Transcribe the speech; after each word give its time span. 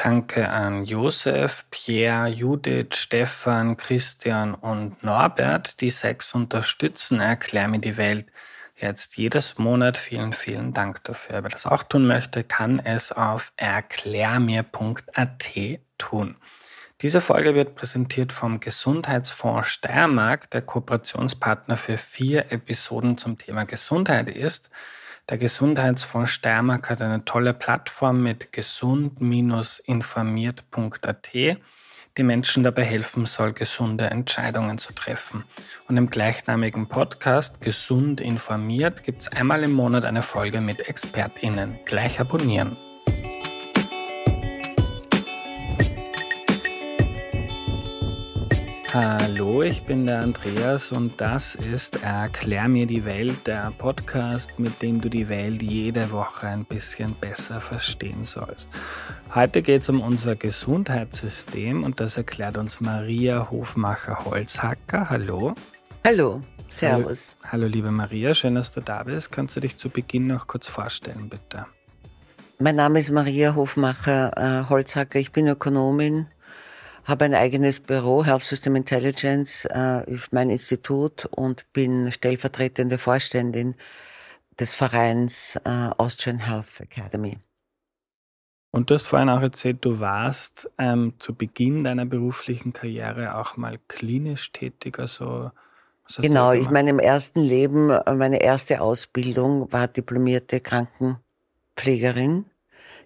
Danke 0.00 0.48
an 0.48 0.84
Josef, 0.84 1.64
Pierre, 1.72 2.28
Judith, 2.28 2.94
Stefan, 2.94 3.76
Christian 3.76 4.54
und 4.54 5.02
Norbert. 5.02 5.80
Die 5.80 5.90
sechs 5.90 6.34
unterstützen 6.34 7.18
Erklär 7.18 7.66
mir 7.66 7.80
die 7.80 7.96
Welt 7.96 8.26
jetzt 8.76 9.16
jedes 9.16 9.58
Monat. 9.58 9.98
Vielen, 9.98 10.32
vielen 10.32 10.72
Dank 10.72 11.02
dafür. 11.02 11.42
Wer 11.42 11.50
das 11.50 11.66
auch 11.66 11.82
tun 11.82 12.06
möchte, 12.06 12.44
kann 12.44 12.78
es 12.78 13.10
auf 13.10 13.52
erklärmir.at 13.56 15.50
tun. 15.98 16.36
Diese 17.00 17.20
Folge 17.20 17.56
wird 17.56 17.74
präsentiert 17.74 18.32
vom 18.32 18.60
Gesundheitsfonds 18.60 19.66
Steiermark, 19.66 20.48
der 20.50 20.62
Kooperationspartner 20.62 21.76
für 21.76 21.98
vier 21.98 22.52
Episoden 22.52 23.18
zum 23.18 23.36
Thema 23.36 23.64
Gesundheit 23.64 24.30
ist. 24.30 24.70
Der 25.28 25.36
Gesundheitsfonds 25.36 26.30
Steiermark 26.30 26.88
hat 26.88 27.02
eine 27.02 27.26
tolle 27.26 27.52
Plattform 27.52 28.22
mit 28.22 28.50
gesund-informiert.at, 28.50 31.32
die 31.32 32.22
Menschen 32.22 32.64
dabei 32.64 32.84
helfen 32.84 33.26
soll, 33.26 33.52
gesunde 33.52 34.06
Entscheidungen 34.06 34.78
zu 34.78 34.94
treffen. 34.94 35.44
Und 35.86 35.98
im 35.98 36.08
gleichnamigen 36.08 36.88
Podcast 36.88 37.60
Gesund 37.60 38.22
informiert 38.22 39.02
gibt 39.02 39.20
es 39.20 39.28
einmal 39.28 39.64
im 39.64 39.72
Monat 39.72 40.06
eine 40.06 40.22
Folge 40.22 40.62
mit 40.62 40.88
ExpertInnen. 40.88 41.80
Gleich 41.84 42.20
abonnieren. 42.20 42.78
Hallo, 48.94 49.62
ich 49.62 49.82
bin 49.82 50.06
der 50.06 50.20
Andreas 50.20 50.92
und 50.92 51.20
das 51.20 51.56
ist 51.56 52.02
Erklär 52.02 52.68
mir 52.68 52.86
die 52.86 53.04
Welt, 53.04 53.46
der 53.46 53.70
Podcast, 53.76 54.58
mit 54.58 54.80
dem 54.80 55.02
du 55.02 55.10
die 55.10 55.28
Welt 55.28 55.62
jede 55.62 56.10
Woche 56.10 56.46
ein 56.46 56.64
bisschen 56.64 57.14
besser 57.20 57.60
verstehen 57.60 58.24
sollst. 58.24 58.70
Heute 59.34 59.60
geht 59.60 59.82
es 59.82 59.90
um 59.90 60.00
unser 60.00 60.36
Gesundheitssystem 60.36 61.84
und 61.84 62.00
das 62.00 62.16
erklärt 62.16 62.56
uns 62.56 62.80
Maria 62.80 63.50
Hofmacher-Holzhacker. 63.50 65.10
Hallo. 65.10 65.54
Hallo, 66.06 66.40
Servus. 66.70 67.36
Hallo, 67.42 67.64
hallo, 67.64 67.66
liebe 67.66 67.90
Maria, 67.90 68.32
schön, 68.32 68.54
dass 68.54 68.72
du 68.72 68.80
da 68.80 69.02
bist. 69.02 69.30
Kannst 69.30 69.54
du 69.54 69.60
dich 69.60 69.76
zu 69.76 69.90
Beginn 69.90 70.28
noch 70.28 70.46
kurz 70.46 70.66
vorstellen, 70.66 71.28
bitte? 71.28 71.66
Mein 72.58 72.76
Name 72.76 73.00
ist 73.00 73.10
Maria 73.10 73.54
Hofmacher-Holzhacker, 73.54 75.18
ich 75.18 75.30
bin 75.30 75.46
Ökonomin 75.46 76.28
habe 77.08 77.24
ein 77.24 77.34
eigenes 77.34 77.80
Büro, 77.80 78.24
Health 78.24 78.42
System 78.42 78.76
Intelligence 78.76 79.64
äh, 79.64 80.08
ist 80.10 80.32
mein 80.32 80.50
Institut 80.50 81.24
und 81.26 81.64
bin 81.72 82.12
stellvertretende 82.12 82.98
Vorständin 82.98 83.74
des 84.60 84.74
Vereins 84.74 85.56
äh, 85.64 85.90
Austrian 85.96 86.38
Health 86.38 86.80
Academy. 86.80 87.38
Und 88.70 88.90
du 88.90 88.94
hast 88.94 89.06
vorhin 89.06 89.30
auch 89.30 89.40
erzählt, 89.40 89.78
du 89.84 90.00
warst 90.00 90.70
ähm, 90.76 91.14
zu 91.18 91.34
Beginn 91.34 91.84
deiner 91.84 92.04
beruflichen 92.04 92.74
Karriere 92.74 93.36
auch 93.36 93.56
mal 93.56 93.78
klinisch 93.88 94.52
tätig, 94.52 94.98
also 94.98 95.50
Genau, 96.16 96.52
ich 96.52 96.70
meine, 96.70 96.88
im 96.88 96.98
ersten 96.98 97.40
Leben, 97.40 97.90
äh, 97.90 98.14
meine 98.14 98.40
erste 98.40 98.80
Ausbildung 98.80 99.70
war 99.72 99.88
diplomierte 99.88 100.60
Krankenpflegerin. 100.60 102.46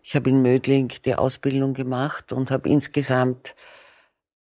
Ich 0.02 0.14
habe 0.14 0.30
in 0.30 0.42
Mödling 0.42 0.92
die 1.04 1.14
Ausbildung 1.16 1.74
gemacht 1.74 2.32
und 2.32 2.50
habe 2.50 2.68
insgesamt 2.68 3.54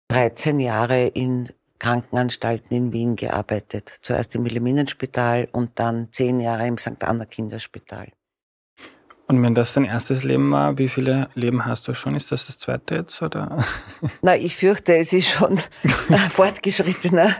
13 0.08 0.60
Jahre 0.60 1.06
in 1.08 1.50
Krankenanstalten 1.78 2.76
in 2.76 2.92
Wien 2.92 3.16
gearbeitet. 3.16 3.98
Zuerst 4.00 4.34
im 4.34 4.44
Wilhelminenspital 4.44 5.48
und 5.52 5.78
dann 5.78 6.08
zehn 6.12 6.40
Jahre 6.40 6.66
im 6.66 6.78
St. 6.78 7.02
Anna 7.02 7.26
Kinderspital. 7.26 8.08
Und 9.28 9.42
wenn 9.42 9.56
das 9.56 9.72
dein 9.72 9.84
erstes 9.84 10.22
Leben 10.22 10.52
war, 10.52 10.78
wie 10.78 10.88
viele 10.88 11.28
Leben 11.34 11.64
hast 11.64 11.88
du 11.88 11.94
schon? 11.94 12.14
Ist 12.14 12.30
das 12.30 12.46
das 12.46 12.58
zweite 12.58 12.94
jetzt 12.94 13.20
oder? 13.22 13.58
Na, 14.22 14.36
ich 14.36 14.54
fürchte, 14.54 14.96
es 14.96 15.12
ist 15.12 15.28
schon 15.28 15.60
fortgeschrittener. 16.30 17.34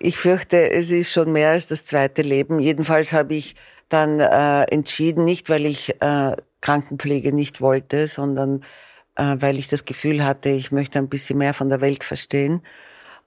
Ich 0.00 0.16
fürchte, 0.16 0.70
es 0.70 0.90
ist 0.90 1.12
schon 1.12 1.30
mehr 1.32 1.50
als 1.50 1.66
das 1.66 1.84
zweite 1.84 2.22
Leben. 2.22 2.58
Jedenfalls 2.58 3.12
habe 3.12 3.34
ich 3.34 3.54
dann 3.90 4.18
äh, 4.18 4.62
entschieden, 4.62 5.24
nicht 5.24 5.50
weil 5.50 5.66
ich 5.66 6.00
äh, 6.00 6.36
Krankenpflege 6.62 7.34
nicht 7.34 7.60
wollte, 7.60 8.08
sondern 8.08 8.64
weil 9.16 9.58
ich 9.58 9.68
das 9.68 9.84
Gefühl 9.84 10.24
hatte, 10.24 10.48
ich 10.48 10.72
möchte 10.72 10.98
ein 10.98 11.08
bisschen 11.08 11.38
mehr 11.38 11.54
von 11.54 11.68
der 11.68 11.80
Welt 11.80 12.04
verstehen, 12.04 12.62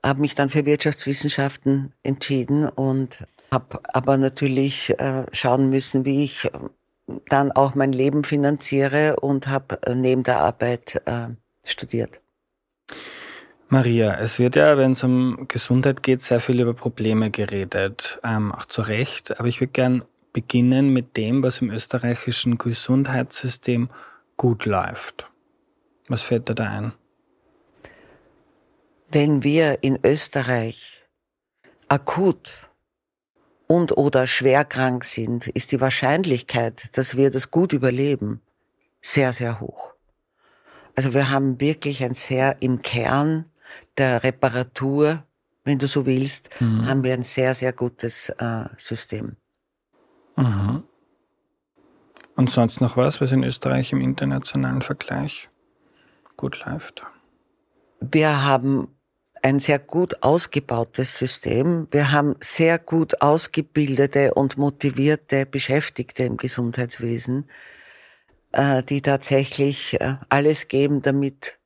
habe 0.04 0.20
mich 0.20 0.34
dann 0.34 0.50
für 0.50 0.66
Wirtschaftswissenschaften 0.66 1.92
entschieden 2.02 2.68
und 2.68 3.24
habe 3.50 3.80
aber 3.92 4.16
natürlich 4.16 4.90
äh, 4.98 5.24
schauen 5.32 5.70
müssen, 5.70 6.04
wie 6.04 6.24
ich 6.24 6.44
äh, 6.44 6.50
dann 7.28 7.52
auch 7.52 7.74
mein 7.74 7.92
Leben 7.92 8.24
finanziere 8.24 9.16
und 9.16 9.48
habe 9.48 9.80
neben 9.94 10.24
der 10.24 10.40
Arbeit 10.40 11.00
studiert. 11.64 12.20
Maria, 13.70 14.18
es 14.18 14.38
wird 14.38 14.56
ja, 14.56 14.78
wenn 14.78 14.92
es 14.92 15.04
um 15.04 15.46
Gesundheit 15.46 16.02
geht, 16.02 16.22
sehr 16.22 16.40
viel 16.40 16.58
über 16.58 16.72
Probleme 16.72 17.30
geredet, 17.30 18.18
ähm, 18.24 18.50
auch 18.50 18.64
zu 18.64 18.80
Recht. 18.80 19.38
Aber 19.38 19.46
ich 19.46 19.60
würde 19.60 19.72
gern 19.72 20.04
beginnen 20.32 20.88
mit 20.88 21.18
dem, 21.18 21.42
was 21.42 21.60
im 21.60 21.70
österreichischen 21.70 22.56
Gesundheitssystem 22.56 23.90
gut 24.38 24.64
läuft. 24.64 25.30
Was 26.08 26.22
fällt 26.22 26.48
dir 26.48 26.54
da 26.54 26.64
ein? 26.64 26.92
Wenn 29.10 29.42
wir 29.42 29.82
in 29.82 29.98
Österreich 30.04 31.02
akut 31.88 32.50
und 33.66 33.96
oder 33.96 34.26
schwer 34.26 34.64
krank 34.64 35.04
sind, 35.04 35.46
ist 35.48 35.72
die 35.72 35.80
Wahrscheinlichkeit, 35.80 36.96
dass 36.96 37.16
wir 37.16 37.30
das 37.30 37.50
gut 37.50 37.72
überleben, 37.72 38.40
sehr, 39.00 39.32
sehr 39.32 39.60
hoch. 39.60 39.94
Also 40.96 41.14
wir 41.14 41.30
haben 41.30 41.60
wirklich 41.60 42.02
ein 42.02 42.14
sehr 42.14 42.56
im 42.60 42.82
Kern 42.82 43.44
der 43.96 44.24
Reparatur, 44.24 45.22
wenn 45.64 45.78
du 45.78 45.86
so 45.86 46.06
willst, 46.06 46.48
mhm. 46.60 46.86
haben 46.86 47.04
wir 47.04 47.14
ein 47.14 47.22
sehr, 47.22 47.54
sehr 47.54 47.72
gutes 47.72 48.30
äh, 48.30 48.64
System. 48.76 49.36
Mhm. 50.36 50.82
Und 52.36 52.50
sonst 52.50 52.80
noch 52.80 52.96
was, 52.96 53.20
was 53.20 53.32
in 53.32 53.42
Österreich 53.42 53.92
im 53.92 54.00
internationalen 54.00 54.82
Vergleich 54.82 55.48
gut 56.38 56.64
läuft? 56.64 57.04
Wir 58.00 58.42
haben 58.44 58.88
ein 59.42 59.60
sehr 59.60 59.78
gut 59.78 60.22
ausgebautes 60.22 61.18
System. 61.18 61.86
Wir 61.90 62.10
haben 62.12 62.36
sehr 62.40 62.78
gut 62.78 63.20
ausgebildete 63.20 64.34
und 64.34 64.56
motivierte 64.56 65.44
Beschäftigte 65.44 66.24
im 66.24 66.38
Gesundheitswesen, 66.38 67.48
äh, 68.52 68.82
die 68.82 69.02
tatsächlich 69.02 70.00
äh, 70.00 70.14
alles 70.30 70.68
geben, 70.68 71.02
damit 71.02 71.58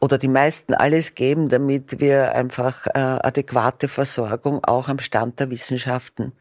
oder 0.00 0.18
die 0.18 0.28
meisten 0.28 0.74
alles 0.74 1.14
geben, 1.14 1.48
damit 1.48 2.00
wir 2.00 2.34
einfach 2.34 2.86
äh, 2.88 2.98
adäquate 2.98 3.86
Versorgung 3.86 4.64
auch 4.64 4.88
am 4.88 4.98
Stand 4.98 5.38
der 5.38 5.48
Wissenschaften 5.50 6.32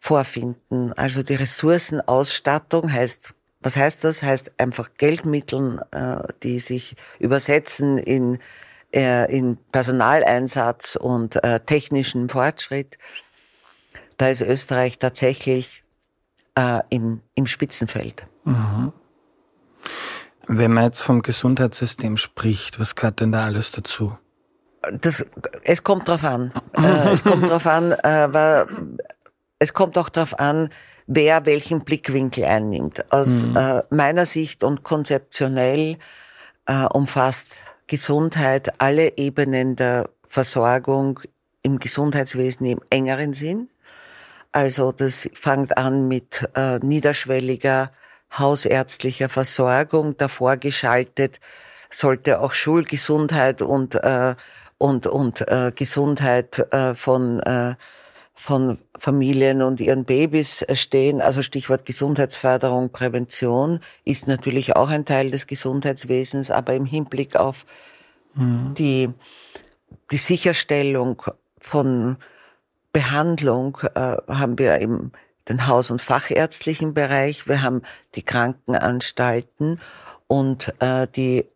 vorfinden. 0.00 0.92
Also 0.94 1.22
die 1.22 1.36
Ressourcenausstattung 1.36 2.92
heißt 2.92 3.34
was 3.60 3.76
heißt 3.76 4.04
das? 4.04 4.22
Heißt 4.22 4.52
einfach 4.58 4.90
Geldmitteln, 4.96 5.80
äh, 5.90 6.22
die 6.42 6.60
sich 6.60 6.94
übersetzen 7.18 7.98
in, 7.98 8.38
äh, 8.94 9.30
in 9.34 9.58
Personaleinsatz 9.72 10.96
und 10.96 11.42
äh, 11.42 11.60
technischen 11.60 12.28
Fortschritt. 12.28 12.98
Da 14.16 14.28
ist 14.28 14.40
Österreich 14.40 14.98
tatsächlich 14.98 15.84
im, 16.90 17.20
im 17.36 17.46
Spitzenfeld. 17.46 18.26
Mhm. 18.42 18.92
Wenn 20.48 20.72
man 20.72 20.86
jetzt 20.86 21.02
vom 21.02 21.22
Gesundheitssystem 21.22 22.16
spricht, 22.16 22.80
was 22.80 22.96
gehört 22.96 23.20
denn 23.20 23.30
da 23.30 23.44
alles 23.44 23.70
dazu? 23.70 24.18
Das, 25.00 25.24
es 25.62 25.84
kommt 25.84 26.08
drauf 26.08 26.24
an. 26.24 26.52
es 27.12 27.22
kommt 27.22 27.48
drauf 27.48 27.64
an, 27.68 27.92
aber 27.92 28.66
es 29.60 29.72
kommt 29.72 29.96
auch 29.98 30.08
drauf 30.08 30.36
an, 30.40 30.70
wer 31.08 31.46
welchen 31.46 31.80
Blickwinkel 31.80 32.44
einnimmt. 32.44 33.10
Aus 33.12 33.44
mhm. 33.44 33.56
äh, 33.56 33.82
meiner 33.90 34.26
Sicht 34.26 34.62
und 34.62 34.84
konzeptionell 34.84 35.96
äh, 36.66 36.84
umfasst 36.84 37.62
Gesundheit 37.86 38.80
alle 38.80 39.16
Ebenen 39.16 39.74
der 39.74 40.10
Versorgung 40.26 41.20
im 41.62 41.78
Gesundheitswesen 41.78 42.66
im 42.66 42.80
engeren 42.90 43.32
Sinn. 43.32 43.70
Also 44.52 44.92
das 44.92 45.28
fängt 45.32 45.76
an 45.76 46.06
mit 46.06 46.48
äh, 46.54 46.78
niederschwelliger 46.78 47.90
hausärztlicher 48.38 49.30
Versorgung, 49.30 50.16
davor 50.18 50.58
geschaltet 50.58 51.40
sollte 51.90 52.40
auch 52.40 52.52
Schulgesundheit 52.52 53.62
und 53.62 53.94
äh, 53.94 54.34
und 54.76 55.06
und 55.06 55.48
äh, 55.48 55.72
Gesundheit 55.74 56.58
äh, 56.72 56.94
von 56.94 57.40
äh, 57.40 57.74
von 58.38 58.78
Familien 58.96 59.62
und 59.62 59.80
ihren 59.80 60.04
Babys 60.04 60.64
stehen. 60.74 61.20
Also 61.20 61.42
Stichwort 61.42 61.84
Gesundheitsförderung, 61.84 62.90
Prävention 62.90 63.80
ist 64.04 64.28
natürlich 64.28 64.76
auch 64.76 64.90
ein 64.90 65.04
Teil 65.04 65.32
des 65.32 65.48
Gesundheitswesens, 65.48 66.52
aber 66.52 66.74
im 66.74 66.86
Hinblick 66.86 67.34
auf 67.34 67.66
mhm. 68.34 68.74
die, 68.78 69.10
die 70.12 70.18
Sicherstellung 70.18 71.20
von 71.58 72.16
Behandlung 72.92 73.78
äh, 73.96 74.16
haben 74.28 74.56
wir 74.56 74.78
im 74.78 75.10
den 75.48 75.66
Haus- 75.66 75.90
und 75.90 76.00
Fachärztlichen 76.00 76.94
Bereich, 76.94 77.48
wir 77.48 77.62
haben 77.62 77.82
die 78.14 78.22
Krankenanstalten 78.22 79.80
und 80.26 80.74
äh, 80.80 81.08
die 81.08 81.46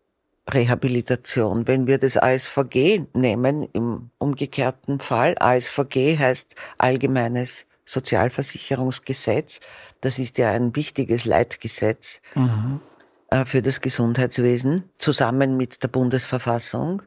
Rehabilitation. 0.49 1.67
Wenn 1.67 1.87
wir 1.87 1.97
das 1.97 2.17
ASVG 2.17 3.05
nehmen, 3.13 3.67
im 3.73 4.09
umgekehrten 4.17 4.99
Fall, 4.99 5.35
ASVG 5.39 6.17
heißt 6.17 6.55
Allgemeines 6.77 7.65
Sozialversicherungsgesetz, 7.85 9.59
das 10.01 10.19
ist 10.19 10.37
ja 10.37 10.51
ein 10.51 10.75
wichtiges 10.75 11.25
Leitgesetz 11.25 12.21
mhm. 12.35 12.81
äh, 13.29 13.45
für 13.45 13.61
das 13.61 13.81
Gesundheitswesen, 13.81 14.89
zusammen 14.97 15.57
mit 15.57 15.83
der 15.83 15.87
Bundesverfassung, 15.89 17.01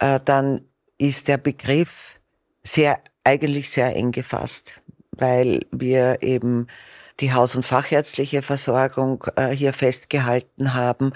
äh, 0.00 0.20
dann 0.24 0.62
ist 0.98 1.28
der 1.28 1.38
Begriff 1.38 2.18
sehr, 2.62 3.00
eigentlich 3.24 3.70
sehr 3.70 3.94
eng 3.94 4.12
gefasst, 4.12 4.80
weil 5.12 5.60
wir 5.70 6.22
eben 6.22 6.66
die 7.20 7.32
haus- 7.32 7.56
und 7.56 7.64
fachärztliche 7.64 8.42
Versorgung 8.42 9.24
äh, 9.36 9.50
hier 9.50 9.72
festgehalten 9.72 10.74
haben. 10.74 11.12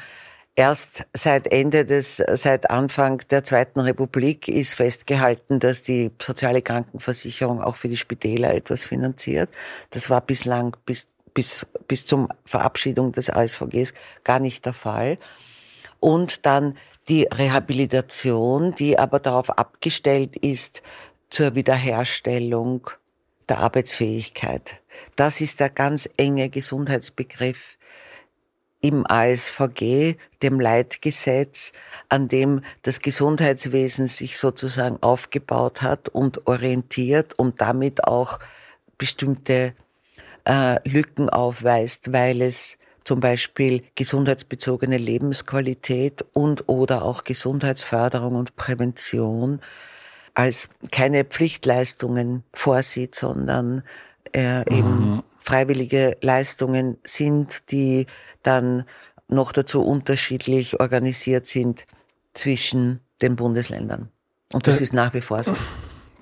Erst 0.56 1.06
seit 1.12 1.52
Ende 1.52 1.84
des, 1.84 2.16
seit 2.16 2.70
Anfang 2.70 3.22
der 3.30 3.44
Zweiten 3.44 3.80
Republik 3.80 4.48
ist 4.48 4.74
festgehalten, 4.74 5.60
dass 5.60 5.82
die 5.82 6.10
soziale 6.20 6.60
Krankenversicherung 6.60 7.62
auch 7.62 7.76
für 7.76 7.88
die 7.88 7.96
Spitäler 7.96 8.52
etwas 8.52 8.84
finanziert. 8.84 9.48
Das 9.90 10.10
war 10.10 10.20
bislang 10.20 10.76
bis, 10.84 11.08
bis, 11.34 11.66
bis 11.86 12.04
zum 12.04 12.28
Verabschiedung 12.44 13.12
des 13.12 13.30
ASVGs 13.30 13.94
gar 14.24 14.40
nicht 14.40 14.66
der 14.66 14.72
Fall. 14.72 15.18
Und 16.00 16.46
dann 16.46 16.76
die 17.08 17.24
Rehabilitation, 17.24 18.74
die 18.74 18.98
aber 18.98 19.20
darauf 19.20 19.50
abgestellt 19.50 20.36
ist, 20.36 20.82
zur 21.30 21.54
Wiederherstellung 21.54 22.90
der 23.48 23.58
Arbeitsfähigkeit. 23.58 24.80
Das 25.16 25.40
ist 25.40 25.60
der 25.60 25.70
ganz 25.70 26.08
enge 26.16 26.50
Gesundheitsbegriff 26.50 27.78
im 28.80 29.04
ASVG, 29.06 30.16
dem 30.42 30.58
Leitgesetz, 30.58 31.72
an 32.08 32.28
dem 32.28 32.62
das 32.82 33.00
Gesundheitswesen 33.00 34.06
sich 34.06 34.38
sozusagen 34.38 34.98
aufgebaut 35.02 35.82
hat 35.82 36.08
und 36.08 36.46
orientiert 36.46 37.38
und 37.38 37.60
damit 37.60 38.04
auch 38.04 38.38
bestimmte 38.96 39.74
äh, 40.44 40.88
Lücken 40.88 41.28
aufweist, 41.28 42.12
weil 42.12 42.42
es 42.42 42.78
zum 43.04 43.20
Beispiel 43.20 43.82
gesundheitsbezogene 43.94 44.98
Lebensqualität 44.98 46.24
und 46.32 46.68
oder 46.68 47.02
auch 47.02 47.24
Gesundheitsförderung 47.24 48.34
und 48.34 48.56
Prävention 48.56 49.60
als 50.34 50.68
keine 50.90 51.24
Pflichtleistungen 51.24 52.44
vorsieht, 52.52 53.14
sondern 53.14 53.82
äh, 54.34 54.60
eben 54.72 55.14
mhm. 55.14 55.22
Freiwillige 55.40 56.16
Leistungen 56.20 56.98
sind, 57.02 57.70
die 57.70 58.06
dann 58.42 58.84
noch 59.28 59.52
dazu 59.52 59.82
unterschiedlich 59.82 60.80
organisiert 60.80 61.46
sind 61.46 61.86
zwischen 62.34 63.00
den 63.22 63.36
Bundesländern. 63.36 64.10
Und 64.52 64.66
das, 64.66 64.76
das 64.76 64.82
ist 64.82 64.92
nach 64.92 65.14
wie 65.14 65.20
vor 65.20 65.42
so. 65.42 65.54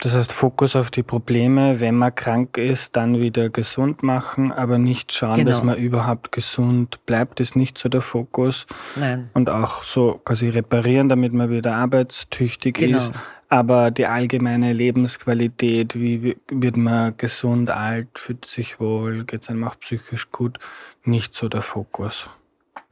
Das 0.01 0.15
heißt, 0.15 0.33
Fokus 0.33 0.77
auf 0.77 0.91
die 0.91 1.03
Probleme, 1.03 1.81
wenn 1.81 1.97
man 1.97 2.15
krank 2.15 2.57
ist, 2.57 2.95
dann 2.95 3.21
wieder 3.21 3.49
gesund 3.49 4.03
machen, 4.03 4.53
aber 4.53 4.79
nicht 4.79 5.13
schauen, 5.13 5.37
genau. 5.37 5.51
dass 5.51 5.63
man 5.63 5.77
überhaupt 5.77 6.31
gesund 6.31 7.05
bleibt, 7.05 7.41
ist 7.41 7.57
nicht 7.57 7.79
so 7.79 7.89
der 7.89 8.01
Fokus. 8.01 8.67
Nein. 8.95 9.31
Und 9.35 9.51
auch 9.51 9.83
so 9.83 10.21
quasi 10.25 10.49
reparieren, 10.49 11.09
damit 11.09 11.33
man 11.33 11.51
wieder 11.51 11.75
arbeitstüchtig 11.75 12.75
genau. 12.75 12.99
ist. 12.99 13.13
Aber 13.49 13.91
die 13.91 14.07
allgemeine 14.07 14.73
Lebensqualität, 14.73 15.95
wie 15.95 16.37
wird 16.51 16.77
man 16.77 17.17
gesund, 17.17 17.71
alt, 17.71 18.09
fühlt 18.15 18.45
sich 18.45 18.79
wohl, 18.79 19.25
geht 19.25 19.43
es 19.43 19.49
einem 19.49 19.65
auch 19.65 19.79
psychisch 19.81 20.31
gut, 20.31 20.59
nicht 21.05 21.35
so 21.35 21.49
der 21.49 21.63
Fokus. 21.63 22.29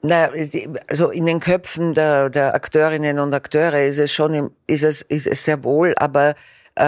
Na, 0.02 0.30
also 0.88 1.10
in 1.10 1.26
den 1.26 1.40
Köpfen 1.40 1.92
der, 1.94 2.30
der 2.30 2.54
Akteurinnen 2.54 3.18
und 3.18 3.34
Akteure 3.34 3.82
ist 3.82 3.98
es 3.98 4.12
schon, 4.12 4.50
ist 4.66 4.82
es, 4.82 5.02
ist 5.02 5.26
es 5.26 5.44
sehr 5.44 5.62
wohl, 5.62 5.94
aber 5.98 6.34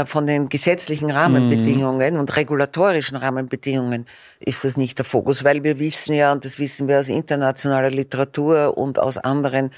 von 0.05 0.27
den 0.27 0.49
gesetzlichen 0.49 1.11
Rahmenbedingungen 1.11 2.15
mhm. 2.15 2.21
und 2.21 2.37
regulatorischen 2.37 3.17
Rahmenbedingungen 3.17 4.07
ist 4.39 4.65
das 4.65 4.77
nicht 4.77 4.99
der 4.99 5.05
Fokus, 5.05 5.45
weil 5.45 5.65
wir 5.65 5.79
wissen 5.79 6.13
ja, 6.13 6.33
und 6.33 6.45
das 6.45 6.59
wissen 6.59 6.89
wir 6.89 7.01
aus 7.01 7.09
internationaler 7.09 7.91
Literatur 7.91 8.77
und 8.77 8.99
aus 8.99 9.17
anderen, 9.17 9.71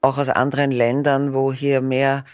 auch 0.00 0.18
aus 0.18 0.28
anderen 0.28 0.72
Ländern, 0.72 1.32
wo 1.32 1.52
hier 1.52 1.80
mehr 1.80 2.24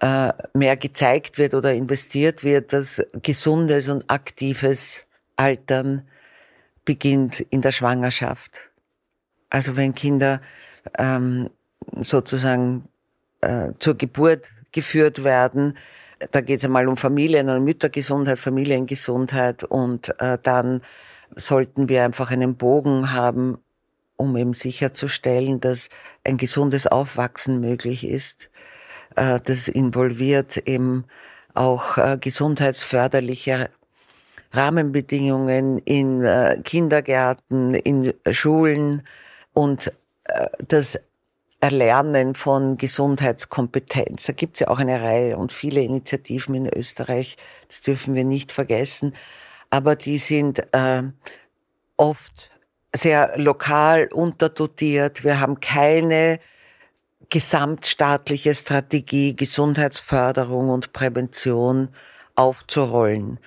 äh, 0.00 0.32
mehr 0.52 0.76
gezeigt 0.76 1.38
wird 1.38 1.54
oder 1.54 1.72
investiert 1.72 2.42
wird, 2.42 2.72
dass 2.72 3.02
gesundes 3.22 3.88
und 3.88 4.10
aktives 4.10 5.04
Altern 5.36 6.08
beginnt 6.84 7.40
in 7.50 7.62
der 7.62 7.72
Schwangerschaft. 7.72 8.70
Also 9.48 9.76
wenn 9.76 9.94
Kinder 9.94 10.40
ähm, 10.98 11.50
sozusagen 12.00 12.88
äh, 13.42 13.68
zur 13.78 13.96
Geburt 13.96 14.50
geführt 14.72 15.24
werden, 15.24 15.76
da 16.30 16.40
geht 16.40 16.58
es 16.58 16.64
einmal 16.64 16.88
um 16.88 16.96
Familien- 16.96 17.48
und 17.48 17.64
Müttergesundheit, 17.64 18.38
Familiengesundheit 18.38 19.64
und 19.64 20.14
äh, 20.20 20.38
dann 20.42 20.82
sollten 21.36 21.88
wir 21.88 22.04
einfach 22.04 22.30
einen 22.30 22.56
Bogen 22.56 23.12
haben, 23.12 23.58
um 24.16 24.36
eben 24.36 24.54
sicherzustellen, 24.54 25.60
dass 25.60 25.88
ein 26.24 26.36
gesundes 26.36 26.86
Aufwachsen 26.86 27.60
möglich 27.60 28.06
ist. 28.06 28.50
Äh, 29.16 29.40
das 29.44 29.68
involviert 29.68 30.56
eben 30.68 31.04
auch 31.54 31.98
äh, 31.98 32.18
gesundheitsförderliche 32.20 33.70
Rahmenbedingungen 34.52 35.78
in 35.78 36.24
äh, 36.24 36.60
Kindergärten, 36.62 37.74
in 37.74 38.12
Schulen 38.30 39.02
und 39.54 39.92
äh, 40.24 40.48
das 40.68 40.98
Erlernen 41.62 42.34
von 42.34 42.76
Gesundheitskompetenz. 42.76 44.26
Da 44.26 44.32
gibt 44.32 44.56
es 44.56 44.60
ja 44.60 44.68
auch 44.68 44.80
eine 44.80 45.00
Reihe 45.00 45.36
und 45.36 45.52
viele 45.52 45.80
Initiativen 45.80 46.56
in 46.56 46.66
Österreich, 46.66 47.36
das 47.68 47.82
dürfen 47.82 48.16
wir 48.16 48.24
nicht 48.24 48.50
vergessen, 48.50 49.14
aber 49.70 49.94
die 49.94 50.18
sind 50.18 50.58
äh, 50.74 51.04
oft 51.96 52.50
sehr 52.92 53.38
lokal 53.38 54.08
unterdotiert. 54.12 55.22
Wir 55.22 55.38
haben 55.38 55.60
keine 55.60 56.40
gesamtstaatliche 57.30 58.54
Strategie, 58.54 59.36
Gesundheitsförderung 59.36 60.68
und 60.68 60.92
Prävention 60.92 61.90
aufzurollen. 62.34 63.38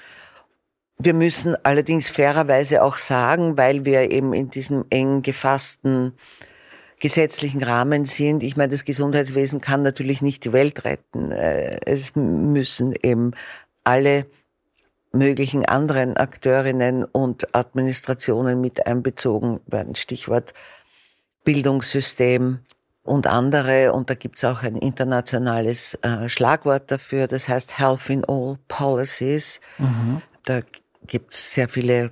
Wir 0.98 1.14
müssen 1.14 1.58
allerdings 1.66 2.10
fairerweise 2.10 2.82
auch 2.82 2.96
sagen, 2.96 3.58
weil 3.58 3.84
wir 3.84 4.10
eben 4.10 4.32
in 4.32 4.50
diesem 4.50 4.86
eng 4.90 5.22
gefassten 5.22 6.14
gesetzlichen 7.00 7.64
Rahmen 7.64 8.06
sind. 8.06 8.44
Ich 8.44 8.56
meine, 8.56 8.72
das 8.72 8.86
Gesundheitswesen 8.86 9.62
kann 9.62 9.82
natürlich 9.82 10.22
nicht 10.22 10.46
die 10.46 10.54
Welt 10.54 10.86
retten. 10.86 11.32
Äh, 11.32 11.80
es 11.86 12.16
müssen 12.16 12.94
eben 13.02 13.32
alle 13.84 14.26
möglichen 15.12 15.66
anderen 15.66 16.18
Akteurinnen 16.18 17.06
und 17.06 17.56
Administrationen 17.56 18.60
mit 18.62 18.86
einbezogen 18.86 19.62
werden. 19.66 19.96
Stichwort 19.96 20.54
Bildungssystem 21.44 22.60
und 23.04 23.28
andere. 23.28 23.94
Und 23.94 24.10
da 24.10 24.16
gibt 24.16 24.38
es 24.38 24.44
auch 24.44 24.64
ein 24.64 24.76
internationales 24.76 25.94
äh, 26.02 26.28
Schlagwort 26.28 26.92
dafür, 26.92 27.28
das 27.28 27.48
heißt 27.48 27.78
Health 27.80 28.10
in 28.10 28.26
All 28.26 28.58
Policies. 28.68 29.62
Mhm. 29.78 30.22
Da 30.44 30.62
gibt 31.08 31.34
es 31.34 31.54
sehr 31.54 31.70
viele 31.70 32.12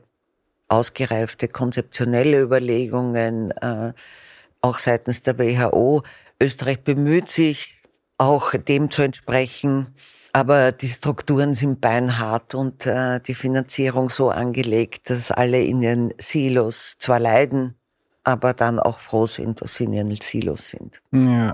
ausgereifte 0.68 1.48
konzeptionelle 1.48 2.40
Überlegungen. 2.42 3.52
Äh, 3.52 3.94
auch 4.64 4.80
seitens 4.80 5.22
der 5.22 5.38
WHO. 5.38 6.04
Österreich 6.42 6.84
bemüht 6.84 7.30
sich 7.30 7.82
auch 8.18 8.54
dem 8.54 8.90
zu 8.90 9.02
entsprechen, 9.02 9.94
aber 10.32 10.72
die 10.72 10.88
Strukturen 10.88 11.54
sind 11.54 11.82
beinhart 11.82 12.56
und 12.56 12.86
äh, 12.86 13.20
die 13.20 13.36
Finanzierung 13.36 14.10
so 14.10 14.32
angelegt, 14.32 15.10
dass 15.10 15.32
alle 15.32 15.62
in 15.62 15.82
ihren 15.82 16.14
Silos 16.18 16.96
zwar 16.98 17.20
leiden, 17.20 17.76
aber 18.24 18.54
dann 18.54 18.80
auch 18.80 19.00
froh 19.00 19.28
sind, 19.28 19.62
dass 19.62 19.76
sie 19.76 19.84
in 19.84 19.94
ihren 19.94 20.16
Silos 20.22 20.70
sind. 20.70 21.02
Ja, 21.12 21.54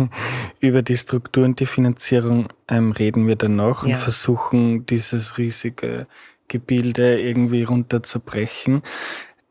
über 0.60 0.82
die 0.82 0.96
Struktur 0.96 1.44
und 1.44 1.60
die 1.60 1.66
Finanzierung 1.66 2.48
ähm, 2.68 2.92
reden 2.92 3.26
wir 3.26 3.36
dann 3.36 3.56
noch 3.56 3.84
ja. 3.84 3.96
und 3.96 4.02
versuchen, 4.02 4.86
dieses 4.86 5.36
riesige 5.36 6.06
Gebilde 6.48 7.20
irgendwie 7.20 7.64
runterzubrechen. 7.64 8.82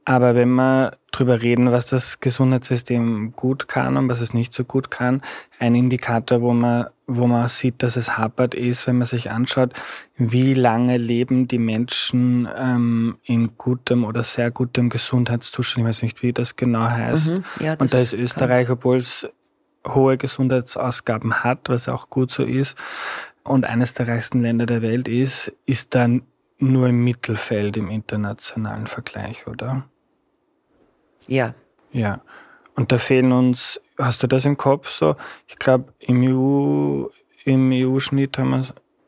Aber 0.06 0.36
wenn 0.36 0.50
wir 0.50 0.98
drüber 1.12 1.42
reden, 1.42 1.72
was 1.72 1.88
das 1.88 2.20
Gesundheitssystem 2.20 3.34
gut 3.34 3.68
kann 3.68 3.96
und 3.96 4.10
was 4.10 4.20
es 4.20 4.34
nicht 4.34 4.54
so 4.54 4.66
gut 4.66 4.92
kann, 4.92 5.22
ein 5.60 5.76
Indikator, 5.76 6.42
wo 6.42 6.54
man, 6.54 6.88
wo 7.08 7.26
man 7.28 7.48
sieht, 7.48 7.84
dass 7.84 7.96
es 7.96 8.18
hapert, 8.18 8.54
ist, 8.54 8.86
wenn 8.86 8.98
man 8.98 9.08
sich 9.08 9.32
anschaut, 9.32 9.72
wie 10.18 10.54
lange 10.54 10.98
leben 10.98 11.48
die 11.48 11.60
Menschen 11.60 12.50
ähm, 12.58 13.18
in 13.24 13.58
gutem 13.58 14.04
oder 14.04 14.24
sehr 14.24 14.52
gutem 14.52 14.90
Gesundheitszustand. 14.90 15.86
Ich 15.86 15.90
weiß 15.90 16.02
nicht, 16.04 16.22
wie 16.22 16.34
das 16.34 16.56
genau 16.58 16.84
heißt. 16.84 17.38
Mhm, 17.38 17.44
ja, 17.60 17.76
das 17.76 17.82
und 17.82 17.94
da 17.94 18.00
ist 18.00 18.14
Österreich, 18.14 18.70
obwohl 18.70 18.98
es 18.98 19.30
hohe 19.88 20.18
Gesundheitsausgaben 20.18 21.44
hat, 21.44 21.70
was 21.70 21.88
auch 21.88 22.10
gut 22.10 22.32
so 22.32 22.44
ist, 22.44 22.78
und 23.44 23.66
eines 23.66 23.94
der 23.94 24.08
reichsten 24.08 24.42
Länder 24.42 24.66
der 24.66 24.82
Welt 24.82 25.08
ist, 25.08 25.54
ist 25.66 25.96
dann 25.96 26.24
nur 26.60 26.88
im 26.88 27.04
Mittelfeld 27.04 27.78
im 27.78 27.90
internationalen 27.90 28.88
Vergleich, 28.88 29.48
oder? 29.48 29.84
Ja. 31.28 31.54
Ja. 31.92 32.22
Und 32.76 32.92
da 32.92 32.98
fehlen 32.98 33.32
uns, 33.32 33.80
hast 33.98 34.24
du 34.24 34.28
das 34.28 34.46
im 34.46 34.58
Kopf 34.58 34.90
so? 34.90 35.16
Ich 35.48 35.58
glaube, 35.58 35.94
im 36.00 36.24
EU, 36.24 37.08
im 37.46 37.72
EU-Schnitt 37.72 38.38
haben 38.38 38.50
wir. 38.50 38.66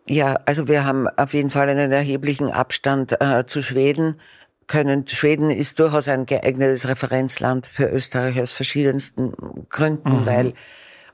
Ja, 0.07 0.35
also 0.45 0.67
wir 0.67 0.85
haben 0.85 1.07
auf 1.07 1.33
jeden 1.33 1.49
Fall 1.49 1.67
einen 1.67 1.91
erheblichen 1.91 2.51
Abstand 2.51 3.19
äh, 3.19 3.45
zu 3.47 3.63
Schweden 3.63 4.19
können. 4.67 5.07
Schweden 5.07 5.49
ist 5.49 5.79
durchaus 5.79 6.07
ein 6.07 6.27
geeignetes 6.27 6.87
Referenzland 6.87 7.65
für 7.65 7.87
Österreich 7.87 8.39
aus 8.39 8.51
verschiedensten 8.51 9.33
Gründen, 9.69 10.21
mhm. 10.21 10.25
weil 10.25 10.53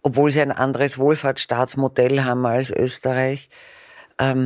obwohl 0.03 0.31
sie 0.31 0.41
ein 0.41 0.51
anderes 0.51 0.97
Wohlfahrtsstaatsmodell 0.97 2.23
haben 2.23 2.45
als 2.45 2.71
Österreich, 2.71 3.49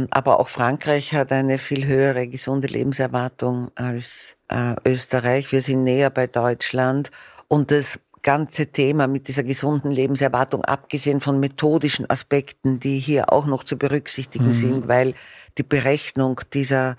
aber 0.10 0.40
auch 0.40 0.48
Frankreich 0.48 1.14
hat 1.14 1.34
eine 1.34 1.58
viel 1.58 1.86
höhere 1.86 2.28
gesunde 2.28 2.68
Lebenserwartung 2.68 3.72
als 3.76 4.38
äh, 4.48 4.76
Österreich. 4.86 5.52
Wir 5.52 5.62
sind 5.62 5.84
näher 5.84 6.10
bei 6.10 6.28
Deutschland 6.28 7.12
und 7.50 7.72
das 7.72 8.00
ganze 8.22 8.68
Thema 8.68 9.08
mit 9.08 9.28
dieser 9.28 9.44
gesunden 9.44 9.92
Lebenserwartung, 9.92 10.64
abgesehen 10.64 11.20
von 11.20 11.42
methodischen 11.42 12.10
Aspekten, 12.10 12.80
die 12.80 13.00
hier 13.00 13.34
auch 13.34 13.46
noch 13.46 13.66
zu 13.66 13.78
berücksichtigen 13.78 14.48
mhm. 14.48 14.54
sind, 14.54 14.88
weil 14.88 15.14
die 15.58 15.64
Berechnung 15.64 16.40
dieser 16.54 16.96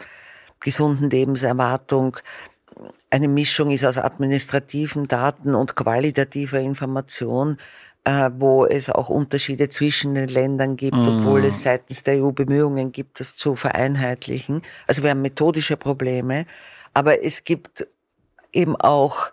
gesunden 0.60 1.08
Lebenserwartung 1.08 2.18
eine 3.10 3.28
Mischung 3.28 3.70
ist 3.70 3.86
aus 3.86 3.96
administrativen 3.96 5.08
Daten 5.08 5.54
und 5.54 5.76
qualitativer 5.76 6.60
Information, 6.60 7.56
wo 8.06 8.64
es 8.66 8.88
auch 8.88 9.08
Unterschiede 9.08 9.68
zwischen 9.68 10.14
den 10.14 10.28
Ländern 10.28 10.76
gibt, 10.76 10.96
mhm. 10.96 11.18
obwohl 11.18 11.44
es 11.44 11.62
seitens 11.62 12.04
der 12.04 12.22
EU 12.22 12.30
Bemühungen 12.30 12.92
gibt, 12.92 13.18
das 13.18 13.34
zu 13.34 13.56
vereinheitlichen. 13.56 14.62
Also 14.86 15.02
wir 15.02 15.10
haben 15.10 15.22
methodische 15.22 15.76
Probleme, 15.76 16.46
aber 16.94 17.24
es 17.24 17.42
gibt 17.42 17.88
eben 18.52 18.76
auch 18.76 19.32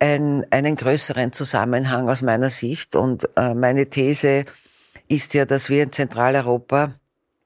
ein, 0.00 0.44
einen 0.50 0.76
größeren 0.76 1.32
Zusammenhang 1.32 2.08
aus 2.08 2.22
meiner 2.22 2.50
Sicht 2.50 2.96
und 2.96 3.28
äh, 3.36 3.54
meine 3.54 3.86
These 3.86 4.44
ist 5.08 5.34
ja, 5.34 5.44
dass 5.44 5.70
wir 5.70 5.84
in 5.84 5.92
Zentraleuropa 5.92 6.94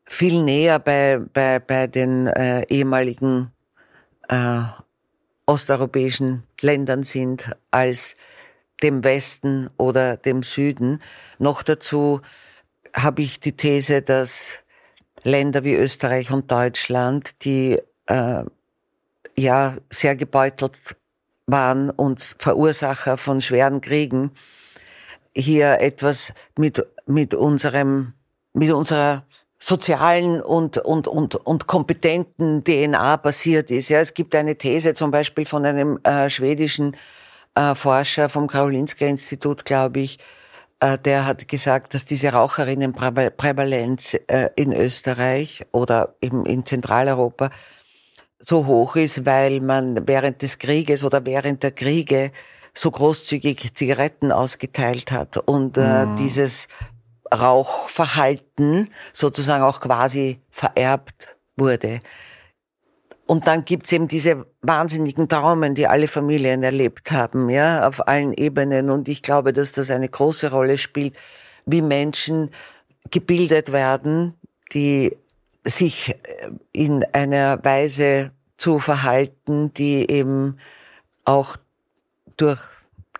viel 0.04 0.42
näher 0.42 0.78
bei, 0.78 1.20
bei, 1.32 1.58
bei 1.58 1.86
den 1.86 2.26
äh, 2.26 2.62
ehemaligen 2.68 3.52
äh, 4.28 4.62
osteuropäischen 5.46 6.44
Ländern 6.60 7.02
sind 7.02 7.50
als 7.70 8.16
dem 8.82 9.04
Westen 9.04 9.70
oder 9.76 10.16
dem 10.16 10.42
Süden. 10.42 11.00
Noch 11.38 11.62
dazu 11.62 12.20
habe 12.94 13.22
ich 13.22 13.40
die 13.40 13.52
These, 13.52 14.02
dass 14.02 14.58
Länder 15.22 15.64
wie 15.64 15.74
Österreich 15.74 16.30
und 16.30 16.50
Deutschland, 16.50 17.44
die 17.44 17.80
äh, 18.06 18.44
ja 19.36 19.76
sehr 19.90 20.16
gebeutelt 20.16 20.96
waren 21.46 21.90
und 21.90 22.36
Verursacher 22.38 23.16
von 23.16 23.40
schweren 23.40 23.80
Kriegen, 23.80 24.32
hier 25.34 25.80
etwas 25.80 26.34
mit, 26.56 26.84
mit 27.06 27.34
unserem, 27.34 28.14
mit 28.52 28.70
unserer 28.70 29.24
sozialen 29.58 30.42
und, 30.42 30.78
und, 30.78 31.06
und, 31.06 31.36
und 31.36 31.66
kompetenten 31.66 32.64
DNA 32.64 33.16
basiert 33.16 33.70
ist. 33.70 33.88
Ja, 33.88 34.00
es 34.00 34.12
gibt 34.12 34.34
eine 34.34 34.56
These 34.56 34.92
zum 34.94 35.10
Beispiel 35.10 35.46
von 35.46 35.64
einem 35.64 36.00
äh, 36.02 36.28
schwedischen 36.28 36.96
äh, 37.54 37.74
Forscher 37.74 38.28
vom 38.28 38.46
Karolinska 38.46 39.06
Institut, 39.06 39.64
glaube 39.64 40.00
ich, 40.00 40.18
äh, 40.80 40.98
der 40.98 41.26
hat 41.26 41.46
gesagt, 41.48 41.94
dass 41.94 42.04
diese 42.04 42.32
Raucherinnenprävalenz 42.32 44.14
äh, 44.26 44.50
in 44.56 44.72
Österreich 44.72 45.64
oder 45.70 46.16
eben 46.20 46.44
in 46.44 46.66
Zentraleuropa 46.66 47.50
so 48.38 48.66
hoch 48.66 48.96
ist, 48.96 49.24
weil 49.24 49.60
man 49.60 50.08
während 50.08 50.42
des 50.42 50.58
Krieges 50.58 51.04
oder 51.04 51.24
während 51.24 51.62
der 51.62 51.70
Kriege 51.70 52.32
so 52.74 52.90
großzügig 52.90 53.74
Zigaretten 53.74 54.32
ausgeteilt 54.32 55.12
hat 55.12 55.36
und 55.36 55.76
äh, 55.76 56.06
mhm. 56.06 56.16
dieses 56.16 56.66
Rauchverhalten 57.32 58.90
sozusagen 59.12 59.62
auch 59.62 59.80
quasi 59.80 60.40
vererbt 60.50 61.36
wurde. 61.56 62.00
Und 63.26 63.46
dann 63.46 63.64
gibt's 63.64 63.92
eben 63.92 64.08
diese 64.08 64.46
wahnsinnigen 64.62 65.28
Traumen, 65.28 65.74
die 65.74 65.86
alle 65.86 66.08
Familien 66.08 66.62
erlebt 66.62 67.12
haben, 67.12 67.48
ja, 67.48 67.86
auf 67.86 68.06
allen 68.08 68.32
Ebenen. 68.32 68.90
Und 68.90 69.08
ich 69.08 69.22
glaube, 69.22 69.52
dass 69.52 69.72
das 69.72 69.90
eine 69.90 70.08
große 70.08 70.50
Rolle 70.50 70.76
spielt, 70.76 71.16
wie 71.64 71.82
Menschen 71.82 72.50
gebildet 73.10 73.72
werden, 73.72 74.34
die 74.72 75.16
sich 75.64 76.16
in 76.72 77.04
einer 77.12 77.64
Weise 77.64 78.32
zu 78.56 78.80
verhalten, 78.80 79.72
die 79.74 80.10
eben 80.10 80.58
auch 81.24 81.56
durch 82.36 82.60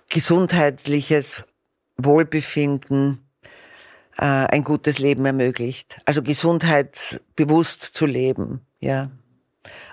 gesundheitliches 0.09 1.44
Wohlbefinden 1.97 3.25
äh, 4.18 4.25
ein 4.25 4.64
gutes 4.64 4.99
Leben 4.99 5.25
ermöglicht. 5.25 6.00
Also 6.04 6.23
gesundheitsbewusst 6.23 7.82
zu 7.82 8.06
leben, 8.06 8.61
ja. 8.80 9.11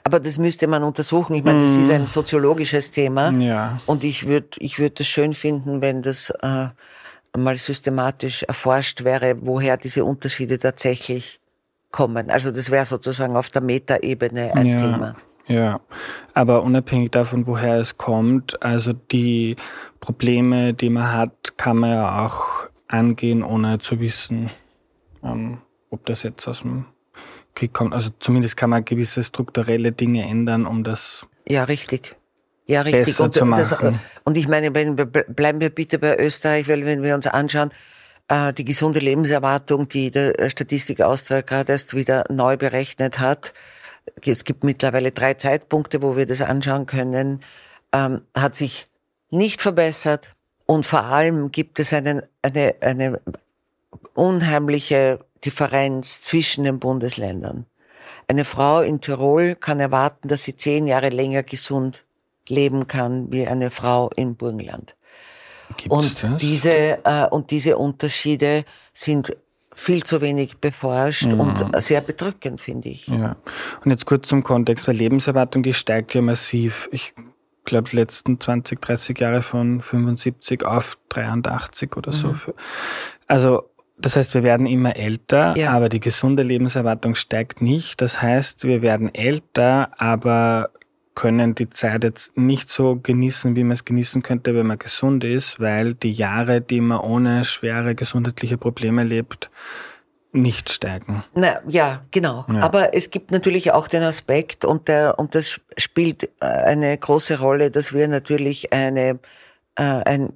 Aber 0.03 0.19
das 0.19 0.37
müsste 0.37 0.67
man 0.67 0.83
untersuchen. 0.83 1.35
Ich 1.35 1.43
meine, 1.43 1.61
das 1.61 1.75
ist 1.75 1.91
ein 1.91 2.01
mhm. 2.01 2.07
soziologisches 2.07 2.91
Thema. 2.91 3.31
Ja. 3.31 3.81
Und 3.85 4.03
ich 4.03 4.27
würde 4.27 4.47
ich 4.57 4.79
würde 4.79 5.03
es 5.03 5.07
schön 5.07 5.33
finden, 5.33 5.81
wenn 5.81 6.01
das 6.01 6.31
äh, 6.41 6.67
mal 7.37 7.55
systematisch 7.55 8.43
erforscht 8.43 9.03
wäre, 9.03 9.37
woher 9.41 9.77
diese 9.77 10.05
Unterschiede 10.05 10.57
tatsächlich 10.57 11.39
kommen. 11.91 12.29
Also 12.29 12.51
das 12.51 12.71
wäre 12.71 12.85
sozusagen 12.85 13.35
auf 13.35 13.49
der 13.49 13.61
Metaebene 13.61 14.53
ein 14.55 14.65
ja. 14.67 14.77
Thema. 14.77 15.15
Ja, 15.47 15.81
aber 16.35 16.61
unabhängig 16.61 17.09
davon, 17.09 17.47
woher 17.47 17.79
es 17.79 17.97
kommt, 17.97 18.61
also 18.61 18.93
die 18.93 19.55
Probleme, 19.99 20.75
die 20.75 20.91
man 20.91 21.11
hat, 21.11 21.57
kann 21.57 21.77
man 21.77 21.89
ja 21.89 22.25
auch 22.25 22.67
angehen, 22.87 23.41
ohne 23.41 23.79
zu 23.79 23.99
wissen, 23.99 24.51
ähm, 25.23 25.57
ob 25.89 26.05
das 26.05 26.21
jetzt 26.21 26.47
aus 26.47 26.61
dem 26.61 26.85
Kommt. 27.73 27.93
Also 27.93 28.09
zumindest 28.19 28.55
kann 28.55 28.69
man 28.69 28.85
gewisse 28.85 29.21
strukturelle 29.21 29.91
Dinge 29.91 30.25
ändern, 30.25 30.65
um 30.65 30.83
das 30.83 31.27
ja 31.45 31.65
richtig. 31.65 32.15
Ja, 32.67 32.81
richtig. 32.81 33.05
Besser 33.05 33.23
und, 33.25 33.33
zu 33.33 33.45
machen. 33.45 33.93
Das, 33.93 34.21
und 34.23 34.37
ich 34.37 34.47
meine, 34.47 34.73
wenn 34.73 34.95
bleiben 34.95 35.59
wir 35.59 35.69
bitte 35.69 35.99
bei 35.99 36.17
Österreich, 36.17 36.69
weil 36.69 36.85
wenn 36.85 37.03
wir 37.03 37.15
uns 37.15 37.27
anschauen, 37.27 37.71
äh, 38.29 38.53
die 38.53 38.63
gesunde 38.63 38.99
Lebenserwartung, 38.99 39.89
die 39.89 40.11
der 40.11 40.49
Statistik 40.49 41.01
Austria 41.01 41.41
gerade 41.41 41.73
erst 41.73 41.95
wieder 41.95 42.23
neu 42.29 42.55
berechnet 42.55 43.19
hat, 43.19 43.53
es 44.25 44.45
gibt 44.45 44.63
mittlerweile 44.63 45.11
drei 45.11 45.33
Zeitpunkte, 45.33 46.01
wo 46.01 46.15
wir 46.15 46.25
das 46.25 46.41
anschauen 46.41 46.85
können, 46.85 47.41
ähm, 47.91 48.21
hat 48.35 48.55
sich 48.55 48.87
nicht 49.31 49.61
verbessert, 49.61 50.35
und 50.69 50.85
vor 50.85 51.05
allem 51.05 51.51
gibt 51.51 51.79
es 51.79 51.93
einen, 51.93 52.21
eine, 52.43 52.75
eine 52.81 53.21
unheimliche 54.13 55.17
Differenz 55.45 56.21
zwischen 56.21 56.63
den 56.63 56.79
Bundesländern. 56.79 57.65
Eine 58.27 58.45
Frau 58.45 58.81
in 58.81 59.01
Tirol 59.01 59.55
kann 59.55 59.79
erwarten, 59.79 60.27
dass 60.27 60.43
sie 60.43 60.55
zehn 60.55 60.87
Jahre 60.87 61.09
länger 61.09 61.43
gesund 61.43 62.05
leben 62.47 62.87
kann 62.87 63.31
wie 63.31 63.47
eine 63.47 63.71
Frau 63.71 64.09
im 64.15 64.35
Burgenland. 64.35 64.95
Gibt's 65.77 65.95
und 65.95 66.23
das? 66.23 66.37
diese 66.39 66.99
äh, 67.05 67.27
und 67.29 67.51
diese 67.51 67.77
Unterschiede 67.77 68.65
sind 68.93 69.35
viel 69.73 70.03
zu 70.03 70.19
wenig 70.19 70.57
beforscht 70.57 71.27
mhm. 71.27 71.39
und 71.39 71.81
sehr 71.81 72.01
bedrückend, 72.01 72.59
finde 72.59 72.89
ich. 72.89 73.07
Ja. 73.07 73.37
Und 73.83 73.91
jetzt 73.91 74.05
kurz 74.05 74.27
zum 74.27 74.43
Kontext, 74.43 74.87
weil 74.87 74.95
Lebenserwartung, 74.95 75.63
die 75.63 75.73
steigt 75.73 76.13
ja 76.13 76.21
massiv. 76.21 76.89
Ich 76.91 77.13
glaube, 77.63 77.89
die 77.89 77.95
letzten 77.95 78.39
20, 78.39 78.81
30 78.81 79.19
Jahre 79.19 79.41
von 79.41 79.81
75 79.81 80.65
auf 80.65 80.97
83 81.09 81.95
oder 81.95 82.11
so. 82.11 82.29
Mhm. 82.29 82.39
Also, 83.27 83.69
das 83.99 84.15
heißt, 84.15 84.33
wir 84.33 84.43
werden 84.43 84.65
immer 84.65 84.95
älter, 84.95 85.55
ja. 85.57 85.71
aber 85.71 85.89
die 85.89 85.99
gesunde 85.99 86.43
Lebenserwartung 86.43 87.15
steigt 87.15 87.61
nicht. 87.61 88.01
Das 88.01 88.21
heißt, 88.21 88.63
wir 88.63 88.81
werden 88.81 89.13
älter, 89.13 89.91
aber 89.97 90.71
können 91.15 91.53
die 91.53 91.69
Zeit 91.69 92.05
jetzt 92.05 92.37
nicht 92.37 92.69
so 92.69 92.95
genießen, 92.95 93.55
wie 93.57 93.63
man 93.63 93.73
es 93.73 93.83
genießen 93.83 94.21
könnte, 94.21 94.55
wenn 94.55 94.67
man 94.67 94.79
gesund 94.79 95.25
ist, 95.25 95.59
weil 95.59 95.93
die 95.93 96.11
Jahre, 96.11 96.61
die 96.61 96.79
man 96.79 96.99
ohne 96.99 97.43
schwere 97.43 97.93
gesundheitliche 97.93 98.57
Probleme 98.57 99.03
lebt, 99.03 99.49
nicht 100.31 100.71
stärken. 100.71 101.25
Na, 101.33 101.59
ja, 101.67 102.05
genau. 102.11 102.45
Ja. 102.47 102.61
Aber 102.61 102.93
es 102.93 103.09
gibt 103.09 103.31
natürlich 103.31 103.73
auch 103.73 103.89
den 103.89 104.03
Aspekt 104.03 104.63
und 104.63 104.87
der, 104.87 105.17
und 105.17 105.35
das 105.35 105.59
spielt 105.77 106.23
äh, 106.23 106.45
eine 106.45 106.97
große 106.97 107.39
Rolle, 107.39 107.71
dass 107.71 107.93
wir 107.93 108.07
natürlich 108.07 108.71
eine, 108.71 109.19
äh, 109.75 109.83
ein, 109.83 110.31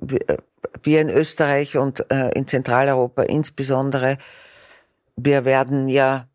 wir 0.83 1.01
in 1.01 1.09
Österreich 1.09 1.77
und 1.77 2.09
äh, 2.11 2.29
in 2.29 2.47
Zentraleuropa 2.47 3.23
insbesondere, 3.23 4.17
wir 5.15 5.45
werden 5.45 5.87
ja 5.87 6.27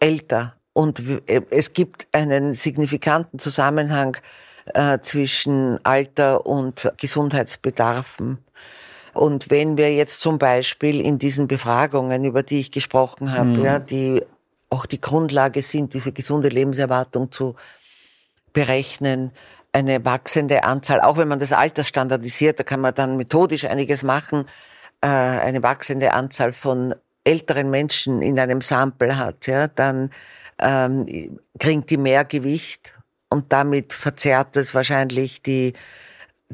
älter 0.00 0.54
und 0.72 1.02
äh, 1.28 1.42
es 1.50 1.72
gibt 1.72 2.06
einen 2.12 2.54
signifikanten 2.54 3.38
Zusammenhang 3.38 4.16
äh, 4.72 4.98
zwischen 5.00 5.78
Alter 5.84 6.46
und 6.46 6.92
Gesundheitsbedarfen. 6.98 8.38
Und 9.12 9.50
wenn 9.50 9.76
wir 9.76 9.94
jetzt 9.94 10.20
zum 10.20 10.38
Beispiel 10.38 11.00
in 11.00 11.18
diesen 11.18 11.46
Befragungen, 11.46 12.24
über 12.24 12.42
die 12.42 12.60
ich 12.60 12.72
gesprochen 12.72 13.32
habe, 13.32 13.50
mhm. 13.50 13.64
ja, 13.64 13.78
die 13.78 14.22
auch 14.70 14.86
die 14.86 15.00
Grundlage 15.00 15.62
sind, 15.62 15.94
diese 15.94 16.10
gesunde 16.10 16.48
Lebenserwartung 16.48 17.30
zu 17.30 17.54
berechnen, 18.52 19.30
eine 19.74 20.04
wachsende 20.04 20.64
Anzahl, 20.64 21.00
auch 21.00 21.16
wenn 21.16 21.28
man 21.28 21.40
das 21.40 21.52
Alter 21.52 21.82
standardisiert, 21.82 22.60
da 22.60 22.62
kann 22.62 22.80
man 22.80 22.94
dann 22.94 23.16
methodisch 23.16 23.64
einiges 23.64 24.04
machen, 24.04 24.46
äh, 25.00 25.06
eine 25.08 25.62
wachsende 25.62 26.12
Anzahl 26.12 26.52
von 26.52 26.94
älteren 27.24 27.70
Menschen 27.70 28.22
in 28.22 28.38
einem 28.38 28.60
Sample 28.60 29.16
hat, 29.16 29.46
ja, 29.46 29.66
dann 29.66 30.10
ähm, 30.58 31.40
kriegt 31.58 31.90
die 31.90 31.96
mehr 31.96 32.24
Gewicht 32.24 32.94
und 33.30 33.52
damit 33.52 33.92
verzerrt 33.92 34.56
es 34.56 34.74
wahrscheinlich 34.74 35.42
die, 35.42 35.72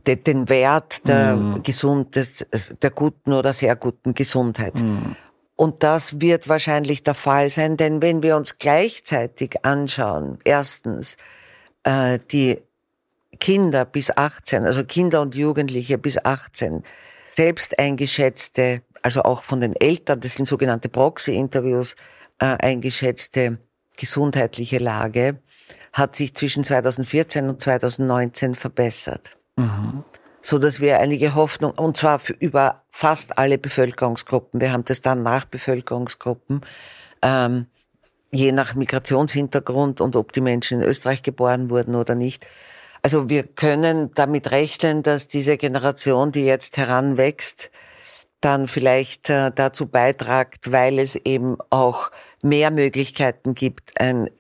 de, 0.07 0.17
den 0.17 0.49
Wert 0.49 1.07
der, 1.07 1.37
mm. 1.37 1.63
gesund, 1.63 2.17
des, 2.17 2.47
der 2.81 2.91
guten 2.91 3.35
oder 3.35 3.53
sehr 3.53 3.77
guten 3.77 4.15
Gesundheit. 4.15 4.77
Mm. 4.77 5.15
Und 5.57 5.83
das 5.83 6.23
wird 6.23 6.49
wahrscheinlich 6.49 7.03
der 7.03 7.15
Fall 7.15 7.51
sein, 7.51 7.77
denn 7.77 8.01
wenn 8.01 8.23
wir 8.23 8.37
uns 8.37 8.57
gleichzeitig 8.57 9.63
anschauen, 9.63 10.39
erstens 10.45 11.19
äh, 11.83 12.19
die 12.31 12.63
Kinder 13.41 13.85
bis 13.85 14.17
18, 14.17 14.65
also 14.65 14.85
Kinder 14.85 15.21
und 15.21 15.35
Jugendliche 15.35 15.99
bis 15.99 16.23
18, 16.25 16.85
selbst 17.35 17.79
eingeschätzte, 17.79 18.83
also 19.03 19.23
auch 19.23 19.43
von 19.43 19.61
den 19.61 19.75
Eltern, 19.75 20.21
das 20.21 20.35
sind 20.35 20.45
sogenannte 20.45 20.89
Proxy-Interviews, 20.89 21.97
äh, 22.39 22.57
eingeschätzte 22.59 23.59
gesundheitliche 23.97 24.79
Lage, 24.79 25.39
hat 25.93 26.17
sich 26.17 26.35
zwischen 26.35 26.65
2014 26.65 27.49
und 27.49 27.61
2019 27.61 28.55
verbessert. 28.55 29.37
Mhm. 29.57 30.05
So 30.43 30.59
dass 30.59 30.81
wir 30.81 31.01
einige 31.01 31.35
Hoffnung, 31.35 31.73
und 31.73 31.97
zwar 31.97 32.19
für 32.19 32.33
über 32.33 32.83
fast 32.91 33.39
alle 33.39 33.59
Bevölkerungsgruppen, 33.59 34.61
wir 34.61 34.73
haben 34.73 34.85
das 34.85 35.03
dann 35.03 35.23
nach 35.23 35.45
Bevölkerungsgruppen, 35.45 36.63
ähm, 37.23 37.67
je 38.31 38.53
nach 38.53 38.75
Migrationshintergrund 38.75 40.01
und 40.01 40.17
ob 40.17 40.33
die 40.33 40.41
Menschen 40.41 40.81
in 40.81 40.89
Österreich 40.89 41.23
geboren 41.23 41.69
wurden 41.69 41.95
oder 41.95 42.15
nicht. 42.15 42.47
Also 43.03 43.29
wir 43.29 43.45
können 43.45 44.13
damit 44.15 44.51
rechnen, 44.51 45.03
dass 45.03 45.29
diese 45.29 45.57
Generation, 45.57 46.33
die 46.33 46.45
jetzt 46.45 46.77
heranwächst, 46.77 47.71
dann 48.41 48.69
vielleicht 48.69 49.31
äh, 49.31 49.51
dazu 49.55 49.87
beitragt, 49.87 50.73
weil 50.73 50.99
es 50.99 51.15
eben 51.17 51.59
auch 51.71 52.11
mehr 52.43 52.71
Möglichkeiten 52.71 53.55
gibt, 53.55 54.01
ein 54.01 54.27
äh, 54.27 54.31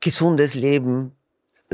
gesundes 0.00 0.54
Leben 0.54 1.12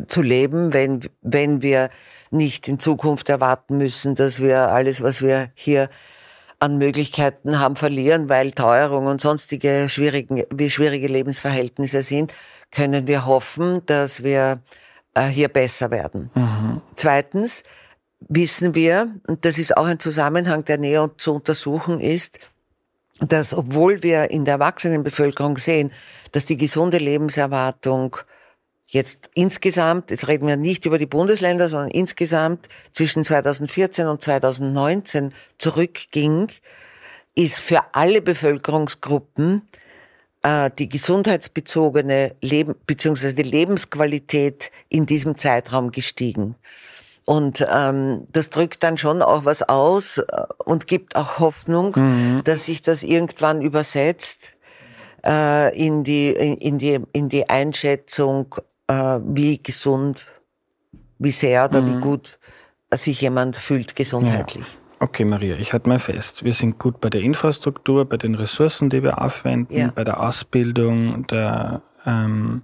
zu 0.07 0.23
leben, 0.23 0.73
wenn, 0.73 1.01
wenn 1.21 1.63
wir 1.63 1.91
nicht 2.31 2.69
in 2.69 2.79
Zukunft 2.79 3.29
erwarten 3.29 3.77
müssen, 3.77 4.15
dass 4.15 4.41
wir 4.41 4.69
alles, 4.69 5.03
was 5.03 5.21
wir 5.21 5.51
hier 5.55 5.91
an 6.59 6.79
Möglichkeiten 6.79 7.59
haben, 7.59 7.77
verlieren, 7.77 8.29
weil 8.29 8.53
Teuerung 8.53 9.07
und 9.07 9.21
sonstige 9.21 9.89
schwierigen, 9.89 10.45
wie 10.51 10.71
schwierige 10.71 11.09
Lebensverhältnisse 11.09 12.03
sind, 12.03 12.33
können 12.71 13.07
wir 13.07 13.27
hoffen, 13.27 13.85
dass 13.87 14.23
wir 14.23 14.61
äh, 15.15 15.27
hier 15.27 15.49
besser 15.49 15.91
werden. 15.91 16.31
Mhm. 16.35 16.81
Zweitens 16.97 17.63
wissen 18.29 18.75
wir, 18.75 19.15
und 19.27 19.45
das 19.45 19.59
ist 19.59 19.77
auch 19.77 19.87
ein 19.87 19.99
Zusammenhang, 19.99 20.65
der 20.65 20.79
näher 20.79 21.11
zu 21.17 21.35
untersuchen 21.35 22.01
ist, 22.01 22.39
dass 23.21 23.55
obwohl 23.55 24.03
wir 24.03 24.31
in 24.31 24.45
der 24.45 24.55
Erwachsenenbevölkerung 24.55 25.59
sehen, 25.59 25.91
dass 26.33 26.47
die 26.47 26.57
gesunde 26.57 26.99
Lebenserwartung 26.99 28.17
jetzt 28.87 29.31
insgesamt, 29.35 30.11
jetzt 30.11 30.27
reden 30.27 30.47
wir 30.47 30.57
nicht 30.57 30.85
über 30.85 30.99
die 30.99 31.07
Bundesländer, 31.07 31.69
sondern 31.69 31.91
insgesamt 31.91 32.69
zwischen 32.93 33.25
2014 33.25 34.07
und 34.07 34.21
2019 34.21 35.33
zurückging, 35.59 36.49
ist 37.35 37.61
für 37.61 37.83
alle 37.93 38.21
Bevölkerungsgruppen 38.21 39.69
die 40.43 40.89
gesundheitsbezogene 40.89 42.35
Leben 42.41 42.75
bzw. 42.87 43.35
die 43.35 43.43
Lebensqualität 43.43 44.71
in 44.89 45.05
diesem 45.05 45.37
Zeitraum 45.37 45.91
gestiegen. 45.91 46.55
Und 47.31 47.65
ähm, 47.73 48.27
das 48.33 48.51
drückt 48.51 48.83
dann 48.83 48.99
schon 48.99 49.23
auch 49.23 49.45
was 49.45 49.63
aus 49.63 50.19
äh, 50.19 50.25
und 50.65 50.89
gibt 50.89 51.15
auch 51.15 51.39
Hoffnung, 51.39 51.95
mhm. 51.95 52.41
dass 52.43 52.65
sich 52.65 52.83
das 52.83 53.05
irgendwann 53.05 53.61
übersetzt 53.61 54.55
äh, 55.25 55.77
in, 55.79 56.03
die, 56.03 56.31
in, 56.31 56.57
in, 56.57 56.79
die, 56.79 56.99
in 57.13 57.29
die 57.29 57.49
Einschätzung, 57.49 58.57
äh, 58.89 59.21
wie 59.23 59.63
gesund, 59.63 60.27
wie 61.21 61.31
sehr 61.31 61.67
oder 61.67 61.83
mhm. 61.83 61.99
wie 61.99 62.01
gut 62.01 62.39
sich 62.93 63.21
jemand 63.21 63.55
fühlt 63.55 63.95
gesundheitlich. 63.95 64.67
Ja. 64.67 64.80
Okay, 65.03 65.25
Maria, 65.25 65.57
ich 65.57 65.73
halte 65.73 65.89
mal 65.89 65.99
fest. 65.99 66.45
Wir 66.45 66.53
sind 66.53 66.79
gut 66.79 67.01
bei 67.01 67.09
der 67.09 67.23
Infrastruktur, 67.23 68.05
bei 68.05 68.19
den 68.19 68.35
Ressourcen, 68.35 68.91
die 68.91 69.03
wir 69.03 69.23
aufwenden, 69.23 69.75
ja. 69.75 69.93
bei 69.95 70.05
der 70.05 70.21
Ausbildung 70.21 71.27
der, 71.27 71.81
ähm, 72.05 72.61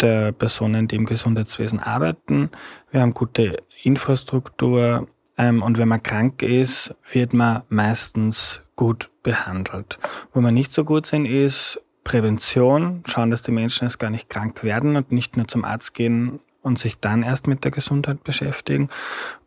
der 0.00 0.30
Personen, 0.30 0.86
die 0.86 0.94
im 0.94 1.06
Gesundheitswesen 1.06 1.80
arbeiten. 1.80 2.50
Wir 2.92 3.00
haben 3.00 3.14
gute 3.14 3.64
Infrastruktur. 3.82 5.08
Ähm, 5.36 5.60
und 5.60 5.78
wenn 5.78 5.88
man 5.88 6.04
krank 6.04 6.42
ist, 6.42 6.94
wird 7.10 7.34
man 7.34 7.62
meistens 7.68 8.62
gut 8.76 9.10
behandelt. 9.24 9.98
Wo 10.32 10.40
wir 10.40 10.52
nicht 10.52 10.72
so 10.72 10.84
gut 10.84 11.06
sind, 11.06 11.26
ist 11.26 11.82
Prävention, 12.04 13.02
schauen, 13.06 13.32
dass 13.32 13.42
die 13.42 13.50
Menschen 13.50 13.84
erst 13.84 13.98
gar 13.98 14.10
nicht 14.10 14.30
krank 14.30 14.62
werden 14.62 14.94
und 14.94 15.10
nicht 15.10 15.36
nur 15.36 15.48
zum 15.48 15.64
Arzt 15.64 15.94
gehen 15.94 16.38
und 16.62 16.78
sich 16.78 16.98
dann 16.98 17.22
erst 17.22 17.46
mit 17.46 17.64
der 17.64 17.70
Gesundheit 17.70 18.24
beschäftigen 18.24 18.88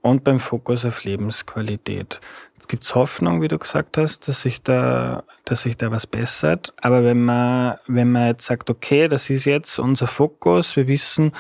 und 0.02 0.24
beim 0.24 0.40
Fokus 0.40 0.86
auf 0.86 1.04
Lebensqualität. 1.04 2.22
Es 2.60 2.68
gibt 2.68 2.96
Hoffnung, 2.96 3.42
wie 3.42 3.48
du 3.48 3.58
gesagt 3.58 3.98
hast, 3.98 4.28
dass 4.28 4.42
sich 4.42 4.62
da, 4.62 5.24
dass 5.46 5.64
sich 5.64 5.78
da 5.78 5.92
was 5.92 6.08
bessert. 6.08 6.74
Aber 6.80 7.04
wenn 7.04 7.24
man, 7.24 7.78
wenn 7.88 8.12
man 8.12 8.28
jetzt 8.28 8.46
sagt, 8.46 8.70
okay, 8.70 9.08
das 9.08 9.30
ist 9.30 9.46
jetzt 9.46 9.80
unser 9.80 10.08
Fokus, 10.08 10.76
wir 10.76 10.88
wissen, 10.88 11.32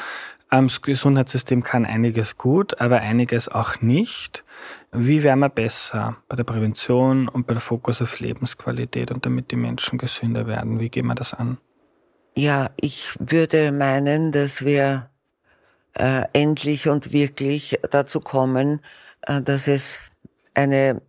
das 0.49 0.81
Gesundheitssystem 0.81 1.63
kann 1.63 1.86
einiges 1.86 2.38
gut, 2.38 2.81
aber 2.81 2.99
einiges 2.99 3.47
auch 3.47 3.79
nicht. 3.81 4.43
Wie 4.91 5.23
wären 5.23 5.39
wir 5.39 5.47
besser 5.49 6.17
bei 6.27 6.36
der 6.36 6.43
Prävention 6.43 7.29
und 7.29 7.47
bei 7.47 7.53
der 7.53 7.62
Fokus 7.62 8.01
auf 8.01 8.19
Lebensqualität 8.19 9.12
und 9.12 9.25
damit 9.25 9.51
die 9.51 9.55
Menschen 9.55 9.97
gesünder 9.97 10.47
werden? 10.47 10.81
Wie 10.81 10.89
gehen 10.89 11.05
wir 11.05 11.15
das 11.15 11.34
an? 11.34 11.57
Ja, 12.36 12.69
ich 12.79 13.13
würde 13.19 13.71
meinen, 13.71 14.34
dass 14.34 14.65
wir 14.65 15.11
äh, 15.93 16.23
endlich 16.34 16.88
und 16.88 17.13
wirklich 17.13 17.80
dazu 17.89 18.19
kommen, 18.19 18.82
äh, 19.21 19.41
dass 19.41 19.67
es 19.67 19.99
eine 20.54 21.01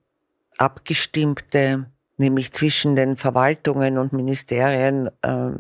abgestimmte, 0.58 1.86
nämlich 2.16 2.52
zwischen 2.52 2.96
den 2.96 3.16
Verwaltungen 3.16 3.98
und 3.98 4.12
Ministerien, 4.12 5.08
äh, 5.22 5.50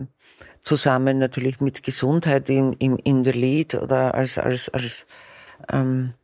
zusammen 0.60 1.18
natürlich 1.18 1.60
mit 1.60 1.82
Gesundheit 1.82 2.48
in, 2.48 2.72
in, 2.74 2.96
in 2.98 3.24
the 3.24 3.32
lead 3.32 3.74
oder 3.74 4.14
als, 4.14 4.38
als, 4.38 4.68
als, 4.68 5.06
ähm, 5.70 6.14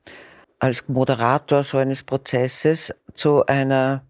als 0.60 0.88
Moderator 0.88 1.62
so 1.64 1.78
eines 1.78 2.04
Prozesses 2.04 2.94
zu 3.14 3.44
einer 3.46 4.02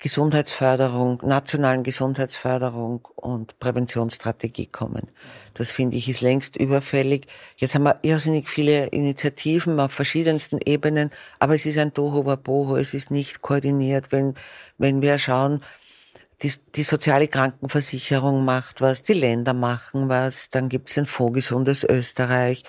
Gesundheitsförderung, 0.00 1.20
nationalen 1.24 1.82
Gesundheitsförderung 1.82 3.04
und 3.16 3.58
Präventionsstrategie 3.58 4.66
kommen. 4.66 5.08
Das 5.54 5.72
finde 5.72 5.96
ich 5.96 6.08
ist 6.08 6.20
längst 6.20 6.56
überfällig. 6.56 7.26
Jetzt 7.56 7.74
haben 7.74 7.82
wir 7.82 7.98
irrsinnig 8.02 8.48
viele 8.48 8.86
Initiativen 8.86 9.80
auf 9.80 9.92
verschiedensten 9.92 10.60
Ebenen, 10.64 11.10
aber 11.40 11.54
es 11.54 11.66
ist 11.66 11.78
ein 11.78 11.94
Tohuwabohu, 11.94 12.76
es 12.76 12.94
ist 12.94 13.10
nicht 13.10 13.42
koordiniert. 13.42 14.12
Wenn, 14.12 14.34
wenn 14.78 15.02
wir 15.02 15.18
schauen, 15.18 15.62
die, 16.42 16.52
die 16.76 16.84
soziale 16.84 17.26
Krankenversicherung 17.26 18.44
macht 18.44 18.80
was, 18.80 19.02
die 19.02 19.14
Länder 19.14 19.52
machen 19.52 20.08
was, 20.08 20.50
dann 20.50 20.68
gibt 20.68 20.90
es 20.90 20.98
ein 20.98 21.06
Fonds 21.06 21.34
Gesundes 21.34 21.82
Österreich, 21.82 22.62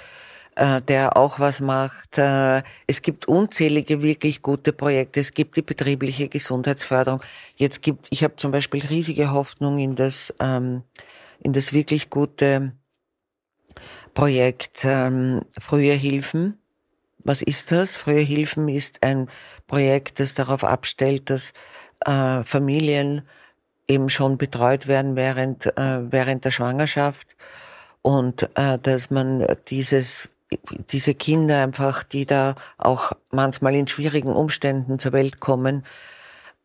der 0.57 1.15
auch 1.15 1.39
was 1.39 1.61
macht. 1.61 2.17
Äh, 2.17 2.63
es 2.85 3.01
gibt 3.01 3.27
unzählige 3.27 4.01
wirklich 4.01 4.41
gute 4.41 4.73
Projekte. 4.73 5.19
Es 5.19 5.33
gibt 5.33 5.55
die 5.55 5.61
betriebliche 5.61 6.27
Gesundheitsförderung. 6.27 7.21
Jetzt 7.55 7.81
gibt, 7.81 8.07
ich 8.09 8.23
habe 8.23 8.35
zum 8.35 8.51
Beispiel 8.51 8.85
riesige 8.85 9.31
Hoffnung 9.31 9.79
in 9.79 9.95
das, 9.95 10.33
ähm, 10.41 10.83
in 11.41 11.53
das 11.53 11.71
wirklich 11.71 12.09
gute 12.09 12.73
Projekt 14.13 14.81
ähm, 14.83 15.41
Frühe 15.59 15.93
Hilfen. 15.93 16.57
Was 17.23 17.41
ist 17.41 17.71
das? 17.71 17.95
Frühe 17.95 18.21
Hilfen 18.21 18.67
ist 18.69 19.03
ein 19.03 19.29
Projekt, 19.67 20.19
das 20.19 20.33
darauf 20.33 20.63
abstellt, 20.63 21.29
dass 21.29 21.53
äh, 22.05 22.43
Familien 22.43 23.23
eben 23.87 24.09
schon 24.09 24.37
betreut 24.37 24.87
werden 24.87 25.15
während, 25.15 25.65
äh, 25.65 26.11
während 26.11 26.45
der 26.45 26.51
Schwangerschaft 26.51 27.35
und 28.01 28.49
äh, 28.55 28.77
dass 28.79 29.09
man 29.09 29.45
dieses 29.67 30.29
diese 30.91 31.13
Kinder 31.13 31.63
einfach, 31.63 32.03
die 32.03 32.25
da 32.25 32.55
auch 32.77 33.11
manchmal 33.31 33.75
in 33.75 33.87
schwierigen 33.87 34.33
Umständen 34.33 34.99
zur 34.99 35.13
Welt 35.13 35.39
kommen, 35.39 35.83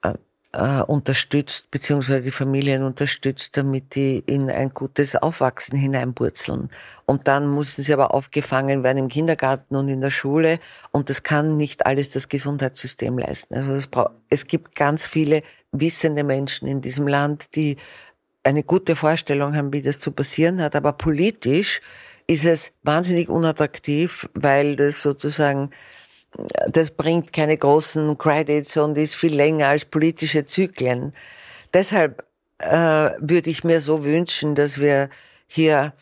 äh, 0.03 0.15
äh, 0.53 0.83
unterstützt, 0.83 1.71
beziehungsweise 1.71 2.23
die 2.23 2.31
Familien 2.31 2.83
unterstützt, 2.83 3.57
damit 3.57 3.95
die 3.95 4.23
in 4.27 4.51
ein 4.51 4.71
gutes 4.71 5.17
Aufwachsen 5.17 5.77
hineinpurzeln. 5.77 6.71
Und 7.05 7.29
dann 7.29 7.55
müssen 7.55 7.83
sie 7.83 7.93
aber 7.93 8.15
aufgefangen 8.15 8.83
werden 8.83 8.99
im 8.99 9.09
Kindergarten 9.09 9.77
und 9.77 9.89
in 9.89 10.01
der 10.01 10.11
Schule. 10.11 10.61
Und 10.91 11.11
das 11.11 11.23
kann 11.23 11.57
nicht 11.57 11.85
alles 11.85 12.11
das 12.11 12.29
Gesundheitssystem 12.29 13.19
leisten. 13.19 13.55
Also 13.55 13.87
braucht, 13.91 14.13
es 14.31 14.47
gibt 14.47 14.75
ganz 14.75 15.07
viele 15.07 15.43
wissende 15.73 16.25
Menschen 16.25 16.69
in 16.69 16.81
diesem 16.81 17.07
Land, 17.07 17.55
die 17.55 17.77
eine 18.45 18.63
gute 18.63 18.97
Vorstellung 18.97 19.57
haben, 19.57 19.73
wie 19.73 19.83
das 19.83 19.99
zu 19.99 20.13
passieren 20.13 20.63
hat. 20.63 20.77
Aber 20.77 20.93
politisch 20.93 21.81
ist 22.27 22.45
es 22.45 22.73
wahnsinnig 22.83 23.29
unattraktiv, 23.29 24.29
weil 24.35 24.77
das 24.77 25.03
sozusagen, 25.03 25.71
das 26.69 26.91
bringt 26.91 27.33
keine 27.33 27.57
großen 27.57 28.17
Credits 28.19 28.77
und 28.77 28.97
ist 28.99 29.15
viel 29.15 29.35
länger 29.35 29.69
als 29.69 29.85
politische 29.85 30.47
Zyklen. 30.47 31.13
Deshalb 31.73 32.25
äh, 32.59 33.11
würde 33.19 33.51
ich 33.51 33.65
mir 33.65 33.81
so 33.81 34.05
wünschen, 34.05 34.55
dass 34.55 34.81
wir 34.81 35.11
hier 35.47 35.93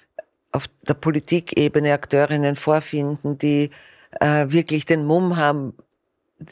auf 0.52 0.66
der 0.82 0.94
Politikebene 0.94 1.92
Akteurinnen 1.92 2.56
vorfinden, 2.56 3.38
die 3.38 3.70
äh, 4.20 4.46
wirklich 4.48 4.84
den 4.84 5.04
Mumm 5.06 5.36
haben, 5.36 5.74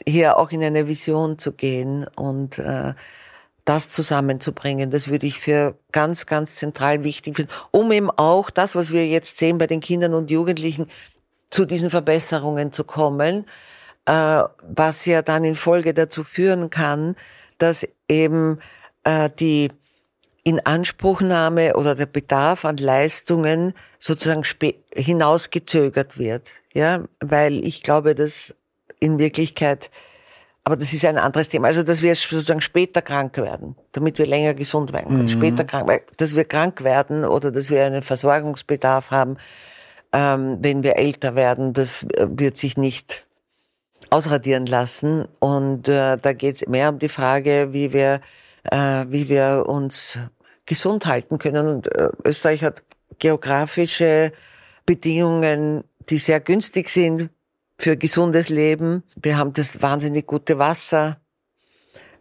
hier 0.07 0.37
auch 0.37 0.51
in 0.51 0.63
eine 0.63 0.87
Vision 0.87 1.37
zu 1.37 1.51
gehen 1.53 2.07
und 2.15 2.57
äh, 2.57 2.93
das 3.71 3.89
zusammenzubringen. 3.89 4.91
Das 4.91 5.07
würde 5.07 5.25
ich 5.25 5.39
für 5.39 5.75
ganz, 5.93 6.25
ganz 6.25 6.57
zentral 6.57 7.05
wichtig 7.05 7.37
finden, 7.37 7.51
um 7.71 7.89
eben 7.93 8.11
auch 8.11 8.49
das, 8.49 8.75
was 8.75 8.91
wir 8.91 9.07
jetzt 9.07 9.37
sehen 9.37 9.57
bei 9.57 9.67
den 9.67 9.79
Kindern 9.79 10.13
und 10.13 10.29
Jugendlichen, 10.29 10.87
zu 11.49 11.65
diesen 11.65 11.89
Verbesserungen 11.89 12.73
zu 12.73 12.83
kommen, 12.83 13.45
äh, 14.05 14.43
was 14.61 15.05
ja 15.05 15.21
dann 15.21 15.45
in 15.45 15.55
Folge 15.55 15.93
dazu 15.93 16.25
führen 16.25 16.69
kann, 16.69 17.15
dass 17.59 17.87
eben 18.09 18.59
äh, 19.05 19.29
die 19.39 19.69
Inanspruchnahme 20.43 21.75
oder 21.75 21.95
der 21.95 22.07
Bedarf 22.07 22.65
an 22.65 22.75
Leistungen 22.75 23.73
sozusagen 23.99 24.43
hinausgezögert 24.93 26.17
wird. 26.17 26.51
Ja, 26.73 27.05
weil 27.21 27.65
ich 27.65 27.83
glaube, 27.83 28.15
dass 28.15 28.55
in 28.99 29.17
Wirklichkeit, 29.17 29.91
aber 30.63 30.75
das 30.75 30.93
ist 30.93 31.05
ein 31.05 31.17
anderes 31.17 31.49
Thema, 31.49 31.67
also 31.67 31.81
dass 31.83 32.01
wir 32.01 32.13
sozusagen 32.13 32.61
später 32.61 33.01
krank 33.01 33.37
werden, 33.37 33.75
damit 33.93 34.19
wir 34.19 34.27
länger 34.27 34.53
gesund 34.53 34.93
werden 34.93 35.07
können. 35.07 35.23
Mhm. 35.23 35.29
Später 35.29 35.63
krank, 35.63 36.03
dass 36.17 36.35
wir 36.35 36.45
krank 36.45 36.83
werden 36.83 37.25
oder 37.25 37.51
dass 37.51 37.69
wir 37.69 37.83
einen 37.83 38.03
Versorgungsbedarf 38.03 39.09
haben, 39.09 39.37
ähm, 40.13 40.57
wenn 40.61 40.83
wir 40.83 40.97
älter 40.97 41.35
werden, 41.35 41.73
das 41.73 42.03
äh, 42.03 42.27
wird 42.29 42.57
sich 42.57 42.77
nicht 42.77 43.25
ausradieren 44.09 44.65
lassen. 44.65 45.27
Und 45.39 45.87
äh, 45.87 46.17
da 46.17 46.33
geht 46.33 46.57
es 46.57 46.67
mehr 46.67 46.89
um 46.89 46.99
die 46.99 47.09
Frage, 47.09 47.69
wie 47.71 47.91
wir 47.93 48.21
äh, 48.69 49.05
wie 49.07 49.29
wir 49.29 49.65
uns 49.67 50.19
gesund 50.65 51.05
halten 51.05 51.39
können. 51.39 51.67
Und 51.67 51.95
äh, 51.95 52.09
Österreich 52.23 52.63
hat 52.63 52.83
geografische 53.19 54.31
Bedingungen, 54.85 55.83
die 56.09 56.17
sehr 56.17 56.39
günstig 56.39 56.89
sind 56.89 57.29
für 57.81 57.97
gesundes 57.97 58.49
Leben. 58.49 59.03
Wir 59.15 59.37
haben 59.37 59.53
das 59.53 59.81
wahnsinnig 59.81 60.27
gute 60.27 60.59
Wasser. 60.59 61.19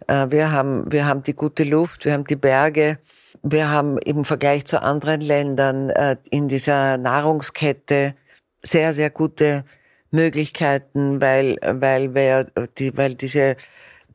Äh, 0.07 0.31
wir 0.31 0.53
haben, 0.53 0.91
wir 0.91 1.07
haben 1.07 1.23
die 1.23 1.35
gute 1.35 1.65
Luft, 1.65 2.07
wir 2.07 2.15
haben 2.15 2.25
die 2.25 2.37
Berge. 2.37 2.99
Wir 3.43 3.69
haben 3.69 3.99
im 3.99 4.25
Vergleich 4.25 4.65
zu 4.65 4.83
anderen 4.83 5.21
Ländern 5.21 5.91
äh, 5.91 6.17
in 6.31 6.49
dieser 6.49 6.97
Nahrungskette 6.97 8.15
sehr, 8.63 8.93
sehr 8.93 9.11
gute 9.11 9.65
Möglichkeiten, 10.11 11.21
weil, 11.21 11.57
weil 11.63 12.15
wir 12.15 12.47
die, 12.79 12.97
weil 12.97 13.15
diese 13.15 13.57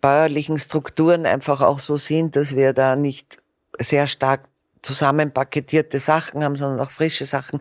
bäuerlichen 0.01 0.59
Strukturen 0.59 1.25
einfach 1.25 1.61
auch 1.61 1.79
so 1.79 1.97
sind, 1.97 2.35
dass 2.35 2.55
wir 2.55 2.73
da 2.73 2.95
nicht 2.95 3.37
sehr 3.79 4.07
stark 4.07 4.41
zusammenpaketierte 4.81 5.99
Sachen 5.99 6.43
haben, 6.43 6.55
sondern 6.55 6.85
auch 6.85 6.91
frische 6.91 7.25
Sachen, 7.25 7.59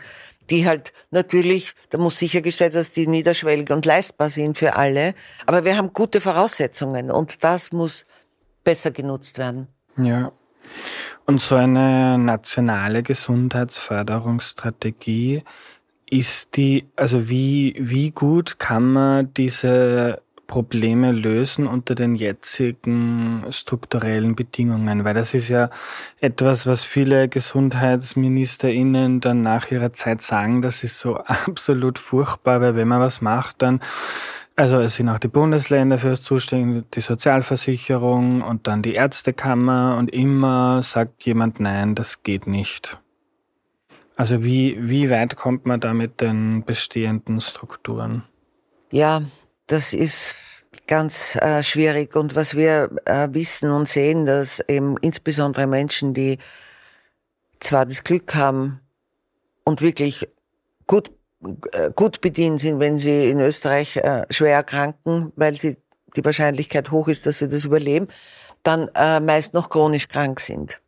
die 0.51 0.67
halt 0.67 0.93
natürlich, 1.11 1.75
da 1.91 1.99
muss 1.99 2.19
sichergestellt, 2.19 2.75
dass 2.75 2.91
die 2.93 3.07
niederschwellig 3.07 3.71
und 3.71 3.87
leistbar 3.87 4.31
sind 4.31 4.59
für 4.59 4.75
alle. 4.77 5.15
Aber 5.47 5.65
wir 5.65 5.77
haben 5.77 5.93
gute 5.93 6.21
Voraussetzungen 6.21 7.11
und 7.11 7.45
das 7.45 7.73
muss 7.73 8.05
besser 8.63 8.91
genutzt 8.91 9.39
werden. 9.39 9.69
Ja. 9.97 10.33
Und 11.27 11.41
so 11.41 11.55
eine 11.55 12.19
nationale 12.19 13.03
Gesundheitsförderungsstrategie 13.03 15.43
ist 16.11 16.55
die, 16.57 16.87
also 16.97 17.31
wie, 17.31 17.75
wie 17.79 18.11
gut 18.11 18.59
kann 18.59 18.93
man 18.93 19.33
diese 19.33 20.21
Probleme 20.55 21.11
lösen 21.11 21.67
unter 21.67 21.97
den 21.97 22.15
jetzigen 22.15 23.45
strukturellen 23.51 24.37
Bedingungen? 24.37 25.05
Weil 25.05 25.15
das 25.15 25.35
ist 25.35 25.49
ja 25.49 25.69
etwas, 26.21 26.65
was 26.65 26.85
viele 26.85 27.29
GesundheitsministerInnen 27.29 29.21
dann 29.21 29.43
nach 29.43 29.73
ihrer 29.73 29.93
Zeit 29.93 30.23
sagen, 30.23 30.63
das 30.63 30.85
ist 30.85 31.01
so 31.01 31.17
absolut 31.27 31.99
furchtbar, 31.99 32.61
weil 32.61 32.77
wenn 32.77 32.87
man 32.87 33.01
was 33.01 33.21
macht, 33.21 33.63
dann 33.63 33.81
also 34.55 34.79
es 34.79 34.95
sind 34.95 35.09
auch 35.09 35.19
die 35.19 35.27
Bundesländer 35.27 35.99
für 35.99 36.11
das 36.11 36.23
zuständig, 36.23 36.89
die 36.93 37.01
Sozialversicherung 37.01 38.41
und 38.41 38.69
dann 38.69 38.81
die 38.81 38.95
Ärztekammer 38.95 39.97
und 39.99 40.15
immer 40.15 40.85
sagt 40.85 41.25
jemand, 41.25 41.59
nein, 41.59 41.97
das 41.97 42.23
geht 42.23 42.47
nicht. 42.47 43.01
Also 44.15 44.45
wie, 44.45 44.77
wie 44.79 45.11
weit 45.11 45.35
kommt 45.35 45.67
man 45.67 45.81
da 45.81 45.95
mit 45.95 46.21
den 46.21 46.63
bestehenden 46.65 47.41
Strukturen? 47.41 48.23
Ja, 48.93 49.23
das 49.67 49.93
ist 49.93 50.37
ganz 50.87 51.37
äh, 51.37 51.63
schwierig. 51.63 52.17
Und 52.17 52.35
was 52.35 52.55
wir 52.55 52.91
äh, 53.07 53.29
wissen 53.33 53.71
und 53.71 53.89
sehen, 53.89 54.27
dass 54.27 54.61
eben 54.69 54.97
insbesondere 54.99 55.67
Menschen, 55.67 56.15
die 56.15 56.39
zwar 57.61 57.87
das 57.87 58.05
Glück 58.05 58.35
haben 58.35 58.81
und 59.65 59.81
wirklich 59.81 60.29
gut, 60.87 61.11
äh, 61.73 61.91
gut 61.95 62.21
bedient 62.21 62.61
sind, 62.61 62.81
wenn 62.81 62.99
sie 62.99 63.31
in 63.31 63.41
Österreich 63.41 63.97
äh, 63.97 64.27
schwer 64.31 64.57
erkranken, 64.57 65.33
weil 65.37 65.57
sie 65.59 65.77
die 66.17 66.25
Wahrscheinlichkeit 66.25 66.91
hoch 66.91 67.09
ist, 67.09 67.27
dass 67.27 67.39
sie 67.39 67.49
das 67.49 67.65
überleben, 67.65 68.09
dann 68.63 68.89
äh, 68.95 69.21
meist 69.21 69.55
noch 69.55 69.69
chronisch 69.69 70.09
krank 70.09 70.41
sind. 70.41 70.81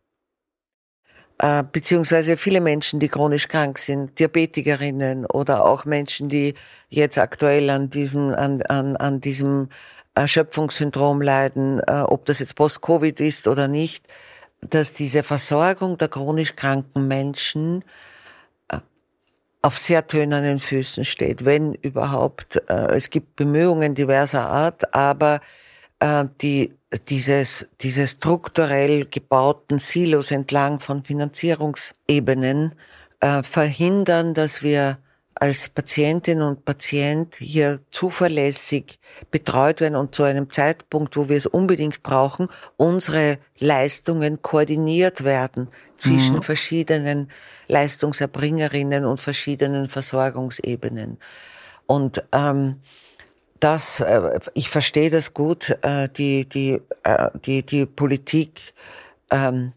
Äh, 1.38 1.64
beziehungsweise 1.70 2.38
viele 2.38 2.62
Menschen, 2.62 2.98
die 2.98 3.08
chronisch 3.08 3.48
krank 3.48 3.78
sind, 3.78 4.18
Diabetikerinnen 4.18 5.26
oder 5.26 5.66
auch 5.66 5.84
Menschen, 5.84 6.30
die 6.30 6.54
jetzt 6.88 7.18
aktuell 7.18 7.68
an 7.68 7.90
diesem, 7.90 8.34
an, 8.34 8.62
an, 8.62 8.96
an 8.96 9.20
diesem 9.20 9.68
Erschöpfungssyndrom 10.14 11.20
leiden, 11.20 11.80
äh, 11.86 12.00
ob 12.00 12.24
das 12.24 12.38
jetzt 12.38 12.54
Post-Covid 12.54 13.20
ist 13.20 13.48
oder 13.48 13.68
nicht, 13.68 14.06
dass 14.62 14.94
diese 14.94 15.22
Versorgung 15.22 15.98
der 15.98 16.08
chronisch 16.08 16.56
kranken 16.56 17.06
Menschen 17.06 17.84
äh, 18.68 18.78
auf 19.60 19.78
sehr 19.78 20.06
tönernen 20.06 20.58
Füßen 20.58 21.04
steht, 21.04 21.44
wenn 21.44 21.74
überhaupt. 21.74 22.62
Es 22.66 23.10
gibt 23.10 23.36
Bemühungen 23.36 23.94
diverser 23.94 24.48
Art, 24.48 24.94
aber 24.94 25.40
die 26.42 26.76
dieses, 27.08 27.66
diese 27.80 28.06
strukturell 28.06 29.06
gebauten 29.06 29.78
Silos 29.78 30.30
entlang 30.30 30.80
von 30.80 31.04
Finanzierungsebenen 31.04 32.74
äh, 33.20 33.42
verhindern, 33.42 34.34
dass 34.34 34.62
wir 34.62 34.98
als 35.38 35.68
Patientin 35.68 36.40
und 36.40 36.64
Patient 36.64 37.34
hier 37.36 37.80
zuverlässig 37.90 38.98
betreut 39.30 39.82
werden 39.82 39.96
und 39.96 40.14
zu 40.14 40.22
einem 40.22 40.50
Zeitpunkt, 40.50 41.14
wo 41.16 41.28
wir 41.28 41.36
es 41.36 41.44
unbedingt 41.44 42.02
brauchen, 42.02 42.48
unsere 42.78 43.38
Leistungen 43.58 44.40
koordiniert 44.40 45.24
werden 45.24 45.68
zwischen 45.98 46.36
mhm. 46.36 46.42
verschiedenen 46.42 47.30
Leistungserbringerinnen 47.68 49.04
und 49.04 49.20
verschiedenen 49.20 49.90
Versorgungsebenen. 49.90 51.18
Und 51.84 52.24
ähm, 52.32 52.80
das, 53.66 53.98
äh, 53.98 54.38
ich 54.54 54.70
verstehe 54.70 55.10
das 55.10 55.34
gut, 55.34 55.76
äh, 55.82 56.08
die, 56.08 56.48
die, 56.48 56.80
äh, 57.02 57.30
die, 57.44 57.64
die 57.64 57.84
Politik 57.84 58.60
ähm, 59.30 59.72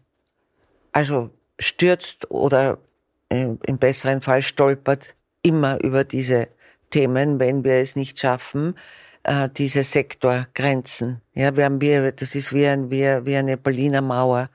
also 0.92 1.30
stürzt 1.58 2.30
oder 2.30 2.78
im 3.32 3.78
besseren 3.78 4.22
Fall 4.22 4.42
stolpert 4.42 5.14
immer 5.42 5.80
über 5.84 6.02
diese 6.02 6.48
Themen, 6.90 7.38
wenn 7.38 7.62
wir 7.62 7.74
es 7.74 7.94
nicht 7.94 8.18
schaffen, 8.18 8.74
diese 9.56 9.84
Sektorgrenzen. 9.84 11.20
Ja, 11.34 11.56
wir 11.56 11.66
haben 11.66 11.80
wir, 11.80 12.10
das 12.10 12.34
ist 12.34 12.52
wie, 12.52 12.66
ein, 12.66 12.90
wie, 12.90 13.04
wie 13.24 13.36
eine 13.36 13.56
Berliner 13.56 14.00
Mauer 14.00 14.48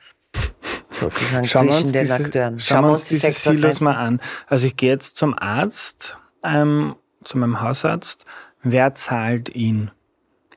sozusagen 0.90 1.46
schauen 1.46 1.72
zwischen 1.72 1.94
den 1.94 2.02
diese, 2.02 2.16
Akteuren. 2.16 2.60
Schauen, 2.60 2.84
wir 2.84 2.92
uns 2.92 3.08
die 3.08 3.16
diese 3.16 3.32
Silos 3.32 3.80
mal 3.80 3.96
an. 3.96 4.20
Also 4.48 4.68
ich 4.68 4.76
gehe 4.76 4.92
jetzt 4.92 5.16
zum 5.16 5.34
Arzt, 5.40 6.18
ähm, 6.44 6.98
zu 7.24 7.38
meinem 7.38 7.62
Hausarzt 7.62 8.26
Wer 8.68 8.96
zahlt 8.96 9.56
ihn? 9.56 9.92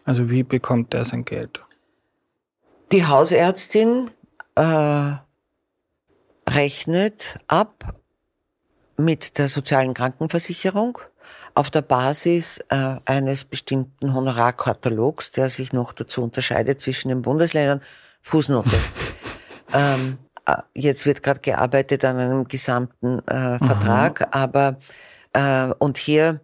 Also 0.04 0.30
wie 0.30 0.42
bekommt 0.42 0.94
er 0.94 1.04
sein 1.04 1.26
Geld? 1.26 1.62
Die 2.90 3.06
Hausärztin 3.06 4.10
äh, 4.54 5.12
rechnet 6.48 7.38
ab 7.48 8.00
mit 8.96 9.36
der 9.36 9.50
sozialen 9.50 9.92
Krankenversicherung 9.92 10.98
auf 11.54 11.70
der 11.70 11.82
Basis 11.82 12.64
äh, 12.70 12.96
eines 13.04 13.44
bestimmten 13.44 14.14
Honorarkatalogs, 14.14 15.32
der 15.32 15.50
sich 15.50 15.74
noch 15.74 15.92
dazu 15.92 16.22
unterscheidet 16.22 16.80
zwischen 16.80 17.10
den 17.10 17.20
Bundesländern. 17.20 17.82
Fußnote. 18.22 18.70
ähm, 19.74 20.16
äh, 20.46 20.54
jetzt 20.72 21.04
wird 21.04 21.22
gerade 21.22 21.40
gearbeitet 21.40 22.06
an 22.06 22.16
einem 22.16 22.48
gesamten 22.48 23.18
äh, 23.28 23.58
Vertrag, 23.58 24.22
Aha. 24.22 24.44
aber 24.44 24.78
äh, 25.34 25.74
und 25.78 25.98
hier 25.98 26.40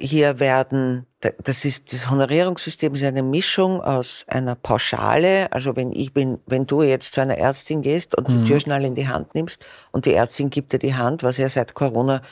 hier 0.00 0.40
werden, 0.40 1.06
das 1.20 1.64
ist, 1.64 1.92
das 1.92 2.10
Honorierungssystem 2.10 2.94
ist 2.94 3.04
eine 3.04 3.22
Mischung 3.22 3.82
aus 3.82 4.24
einer 4.28 4.54
Pauschale, 4.54 5.52
also 5.52 5.76
wenn 5.76 5.92
ich 5.92 6.14
bin, 6.14 6.38
wenn 6.46 6.66
du 6.66 6.82
jetzt 6.82 7.14
zu 7.14 7.20
einer 7.20 7.36
Ärztin 7.36 7.82
gehst 7.82 8.16
und 8.16 8.28
mhm. 8.28 8.44
die 8.44 8.50
Türschnalle 8.50 8.86
in 8.86 8.94
die 8.94 9.08
Hand 9.08 9.34
nimmst 9.34 9.64
und 9.92 10.06
die 10.06 10.14
Ärztin 10.14 10.50
gibt 10.50 10.72
dir 10.72 10.78
die 10.78 10.94
Hand, 10.94 11.22
was 11.22 11.36
ja 11.36 11.48
seit 11.48 11.74
Corona 11.74 12.22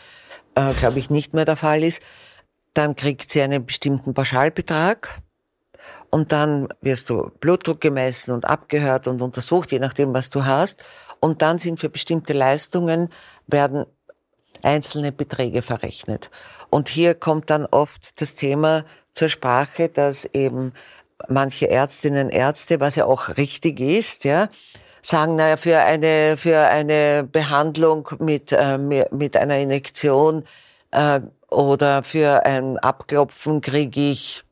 äh, 0.59 0.75
glaube 0.75 0.99
ich, 0.99 1.11
nicht 1.11 1.35
mehr 1.35 1.45
der 1.45 1.57
Fall 1.57 1.85
ist. 1.85 2.03
Dann 2.75 2.97
kriegt 2.97 3.31
sie 3.31 3.43
einen 3.43 3.65
bestimmten 3.65 4.15
Pauschalbetrag 4.15 5.21
und 6.11 6.33
dann 6.33 6.69
wirst 6.81 7.11
du 7.11 7.31
Blutdruck 7.41 7.81
gemessen 7.81 8.33
und 8.33 8.45
abgehört 8.45 9.07
und 9.07 9.23
untersucht, 9.23 9.73
je 9.73 9.79
nachdem, 9.79 10.15
was 10.15 10.31
du 10.31 10.45
hast. 10.45 10.83
Und 11.21 11.43
dann 11.43 11.59
sind 11.59 11.81
für 11.81 11.89
bestimmte 11.89 12.33
Leistungen 12.33 13.11
werden 13.47 13.85
einzelne 14.63 15.13
Beträge 15.13 15.63
verrechnet. 15.63 16.31
Und 16.71 16.89
hier 16.89 17.15
kommt 17.15 17.51
dann 17.51 17.67
oft 17.67 18.21
das 18.21 18.35
Thema 18.35 18.85
zur 19.15 19.29
Sprache, 19.29 19.89
dass 19.89 20.25
eben 20.27 20.73
manche 21.29 21.69
Ärztinnen, 21.69 22.31
Ärzte, 22.31 22.81
was 22.81 22.97
ja 22.97 23.05
auch 23.07 23.37
richtig 23.37 23.81
ist, 23.81 24.25
ja, 24.25 24.49
sagen, 25.03 25.37
naja, 25.37 25.57
für 25.57 25.79
eine, 25.79 26.37
für 26.37 26.59
eine 26.59 27.25
Behandlung 27.31 28.09
mit, 28.19 28.53
äh, 28.53 28.79
mit 28.79 29.37
einer 29.37 29.59
Injektion 29.59 30.45
äh, 30.91 31.21
oder 31.51 32.03
für 32.03 32.45
ein 32.45 32.79
Abklopfen 32.79 33.61
kriege 33.61 34.01
ich 34.13 34.45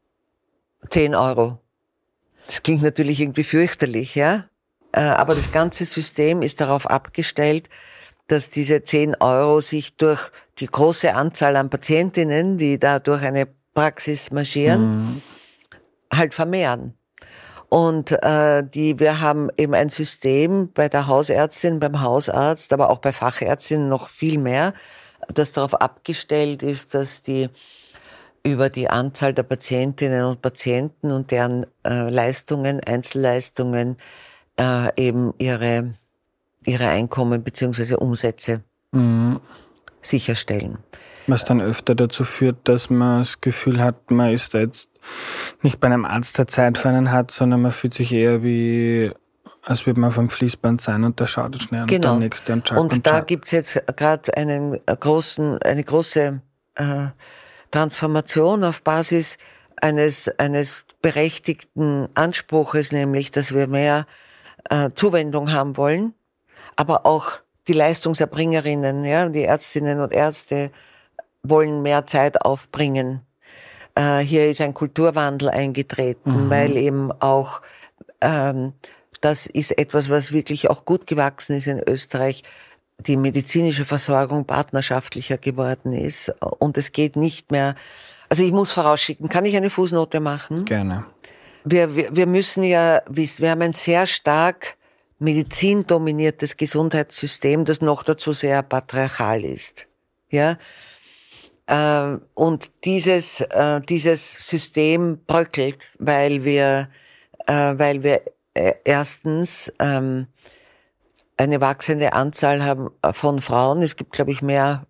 10 0.88 1.14
Euro. 1.14 1.58
Das 2.46 2.62
klingt 2.62 2.82
natürlich 2.82 3.20
irgendwie 3.20 3.44
fürchterlich, 3.44 4.14
ja. 4.14 4.44
Äh, 4.92 5.00
aber 5.00 5.34
das 5.34 5.52
ganze 5.52 5.84
System 5.84 6.42
ist 6.42 6.60
darauf 6.60 6.86
abgestellt, 6.88 7.68
dass 8.26 8.50
diese 8.50 8.82
10 8.82 9.16
Euro 9.20 9.60
sich 9.60 9.96
durch 9.96 10.30
die 10.58 10.66
große 10.66 11.14
Anzahl 11.14 11.56
an 11.56 11.70
Patientinnen, 11.70 12.58
die 12.58 12.78
da 12.78 12.98
durch 12.98 13.22
eine 13.22 13.46
Praxis 13.74 14.30
marschieren, 14.30 14.82
mhm. 14.82 15.22
halt 16.12 16.34
vermehren. 16.34 16.94
Und 17.68 18.12
äh, 18.12 18.62
die, 18.62 18.98
wir 19.00 19.20
haben 19.20 19.50
eben 19.56 19.74
ein 19.74 19.88
System 19.88 20.72
bei 20.72 20.88
der 20.88 21.06
Hausärztin, 21.08 21.80
beim 21.80 22.00
Hausarzt, 22.00 22.72
aber 22.72 22.90
auch 22.90 22.98
bei 22.98 23.12
Fachärztinnen 23.12 23.88
noch 23.88 24.08
viel 24.08 24.38
mehr, 24.38 24.72
das 25.34 25.52
darauf 25.52 25.74
abgestellt 25.74 26.62
ist, 26.62 26.94
dass 26.94 27.22
die 27.22 27.48
über 28.44 28.70
die 28.70 28.88
Anzahl 28.88 29.34
der 29.34 29.42
Patientinnen 29.42 30.24
und 30.24 30.40
Patienten 30.40 31.10
und 31.10 31.32
deren 31.32 31.66
äh, 31.84 32.08
Leistungen, 32.08 32.80
Einzelleistungen 32.80 33.96
äh, 34.58 34.88
eben 34.96 35.34
ihre, 35.38 35.94
ihre 36.66 36.88
Einkommen 36.88 37.42
beziehungsweise 37.42 37.98
Umsätze 37.98 38.62
mhm. 38.92 39.40
sicherstellen. 40.00 40.78
Was 41.26 41.44
dann 41.44 41.60
öfter 41.60 41.94
dazu 41.94 42.24
führt, 42.24 42.56
dass 42.64 42.88
man 42.88 43.20
das 43.20 43.40
Gefühl 43.40 43.82
hat, 43.82 44.10
man 44.10 44.32
ist 44.32 44.54
da 44.54 44.58
jetzt 44.58 44.88
nicht 45.62 45.80
bei 45.80 45.88
einem 45.88 46.04
Arzt, 46.04 46.38
der 46.38 46.46
Zeit 46.46 46.78
für 46.78 46.88
einen 46.88 47.10
hat, 47.10 47.30
sondern 47.30 47.62
man 47.62 47.72
fühlt 47.72 47.94
sich 47.94 48.12
eher 48.12 48.42
wie, 48.42 49.10
als 49.62 49.86
würde 49.86 50.00
man 50.00 50.12
vom 50.12 50.30
Fließband 50.30 50.80
sein 50.80 51.02
und 51.02 51.18
der 51.18 51.26
schaut 51.26 51.60
schnell 51.60 51.86
genau. 51.86 52.14
und 52.14 52.20
der 52.20 52.28
nächste 52.28 52.52
und 52.52 52.70
Und, 52.70 52.92
und 52.92 53.06
da 53.06 53.20
gibt's 53.20 53.50
jetzt 53.50 53.82
gerade 53.96 54.36
einen 54.36 54.78
großen, 54.86 55.60
eine 55.62 55.82
große 55.82 56.40
äh, 56.76 57.06
Transformation 57.72 58.62
auf 58.62 58.82
Basis 58.82 59.38
eines, 59.80 60.28
eines 60.38 60.86
berechtigten 61.02 62.08
Anspruches, 62.14 62.92
nämlich, 62.92 63.30
dass 63.30 63.54
wir 63.54 63.66
mehr 63.66 64.06
äh, 64.70 64.90
Zuwendung 64.94 65.52
haben 65.52 65.76
wollen, 65.76 66.14
aber 66.76 67.06
auch 67.06 67.32
die 67.68 67.72
Leistungserbringerinnen, 67.72 69.04
ja, 69.04 69.28
die 69.28 69.42
Ärztinnen 69.42 70.00
und 70.00 70.12
Ärzte 70.12 70.70
wollen 71.42 71.82
mehr 71.82 72.06
Zeit 72.06 72.42
aufbringen. 72.42 73.22
Äh, 73.94 74.18
hier 74.18 74.48
ist 74.50 74.60
ein 74.60 74.74
Kulturwandel 74.74 75.48
eingetreten, 75.50 76.46
mhm. 76.46 76.50
weil 76.50 76.76
eben 76.76 77.12
auch 77.20 77.60
ähm, 78.20 78.72
das 79.20 79.46
ist 79.46 79.76
etwas, 79.78 80.08
was 80.08 80.32
wirklich 80.32 80.70
auch 80.70 80.84
gut 80.84 81.06
gewachsen 81.06 81.56
ist 81.56 81.66
in 81.66 81.82
Österreich 81.86 82.42
die 82.98 83.16
medizinische 83.16 83.84
Versorgung 83.84 84.46
partnerschaftlicher 84.46 85.36
geworden 85.36 85.92
ist 85.92 86.32
und 86.40 86.78
es 86.78 86.92
geht 86.92 87.16
nicht 87.16 87.50
mehr. 87.50 87.74
Also 88.28 88.42
ich 88.42 88.52
muss 88.52 88.72
vorausschicken, 88.72 89.28
kann 89.28 89.44
ich 89.44 89.56
eine 89.56 89.70
Fußnote 89.70 90.20
machen? 90.20 90.64
Gerne. 90.64 91.04
Wir, 91.64 91.94
wir, 91.94 92.14
wir 92.14 92.26
müssen 92.26 92.62
ja 92.62 93.02
wissen, 93.06 93.42
wir 93.42 93.50
haben 93.50 93.62
ein 93.62 93.72
sehr 93.72 94.06
stark 94.06 94.75
medizindominiertes 95.18 96.56
Gesundheitssystem, 96.56 97.64
das 97.64 97.80
noch 97.80 98.02
dazu 98.02 98.32
sehr 98.32 98.62
patriarchal 98.62 99.44
ist. 99.44 99.86
Ja. 100.30 100.58
Ähm, 101.68 102.22
und 102.34 102.70
dieses, 102.84 103.40
äh, 103.40 103.80
dieses 103.80 104.46
System 104.46 105.18
bröckelt, 105.26 105.90
weil 105.98 106.44
wir, 106.44 106.88
äh, 107.46 107.52
weil 107.52 108.02
wir 108.02 108.22
äh, 108.54 108.74
erstens 108.84 109.72
ähm, 109.80 110.28
eine 111.36 111.60
wachsende 111.60 112.12
Anzahl 112.12 112.64
haben 112.64 112.90
äh, 113.02 113.12
von 113.12 113.40
Frauen. 113.40 113.82
Es 113.82 113.96
gibt, 113.96 114.12
glaube 114.12 114.30
ich, 114.30 114.42
mehr 114.42 114.86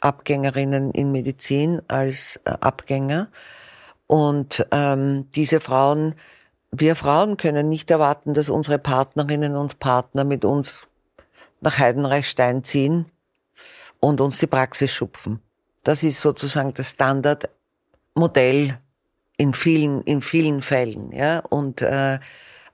Abgängerinnen 0.00 0.92
in 0.92 1.12
Medizin 1.12 1.82
als 1.88 2.40
äh, 2.44 2.50
Abgänger. 2.60 3.28
Und 4.06 4.66
ähm, 4.72 5.28
diese 5.34 5.60
Frauen, 5.60 6.14
wir 6.70 6.96
Frauen 6.96 7.36
können 7.36 7.68
nicht 7.68 7.90
erwarten, 7.90 8.34
dass 8.34 8.48
unsere 8.48 8.78
Partnerinnen 8.78 9.56
und 9.56 9.78
Partner 9.78 10.24
mit 10.24 10.44
uns 10.44 10.86
nach 11.60 11.78
Heidenreichstein 11.78 12.62
ziehen 12.64 13.06
und 14.00 14.20
uns 14.20 14.38
die 14.38 14.46
Praxis 14.46 14.92
schupfen. 14.92 15.40
Das 15.82 16.02
ist 16.02 16.20
sozusagen 16.20 16.74
das 16.74 16.90
Standardmodell 16.90 18.78
in 19.36 19.54
vielen, 19.54 20.02
in 20.02 20.20
vielen 20.22 20.62
Fällen. 20.62 21.12
Ja? 21.12 21.38
Und 21.40 21.80
äh, 21.80 22.18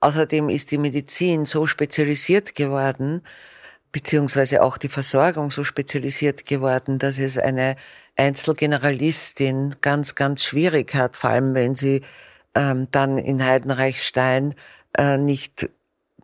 Außerdem 0.04 0.50
ist 0.50 0.70
die 0.70 0.76
Medizin 0.76 1.46
so 1.46 1.66
spezialisiert 1.66 2.54
geworden, 2.54 3.22
beziehungsweise 3.90 4.62
auch 4.62 4.76
die 4.76 4.90
Versorgung 4.90 5.50
so 5.50 5.64
spezialisiert 5.64 6.44
geworden, 6.44 6.98
dass 6.98 7.18
es 7.18 7.38
eine 7.38 7.76
Einzelgeneralistin 8.14 9.76
ganz, 9.80 10.14
ganz 10.14 10.44
schwierig 10.44 10.94
hat, 10.94 11.16
vor 11.16 11.30
allem 11.30 11.54
wenn 11.54 11.74
sie 11.74 12.02
ähm, 12.54 12.88
dann 12.90 13.18
in 13.18 13.44
Heidenreichstein 13.44 14.54
äh, 14.96 15.16
nicht 15.16 15.68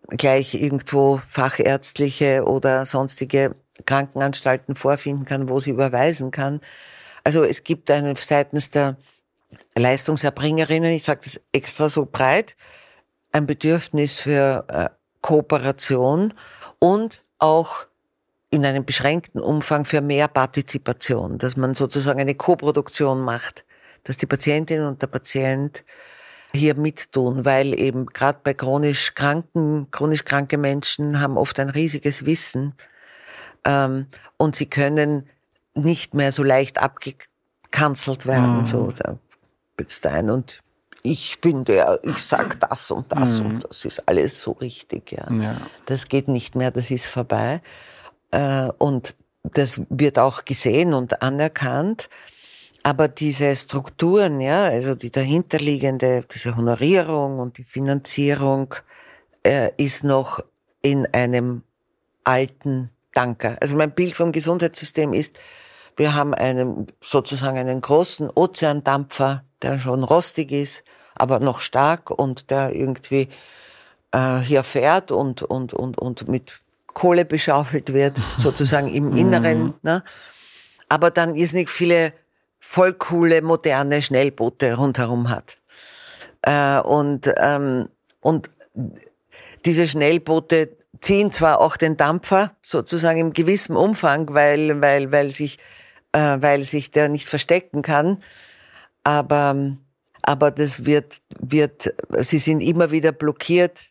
gleich 0.08 0.54
irgendwo 0.54 1.20
fachärztliche 1.28 2.44
oder 2.44 2.84
sonstige 2.86 3.54
Krankenanstalten 3.86 4.74
vorfinden 4.74 5.24
kann, 5.24 5.48
wo 5.48 5.60
sie 5.60 5.70
überweisen 5.70 6.30
kann. 6.30 6.60
Also 7.24 7.44
es 7.44 7.64
gibt 7.64 7.90
eine 7.90 8.14
seitens 8.16 8.70
der 8.70 8.96
Leistungserbringerinnen, 9.76 10.92
ich 10.92 11.04
sage 11.04 11.20
das 11.24 11.40
extra 11.52 11.88
so 11.88 12.06
breit, 12.06 12.56
ein 13.32 13.46
Bedürfnis 13.46 14.18
für 14.18 14.64
äh, 14.68 14.88
Kooperation 15.20 16.34
und 16.78 17.22
auch 17.38 17.86
in 18.50 18.66
einem 18.66 18.84
beschränkten 18.84 19.40
Umfang 19.40 19.84
für 19.84 20.00
mehr 20.00 20.28
Partizipation, 20.28 21.38
dass 21.38 21.56
man 21.56 21.74
sozusagen 21.74 22.20
eine 22.20 22.34
Koproduktion 22.34 23.20
macht, 23.20 23.64
dass 24.04 24.16
die 24.16 24.26
Patientin 24.26 24.82
und 24.82 25.02
der 25.02 25.06
Patient 25.06 25.84
hier 26.52 26.74
mittun, 26.74 27.44
weil 27.44 27.78
eben 27.78 28.06
gerade 28.06 28.40
bei 28.42 28.54
chronisch 28.54 29.14
kranken, 29.14 29.90
chronisch 29.90 30.24
kranke 30.24 30.58
Menschen 30.58 31.20
haben 31.20 31.36
oft 31.36 31.58
ein 31.60 31.70
riesiges 31.70 32.26
Wissen 32.26 32.74
ähm, 33.64 34.06
und 34.36 34.56
sie 34.56 34.66
können 34.66 35.28
nicht 35.74 36.14
mehr 36.14 36.32
so 36.32 36.42
leicht 36.42 36.78
abgekanzelt 36.78 38.26
werden. 38.26 38.58
Mhm. 38.58 38.64
So, 38.64 38.92
da 38.92 39.16
ein 40.10 40.30
und 40.30 40.62
ich 41.02 41.40
bin 41.40 41.64
der, 41.64 42.00
ich 42.02 42.18
sag 42.24 42.60
das 42.60 42.90
und 42.90 43.10
das 43.10 43.40
mhm. 43.40 43.46
und 43.46 43.64
das 43.64 43.84
ist 43.84 44.06
alles 44.06 44.40
so 44.40 44.52
richtig. 44.52 45.12
Ja. 45.12 45.32
ja. 45.32 45.60
Das 45.86 46.08
geht 46.08 46.28
nicht 46.28 46.54
mehr, 46.54 46.70
das 46.70 46.90
ist 46.90 47.06
vorbei. 47.06 47.62
Äh, 48.30 48.68
und 48.78 49.14
das 49.42 49.80
wird 49.88 50.18
auch 50.18 50.44
gesehen 50.44 50.92
und 50.92 51.22
anerkannt. 51.22 52.10
Aber 52.82 53.08
diese 53.08 53.54
Strukturen, 53.56 54.40
ja, 54.40 54.64
also 54.64 54.94
die 54.94 55.10
dahinterliegende, 55.10 56.24
diese 56.32 56.56
Honorierung 56.56 57.38
und 57.38 57.58
die 57.58 57.64
Finanzierung, 57.64 58.74
äh, 59.42 59.70
ist 59.76 60.04
noch 60.04 60.40
in 60.82 61.06
einem 61.12 61.62
alten 62.24 62.90
Danker. 63.12 63.56
Also 63.60 63.76
mein 63.76 63.92
Bild 63.92 64.14
vom 64.14 64.32
Gesundheitssystem 64.32 65.12
ist, 65.12 65.38
wir 65.96 66.14
haben 66.14 66.32
einen, 66.32 66.86
sozusagen 67.02 67.58
einen 67.58 67.80
großen 67.80 68.30
Ozeandampfer, 68.30 69.44
der 69.60 69.78
schon 69.78 70.04
rostig 70.04 70.52
ist, 70.52 70.84
aber 71.14 71.40
noch 71.40 71.58
stark 71.58 72.10
und 72.10 72.50
der 72.50 72.74
irgendwie 72.74 73.28
äh, 74.12 74.38
hier 74.38 74.62
fährt 74.62 75.12
und, 75.12 75.42
und, 75.42 75.74
und, 75.74 75.98
und 75.98 76.28
mit 76.28 76.60
Kohle 76.86 77.24
beschaufelt 77.26 77.92
wird, 77.92 78.18
sozusagen 78.36 78.88
im 78.88 79.14
Inneren. 79.14 79.62
Mhm. 79.62 79.74
Ne? 79.82 80.04
Aber 80.88 81.10
dann 81.10 81.34
ist 81.34 81.52
nicht 81.52 81.70
viele 81.70 82.14
voll 82.60 82.92
coole, 82.92 83.42
moderne 83.42 84.02
Schnellboote 84.02 84.74
rundherum 84.74 85.30
hat. 85.30 85.56
Äh, 86.42 86.80
und, 86.80 87.32
ähm, 87.38 87.88
und 88.20 88.50
diese 89.64 89.86
Schnellboote 89.86 90.76
ziehen 91.00 91.32
zwar 91.32 91.60
auch 91.60 91.76
den 91.76 91.96
Dampfer 91.96 92.52
sozusagen 92.62 93.18
im 93.18 93.32
gewissen 93.32 93.76
Umfang, 93.76 94.32
weil, 94.34 94.80
weil, 94.80 95.12
weil 95.12 95.30
sich, 95.30 95.56
äh, 96.12 96.36
weil 96.40 96.62
sich 96.62 96.90
der 96.90 97.08
nicht 97.08 97.26
verstecken 97.26 97.82
kann, 97.82 98.22
aber, 99.02 99.76
aber 100.22 100.50
das 100.50 100.84
wird, 100.84 101.20
wird, 101.40 101.92
sie 102.18 102.38
sind 102.38 102.60
immer 102.60 102.90
wieder 102.90 103.12
blockiert 103.12 103.86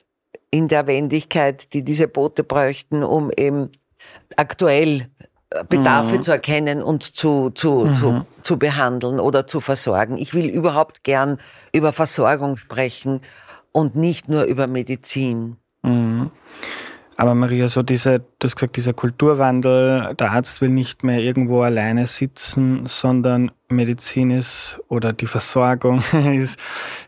in 0.52 0.68
der 0.68 0.88
Wendigkeit, 0.88 1.74
die 1.74 1.84
diese 1.84 2.08
Boote 2.08 2.44
bräuchten, 2.44 3.04
um 3.04 3.32
eben 3.36 3.72
aktuell 4.36 5.10
Bedarfe 5.68 6.18
mhm. 6.18 6.22
zu 6.22 6.32
erkennen 6.32 6.84
und 6.84 7.04
zu, 7.04 7.50
zu, 7.50 7.86
mhm. 7.86 7.96
zu, 7.96 8.26
zu 8.44 8.60
behandeln 8.60 9.20
oder 9.20 9.48
zu 9.48 9.62
versorgen. 9.62 10.18
Ich 10.18 10.36
will 10.36 10.48
überhaupt 10.48 11.04
gern 11.04 11.40
über 11.74 11.92
Versorgung 11.92 12.56
sprechen 12.58 13.22
und 13.72 13.96
nicht 13.96 14.30
nur 14.30 14.44
über 14.44 14.68
Medizin. 14.68 15.58
Mhm. 15.82 16.30
Aber 17.18 17.36
Maria, 17.36 17.68
so 17.68 17.84
diese, 17.84 18.20
du 18.20 18.46
hast 18.46 18.56
gesagt, 18.56 18.78
dieser 18.78 18.94
Kulturwandel, 18.94 20.16
der 20.16 20.32
Arzt 20.32 20.62
will 20.62 20.70
nicht 20.70 21.04
mehr 21.04 21.20
irgendwo 21.20 21.64
alleine 21.64 22.06
sitzen, 22.06 22.86
sondern 22.86 23.52
Medizin 23.70 24.32
ist 24.32 24.80
oder 24.88 25.14
die 25.14 25.28
Versorgung 25.28 26.04
ist 26.36 26.60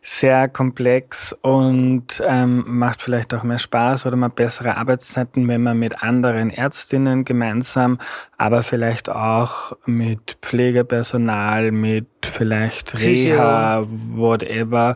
sehr 0.02 0.48
komplex 0.48 1.36
und 1.42 2.22
ähm, 2.26 2.64
macht 2.68 3.02
vielleicht 3.02 3.34
auch 3.34 3.44
mehr 3.44 3.60
Spaß 3.60 4.06
oder 4.06 4.16
mal 4.16 4.30
bessere 4.30 4.78
Arbeitszeiten, 4.78 5.48
wenn 5.48 5.64
man 5.64 5.80
mit 5.80 6.04
anderen 6.04 6.52
Ärztinnen 6.52 7.26
gemeinsam, 7.26 8.00
aber 8.38 8.64
vielleicht 8.64 9.10
auch 9.10 9.76
mit 9.86 10.38
Pflegepersonal, 10.42 11.72
mit 11.72 12.08
vielleicht 12.22 13.00
Reha, 13.00 13.84
whatever, 14.14 14.96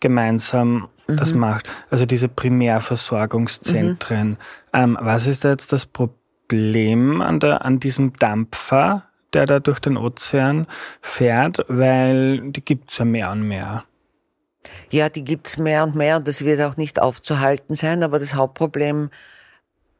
gemeinsam 0.00 0.88
mhm. 1.06 1.16
das 1.16 1.34
macht. 1.34 1.68
Also 1.90 2.06
diese 2.06 2.28
Primärversorgungszentren. 2.28 4.30
Mhm. 4.30 4.36
Ähm, 4.72 4.98
was 5.00 5.26
ist 5.26 5.44
da 5.44 5.50
jetzt 5.50 5.72
das 5.72 5.86
Problem 5.86 7.20
an, 7.20 7.40
der, 7.40 7.64
an 7.64 7.78
diesem 7.78 8.14
Dampfer, 8.14 9.04
der 9.34 9.46
da 9.46 9.60
durch 9.60 9.80
den 9.80 9.96
Ozean 9.96 10.66
fährt? 11.00 11.64
Weil 11.68 12.52
die 12.52 12.64
gibt's 12.64 12.98
ja 12.98 13.04
mehr 13.04 13.30
und 13.30 13.42
mehr. 13.42 13.84
Ja, 14.90 15.08
die 15.08 15.24
gibt's 15.24 15.58
mehr 15.58 15.84
und 15.84 15.94
mehr 15.94 16.16
und 16.16 16.28
das 16.28 16.44
wird 16.44 16.60
auch 16.62 16.76
nicht 16.76 17.00
aufzuhalten 17.00 17.74
sein. 17.74 18.02
Aber 18.02 18.18
das 18.18 18.34
Hauptproblem, 18.34 19.10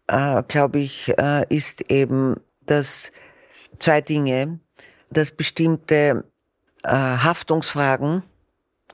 äh, 0.06 0.42
glaube 0.48 0.78
ich, 0.78 1.12
äh, 1.18 1.44
ist 1.48 1.90
eben, 1.90 2.36
dass 2.66 3.12
zwei 3.76 4.00
Dinge, 4.00 4.60
dass 5.10 5.30
bestimmte 5.30 6.24
äh, 6.82 6.88
Haftungsfragen 6.88 8.22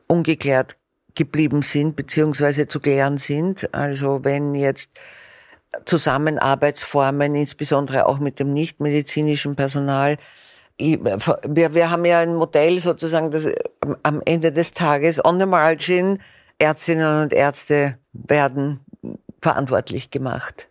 ungeklärt 0.07 0.77
geblieben 1.15 1.63
sind, 1.63 1.97
beziehungsweise 1.97 2.69
zu 2.69 2.81
klären 2.81 3.19
sind. 3.19 3.73
Also 3.75 4.25
wenn 4.25 4.55
jetzt 4.55 4.91
Zusammenarbeitsformen, 5.85 7.35
insbesondere 7.35 8.07
auch 8.07 8.19
mit 8.19 8.41
dem 8.41 8.53
nichtmedizinischen 8.53 9.57
Personal, 9.57 10.17
wir, 10.79 11.75
wir 11.75 11.91
haben 11.91 12.05
ja 12.05 12.21
ein 12.21 12.35
Modell 12.35 12.79
sozusagen, 12.79 13.31
das 13.31 13.47
am 14.03 14.23
Ende 14.25 14.51
des 14.51 14.73
Tages 14.73 15.23
on 15.23 15.39
the 15.39 15.47
margin 15.47 16.19
Ärztinnen 16.59 17.23
und 17.23 17.33
Ärzte 17.33 17.99
werden 18.13 18.81
verantwortlich 19.43 20.11
gemacht. 20.11 20.69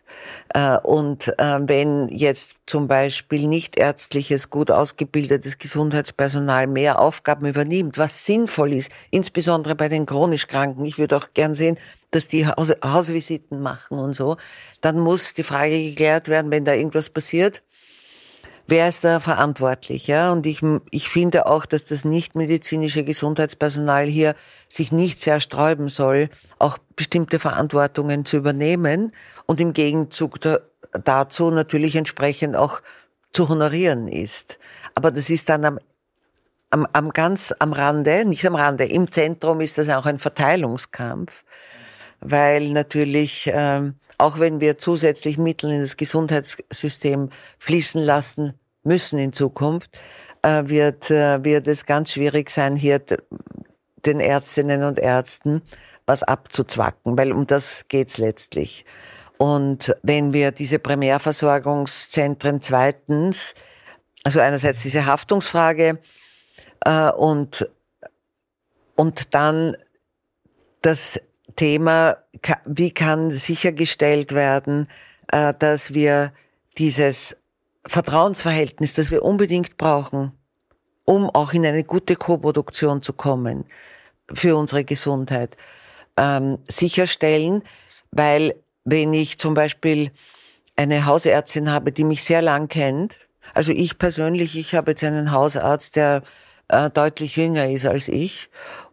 Äh, 0.54 0.76
und 0.78 1.28
äh, 1.38 1.58
wenn 1.62 2.08
jetzt 2.08 2.58
zum 2.66 2.86
Beispiel 2.88 3.46
nicht 3.46 3.76
ärztliches, 3.76 4.50
gut 4.50 4.70
ausgebildetes 4.70 5.58
Gesundheitspersonal 5.58 6.66
mehr 6.66 7.00
Aufgaben 7.00 7.46
übernimmt, 7.46 7.98
was 7.98 8.24
sinnvoll 8.26 8.74
ist, 8.74 8.90
insbesondere 9.10 9.74
bei 9.74 9.88
den 9.88 10.06
chronisch 10.06 10.46
Kranken, 10.46 10.84
ich 10.84 10.98
würde 10.98 11.16
auch 11.16 11.28
gern 11.34 11.54
sehen, 11.54 11.78
dass 12.10 12.28
die 12.28 12.46
Haus 12.46 12.72
Hausvisiten 12.84 13.60
machen 13.60 13.98
und 13.98 14.14
so, 14.14 14.36
dann 14.80 14.98
muss 14.98 15.34
die 15.34 15.42
Frage 15.42 15.82
geklärt 15.82 16.28
werden, 16.28 16.50
wenn 16.50 16.64
da 16.64 16.74
irgendwas 16.74 17.10
passiert, 17.10 17.62
wer 18.70 18.88
ist 18.88 19.04
da 19.04 19.20
verantwortlich? 19.20 20.06
Ja? 20.06 20.32
Und 20.32 20.46
ich, 20.46 20.62
ich 20.90 21.08
finde 21.10 21.46
auch, 21.46 21.66
dass 21.66 21.84
das 21.84 22.04
nichtmedizinische 22.04 23.04
Gesundheitspersonal 23.04 24.06
hier 24.06 24.34
sich 24.68 24.92
nicht 24.92 25.20
sehr 25.20 25.40
sträuben 25.40 25.88
soll, 25.88 26.30
auch 26.58 26.78
bestimmte 26.96 27.38
Verantwortungen 27.38 28.24
zu 28.24 28.36
übernehmen 28.36 29.12
und 29.46 29.60
im 29.60 29.72
Gegenzug 29.72 30.40
da, 30.40 30.60
dazu 31.04 31.50
natürlich 31.50 31.96
entsprechend 31.96 32.56
auch 32.56 32.80
zu 33.32 33.48
honorieren 33.48 34.08
ist. 34.08 34.58
Aber 34.94 35.10
das 35.10 35.30
ist 35.30 35.48
dann 35.48 35.64
am, 35.64 35.78
am, 36.70 36.86
am 36.92 37.10
ganz 37.10 37.52
am 37.58 37.72
Rande, 37.72 38.24
nicht 38.24 38.46
am 38.46 38.54
Rande, 38.54 38.84
im 38.84 39.10
Zentrum 39.10 39.60
ist 39.60 39.78
das 39.78 39.88
auch 39.88 40.06
ein 40.06 40.18
Verteilungskampf, 40.18 41.44
weil 42.20 42.70
natürlich 42.70 43.50
ähm, 43.52 43.94
auch 44.20 44.38
wenn 44.38 44.60
wir 44.60 44.76
zusätzlich 44.78 45.38
Mittel 45.38 45.72
in 45.72 45.80
das 45.80 45.96
Gesundheitssystem 45.96 47.30
fließen 47.58 48.02
lassen 48.02 48.54
müssen 48.82 49.18
in 49.18 49.32
Zukunft, 49.32 49.98
äh, 50.42 50.64
wird, 50.66 51.10
äh, 51.10 51.42
wird 51.42 51.66
es 51.66 51.86
ganz 51.86 52.12
schwierig 52.12 52.50
sein, 52.50 52.76
hier 52.76 53.00
den 54.04 54.20
Ärztinnen 54.20 54.84
und 54.84 54.98
Ärzten 54.98 55.62
was 56.06 56.22
abzuzwacken, 56.22 57.16
weil 57.16 57.32
um 57.32 57.46
das 57.46 57.86
geht's 57.88 58.18
letztlich. 58.18 58.84
Und 59.38 59.94
wenn 60.02 60.32
wir 60.32 60.50
diese 60.50 60.78
Primärversorgungszentren 60.78 62.60
zweitens, 62.60 63.54
also 64.22 64.40
einerseits 64.40 64.82
diese 64.82 65.06
Haftungsfrage 65.06 65.98
äh, 66.84 67.10
und, 67.12 67.70
und 68.96 69.34
dann 69.34 69.76
das 70.82 71.20
Thema, 71.56 72.16
wie 72.64 72.90
kann 72.90 73.30
sichergestellt 73.30 74.32
werden, 74.32 74.88
äh, 75.32 75.54
dass 75.58 75.94
wir 75.94 76.32
dieses 76.78 77.36
Vertrauensverhältnis, 77.86 78.94
das 78.94 79.10
wir 79.10 79.22
unbedingt 79.22 79.76
brauchen, 79.76 80.32
um 81.04 81.28
auch 81.30 81.52
in 81.52 81.66
eine 81.66 81.84
gute 81.84 82.16
Koproduktion 82.16 83.02
zu 83.02 83.12
kommen 83.12 83.64
für 84.32 84.56
unsere 84.56 84.84
Gesundheit, 84.84 85.56
ähm, 86.16 86.58
sicherstellen, 86.68 87.62
weil 88.10 88.54
wenn 88.84 89.12
ich 89.12 89.38
zum 89.38 89.54
Beispiel 89.54 90.10
eine 90.76 91.06
Hausärztin 91.06 91.70
habe, 91.70 91.92
die 91.92 92.04
mich 92.04 92.24
sehr 92.24 92.42
lang 92.42 92.68
kennt, 92.68 93.16
also 93.54 93.72
ich 93.72 93.98
persönlich, 93.98 94.56
ich 94.56 94.74
habe 94.74 94.92
jetzt 94.92 95.02
einen 95.02 95.32
Hausarzt, 95.32 95.96
der 95.96 96.22
äh, 96.68 96.90
deutlich 96.90 97.36
jünger 97.36 97.68
ist 97.68 97.86
als 97.86 98.08
ich 98.08 98.48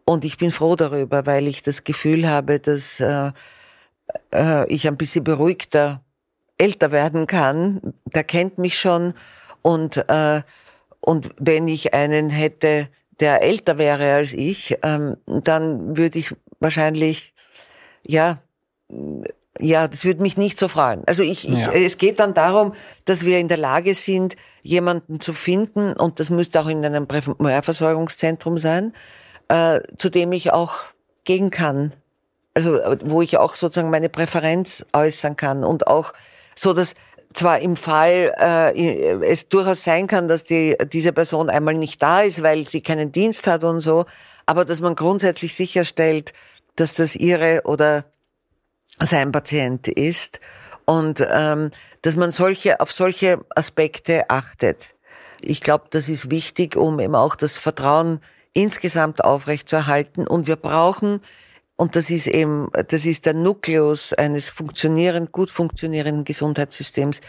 und 0.08 0.24
ich 0.24 0.38
bin 0.38 0.52
froh 0.52 0.78
darüber, 0.78 1.26
weil 1.26 1.48
ich 1.48 1.63
das 1.63 1.84
Gefühl 1.84 2.30
habe, 2.30 2.62
dass 2.62 3.02
äh, 3.02 3.32
äh, 4.34 4.65
ich 4.74 4.88
ein 4.88 4.96
bisschen 4.96 5.26
beruhigter 5.26 6.02
älter 6.58 6.93
werden 6.93 7.28
kann, 7.28 7.93
der 8.06 8.24
kennt 8.24 8.58
mich 8.58 8.80
schon 8.80 9.13
und 9.62 9.98
äh, 10.10 10.43
und 11.02 11.32
wenn 11.38 11.67
ich 11.67 11.93
einen 11.93 12.30
hätte, 12.30 12.88
der 13.20 13.43
älter 13.43 13.78
wäre 13.78 14.13
als 14.13 14.32
ich, 14.34 14.78
ähm, 14.82 15.17
dann 15.26 15.98
würde 15.98 16.20
ich 16.20 16.34
wahrscheinlich 16.62 17.34
ja 18.04 18.39
ja, 19.60 19.88
das 19.89 20.06
würde 20.06 20.22
mich 20.22 20.38
nicht 20.38 20.58
so 20.58 20.70
freuen. 20.70 21.04
Also 21.06 21.24
ich, 21.24 21.50
ich 21.50 21.60
ja. 21.60 21.72
es 21.72 21.98
geht 21.98 22.20
dann 22.20 22.34
darum, 22.34 22.74
dass 23.04 23.26
wir 23.26 23.39
in 23.39 23.50
der 23.50 23.58
Lage 23.58 23.93
sind, 23.93 24.38
jemanden 24.62 25.20
zu 25.20 25.34
finden, 25.34 25.93
und 25.93 26.20
das 26.20 26.30
müsste 26.30 26.62
auch 26.62 26.67
in 26.67 26.86
einem 26.86 27.08
Primärversorgungszentrum 27.08 28.58
sein, 28.58 28.93
äh, 29.49 29.81
zu 29.97 30.10
dem 30.10 30.31
ich 30.31 30.51
auch 30.53 30.75
gehen 31.23 31.49
kann. 31.49 31.93
Also 32.53 32.79
wo 33.03 33.21
ich 33.21 33.38
auch 33.38 33.55
sozusagen 33.55 33.91
meine 33.91 34.10
Präferenz 34.10 34.86
äußern 34.93 35.36
kann 35.36 35.63
und 35.63 35.88
auch 35.88 36.13
so 36.55 36.73
dass 36.73 36.95
zwar 37.33 37.60
im 37.60 37.75
Fall 37.75 38.33
äh, 38.39 39.13
es 39.23 39.47
durchaus 39.47 39.83
sein 39.83 40.07
kann, 40.07 40.27
dass 40.27 40.43
die, 40.43 40.75
diese 40.91 41.13
Person 41.13 41.49
einmal 41.49 41.75
nicht 41.75 42.01
da 42.01 42.21
ist, 42.21 42.41
weil 42.41 42.67
sie 42.67 42.81
keinen 42.81 43.12
Dienst 43.12 43.45
hat 43.45 43.63
und 43.63 43.79
so, 43.79 44.05
aber 44.47 44.65
dass 44.65 44.79
man 44.79 44.95
grundsätzlich 44.95 45.55
sicherstellt, 45.55 46.33
dass 46.75 46.95
das 46.95 47.15
ihre 47.15 47.62
oder 47.65 48.05
sein 48.99 49.31
Patient 49.31 49.88
ist 49.88 50.39
und 50.86 51.23
ähm, 51.31 51.71
dass 52.01 52.15
man 52.15 52.31
solche 52.31 52.79
auf 52.79 52.91
solche 52.91 53.45
Aspekte 53.55 54.29
achtet. 54.29 54.95
Ich 55.41 55.62
glaube, 55.62 55.86
das 55.91 56.10
ist 56.10 56.31
wichtig, 56.31 56.75
um 56.75 56.99
eben 56.99 57.13
auch 57.13 57.36
das 57.36 57.57
Vertrauen 57.57 58.21
insgesamt 58.58 59.24
aufrechtzuerhalten. 59.24 60.28
Und 60.28 60.48
wir 60.48 60.56
brauchen 60.56 61.22
und 61.78 61.96
das 61.96 62.10
ist 62.10 62.26
eben, 62.26 62.70
das 62.88 63.06
ist 63.06 63.28
der 63.28 63.36
Nukleus 63.36 64.12
eines 64.12 64.50
funktionierenden, 64.50 65.32
gut 65.32 65.52
funktionierenden 65.52 66.26
Gesundheitssystems, 66.26 67.22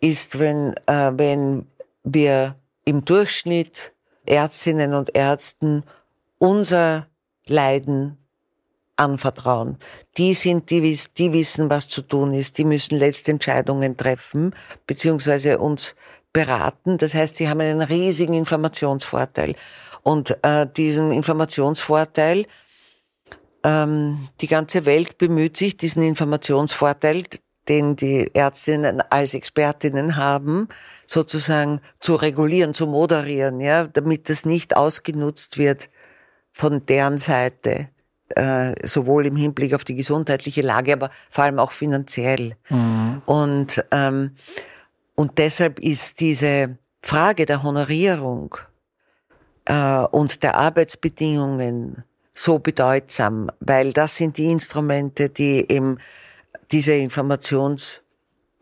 ist, 0.00 0.38
wenn, 0.38 0.72
äh, 0.86 1.12
wenn 1.14 1.66
wir 2.02 2.56
im 2.86 3.04
Durchschnitt 3.04 3.92
Ärztinnen 4.24 4.94
und 4.94 5.14
Ärzten 5.14 5.84
unser 6.38 7.08
Leiden 7.44 8.16
anvertrauen. 8.96 9.76
Die 10.16 10.32
sind, 10.32 10.70
die, 10.70 10.98
die 11.18 11.32
wissen, 11.34 11.68
was 11.68 11.88
zu 11.88 12.00
tun 12.00 12.32
ist. 12.32 12.56
Die 12.56 12.64
müssen 12.64 12.98
letzte 12.98 13.32
Entscheidungen 13.32 13.98
treffen, 13.98 14.54
beziehungsweise 14.86 15.58
uns 15.58 15.94
beraten. 16.32 16.96
Das 16.96 17.12
heißt, 17.12 17.36
sie 17.36 17.50
haben 17.50 17.60
einen 17.60 17.82
riesigen 17.82 18.34
Informationsvorteil. 18.34 19.56
Und 20.02 20.36
äh, 20.42 20.66
diesen 20.66 21.12
Informationsvorteil 21.12 22.46
ähm, 23.62 24.28
die 24.40 24.46
ganze 24.46 24.86
Welt 24.86 25.18
bemüht 25.18 25.56
sich, 25.56 25.76
diesen 25.76 26.02
Informationsvorteil, 26.02 27.24
den 27.68 27.94
die 27.94 28.30
Ärztinnen 28.34 29.02
als 29.10 29.34
Expertinnen 29.34 30.16
haben, 30.16 30.68
sozusagen 31.06 31.80
zu 32.00 32.14
regulieren, 32.16 32.72
zu 32.72 32.86
moderieren, 32.86 33.60
ja, 33.60 33.86
damit 33.86 34.30
das 34.30 34.46
nicht 34.46 34.76
ausgenutzt 34.76 35.58
wird 35.58 35.90
von 36.52 36.86
deren 36.86 37.18
Seite, 37.18 37.88
äh, 38.30 38.74
sowohl 38.86 39.26
im 39.26 39.36
Hinblick 39.36 39.74
auf 39.74 39.84
die 39.84 39.94
gesundheitliche 39.94 40.62
Lage, 40.62 40.94
aber 40.94 41.10
vor 41.28 41.44
allem 41.44 41.58
auch 41.58 41.72
finanziell. 41.72 42.56
Mhm. 42.70 43.22
Und 43.26 43.84
ähm, 43.90 44.36
Und 45.14 45.36
deshalb 45.36 45.80
ist 45.80 46.20
diese 46.20 46.78
Frage 47.02 47.44
der 47.44 47.62
Honorierung 47.62 48.56
äh, 49.64 50.00
und 50.10 50.42
der 50.42 50.56
Arbeitsbedingungen 50.56 52.04
so 52.34 52.58
bedeutsam, 52.58 53.50
weil 53.60 53.92
das 53.92 54.16
sind 54.16 54.36
die 54.38 54.50
Instrumente, 54.50 55.28
die 55.28 55.66
eben 55.70 55.98
diese 56.72 56.94
Informationsvorteile 56.94 58.00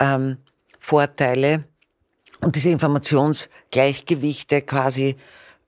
ähm, 0.01 1.65
und 2.41 2.57
diese 2.57 2.71
Informationsgleichgewichte 2.71 4.63
quasi 4.63 5.17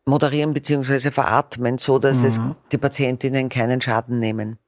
moderieren 0.04 0.52
beziehungsweise 0.52 1.10
veratmen, 1.10 1.78
so 1.78 1.98
dass 1.98 2.18
mhm. 2.18 2.26
es 2.26 2.40
die 2.72 2.78
Patientinnen 2.78 3.48
keinen 3.48 3.80
Schaden 3.80 4.18
nehmen. 4.18 4.58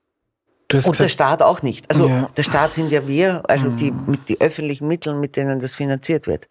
Und 0.70 0.78
gesagt, 0.78 1.00
der 1.00 1.08
Staat 1.08 1.42
auch 1.42 1.62
nicht. 1.62 1.90
Also 1.90 2.08
ja. 2.08 2.30
der 2.36 2.42
Staat 2.42 2.74
sind 2.74 2.90
ja 2.90 3.06
wir, 3.06 3.42
also 3.48 3.70
mhm. 3.70 3.76
die 3.76 3.90
mit 3.90 4.28
die 4.28 4.40
öffentlichen 4.40 4.88
Mitteln, 4.88 5.20
mit 5.20 5.36
denen 5.36 5.60
das 5.60 5.76
finanziert 5.76 6.26
wird. 6.26 6.48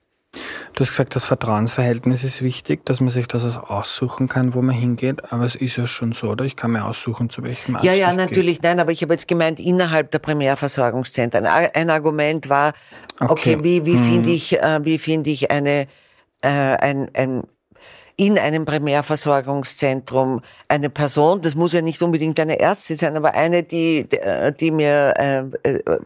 Du 0.74 0.82
hast 0.82 0.90
gesagt, 0.90 1.16
das 1.16 1.26
Vertrauensverhältnis 1.26 2.24
ist 2.24 2.42
wichtig, 2.42 2.86
dass 2.86 3.02
man 3.02 3.10
sich 3.10 3.28
das 3.28 3.58
aussuchen 3.58 4.30
kann, 4.30 4.54
wo 4.54 4.62
man 4.62 4.74
hingeht. 4.74 5.32
Aber 5.34 5.44
es 5.44 5.56
ist 5.56 5.76
ja 5.76 5.86
schon 5.86 6.14
so, 6.14 6.30
oder? 6.30 6.46
Ich 6.46 6.56
kann 6.56 6.72
mir 6.72 6.86
aussuchen, 6.86 7.30
zu 7.30 7.44
welchem 7.44 7.76
Arzt 7.76 7.86
Ja, 7.86 7.94
ja, 7.94 8.14
natürlich. 8.14 8.62
Gehe. 8.62 8.72
Nein, 8.72 8.80
aber 8.80 8.92
ich 8.92 9.02
habe 9.02 9.14
jetzt 9.14 9.28
gemeint, 9.28 9.60
innerhalb 9.60 10.12
der 10.12 10.20
Primärversorgungszentren. 10.20 11.46
Ein 11.46 11.90
Argument 11.90 12.48
war, 12.48 12.74
okay, 13.20 13.56
okay 13.56 13.58
wie, 13.64 13.86
wie 13.86 13.98
hm. 13.98 14.04
finde 14.04 14.30
ich, 14.30 14.60
äh, 14.60 14.80
wie 14.84 14.98
finde 14.98 15.30
ich 15.30 15.52
eine, 15.52 15.88
äh, 16.42 16.48
ein, 16.48 17.10
ein 17.14 17.44
in 18.16 18.38
einem 18.38 18.66
Primärversorgungszentrum 18.66 20.41
eine 20.68 20.89
Person, 20.89 21.41
das 21.41 21.55
muss 21.55 21.74
ja 21.74 21.82
nicht 21.82 22.01
unbedingt 22.01 22.39
eine 22.39 22.59
Ärztin 22.59 22.97
sein, 22.97 23.16
aber 23.18 23.34
eine, 23.34 23.64
die, 23.64 24.07
die 24.59 24.72
mir, 24.72 25.14
äh, 25.18 25.43
äh, 25.64 25.99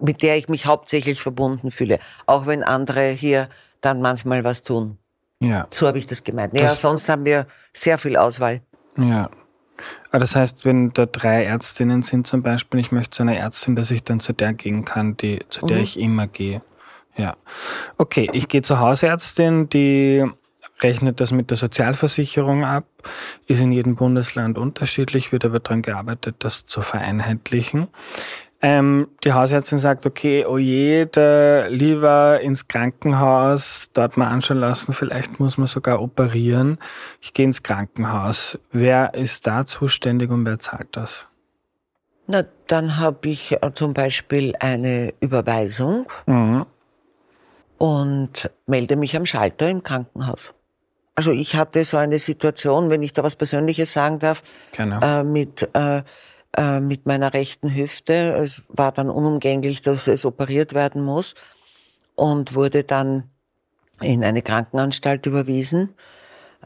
mit 0.00 0.22
der 0.22 0.36
ich 0.36 0.48
mich 0.48 0.66
hauptsächlich 0.66 1.20
verbunden 1.20 1.70
fühle, 1.70 1.98
auch 2.26 2.46
wenn 2.46 2.62
andere 2.62 3.10
hier 3.10 3.48
dann 3.80 4.00
manchmal 4.00 4.44
was 4.44 4.62
tun. 4.62 4.98
Ja. 5.40 5.66
So 5.70 5.86
habe 5.88 5.98
ich 5.98 6.06
das 6.06 6.22
gemeint. 6.22 6.56
Ja, 6.56 6.68
sonst 6.68 7.08
haben 7.08 7.24
wir 7.24 7.46
sehr 7.72 7.98
viel 7.98 8.16
Auswahl. 8.16 8.60
Ja. 8.96 9.28
Aber 10.10 10.18
das 10.20 10.36
heißt, 10.36 10.64
wenn 10.64 10.92
da 10.92 11.06
drei 11.06 11.44
Ärztinnen 11.44 12.02
sind 12.02 12.26
zum 12.26 12.42
Beispiel, 12.42 12.78
ich 12.78 12.92
möchte 12.92 13.10
zu 13.10 13.22
einer 13.22 13.36
Ärztin, 13.36 13.74
dass 13.74 13.90
ich 13.90 14.04
dann 14.04 14.20
zu 14.20 14.32
der 14.32 14.52
gehen 14.52 14.84
kann, 14.84 15.16
die, 15.16 15.40
zu 15.48 15.66
der 15.66 15.78
mhm. 15.78 15.82
ich 15.82 15.98
immer 15.98 16.26
gehe. 16.28 16.62
Ja. 17.16 17.36
Okay, 17.98 18.30
ich 18.32 18.48
gehe 18.48 18.62
zur 18.62 18.78
Hausärztin, 18.78 19.68
die 19.68 20.24
rechnet 20.82 21.20
das 21.20 21.32
mit 21.32 21.50
der 21.50 21.56
Sozialversicherung 21.56 22.64
ab, 22.64 22.84
ist 23.46 23.60
in 23.60 23.72
jedem 23.72 23.96
Bundesland 23.96 24.58
unterschiedlich, 24.58 25.32
wird 25.32 25.44
aber 25.44 25.60
daran 25.60 25.82
gearbeitet, 25.82 26.36
das 26.40 26.66
zu 26.66 26.82
vereinheitlichen. 26.82 27.88
Ähm, 28.64 29.08
die 29.24 29.32
Hausärztin 29.32 29.80
sagt, 29.80 30.06
okay, 30.06 30.46
oh 30.46 30.56
je, 30.56 31.06
da 31.06 31.66
lieber 31.66 32.40
ins 32.40 32.68
Krankenhaus, 32.68 33.90
dort 33.92 34.16
mal 34.16 34.28
anschauen 34.28 34.58
lassen, 34.58 34.92
vielleicht 34.92 35.40
muss 35.40 35.58
man 35.58 35.66
sogar 35.66 36.00
operieren. 36.00 36.78
Ich 37.20 37.34
gehe 37.34 37.44
ins 37.44 37.64
Krankenhaus. 37.64 38.60
Wer 38.70 39.14
ist 39.14 39.48
da 39.48 39.66
zuständig 39.66 40.30
und 40.30 40.46
wer 40.46 40.60
zahlt 40.60 40.88
das? 40.92 41.26
Na, 42.28 42.44
dann 42.68 42.98
habe 42.98 43.28
ich 43.28 43.60
äh, 43.60 43.74
zum 43.74 43.94
Beispiel 43.94 44.54
eine 44.60 45.12
Überweisung 45.18 46.06
mhm. 46.26 46.64
und 47.78 48.48
melde 48.66 48.94
mich 48.94 49.16
am 49.16 49.26
Schalter 49.26 49.68
im 49.68 49.82
Krankenhaus. 49.82 50.54
Also 51.14 51.30
ich 51.30 51.56
hatte 51.56 51.84
so 51.84 51.96
eine 51.96 52.18
Situation, 52.18 52.88
wenn 52.90 53.02
ich 53.02 53.12
da 53.12 53.22
was 53.22 53.36
Persönliches 53.36 53.92
sagen 53.92 54.18
darf, 54.18 54.42
äh, 55.02 55.22
mit, 55.22 55.68
äh, 55.74 56.02
äh, 56.56 56.80
mit 56.80 57.06
meiner 57.06 57.34
rechten 57.34 57.74
Hüfte. 57.74 58.34
Es 58.44 58.62
war 58.68 58.92
dann 58.92 59.10
unumgänglich, 59.10 59.82
dass 59.82 60.06
es 60.06 60.24
operiert 60.24 60.72
werden 60.72 61.02
muss 61.02 61.34
und 62.14 62.54
wurde 62.54 62.84
dann 62.84 63.30
in 64.00 64.24
eine 64.24 64.42
Krankenanstalt 64.42 65.26
überwiesen 65.26 65.94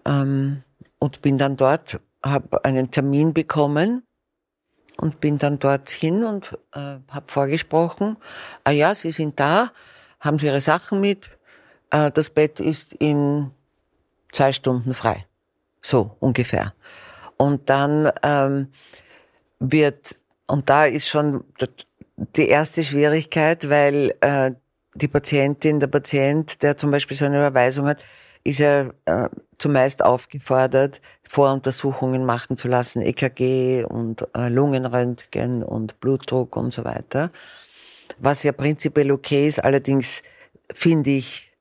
ähm, 0.04 0.62
und 0.98 1.22
bin 1.22 1.38
dann 1.38 1.56
dort, 1.56 2.00
habe 2.24 2.64
einen 2.64 2.90
Termin 2.90 3.34
bekommen 3.34 4.02
und 4.96 5.20
bin 5.20 5.38
dann 5.38 5.58
dorthin 5.58 6.24
und 6.24 6.56
äh, 6.72 6.98
habe 7.08 7.26
vorgesprochen, 7.26 8.16
ah 8.64 8.70
ja, 8.70 8.94
Sie 8.94 9.10
sind 9.10 9.38
da, 9.38 9.72
haben 10.20 10.38
Sie 10.38 10.46
Ihre 10.46 10.60
Sachen 10.60 11.00
mit, 11.00 11.36
äh, 11.90 12.10
das 12.10 12.30
Bett 12.30 12.60
ist 12.60 12.94
in 12.94 13.50
zwei 14.36 14.52
Stunden 14.52 14.94
frei. 14.94 15.26
So 15.82 16.16
ungefähr. 16.20 16.74
Und 17.36 17.68
dann 17.70 18.10
ähm, 18.22 18.68
wird, 19.58 20.16
und 20.46 20.68
da 20.68 20.84
ist 20.84 21.08
schon 21.08 21.44
die 22.36 22.48
erste 22.48 22.84
Schwierigkeit, 22.84 23.68
weil 23.68 24.14
äh, 24.20 24.52
die 24.94 25.08
Patientin, 25.08 25.80
der 25.80 25.86
Patient, 25.88 26.62
der 26.62 26.76
zum 26.76 26.90
Beispiel 26.90 27.16
so 27.16 27.24
eine 27.24 27.38
Überweisung 27.38 27.86
hat, 27.86 28.02
ist 28.44 28.58
ja 28.58 28.90
äh, 29.06 29.28
zumeist 29.58 30.04
aufgefordert, 30.04 31.00
Voruntersuchungen 31.28 32.24
machen 32.24 32.56
zu 32.56 32.68
lassen, 32.68 33.02
EKG 33.02 33.84
und 33.84 34.26
äh, 34.34 34.48
Lungenröntgen 34.48 35.62
und 35.62 35.98
Blutdruck 36.00 36.56
und 36.56 36.72
so 36.72 36.84
weiter. 36.84 37.30
Was 38.18 38.42
ja 38.42 38.52
prinzipiell 38.52 39.10
okay 39.10 39.48
ist, 39.48 39.62
allerdings 39.64 40.22
finde 40.72 41.10
ich, 41.10 41.52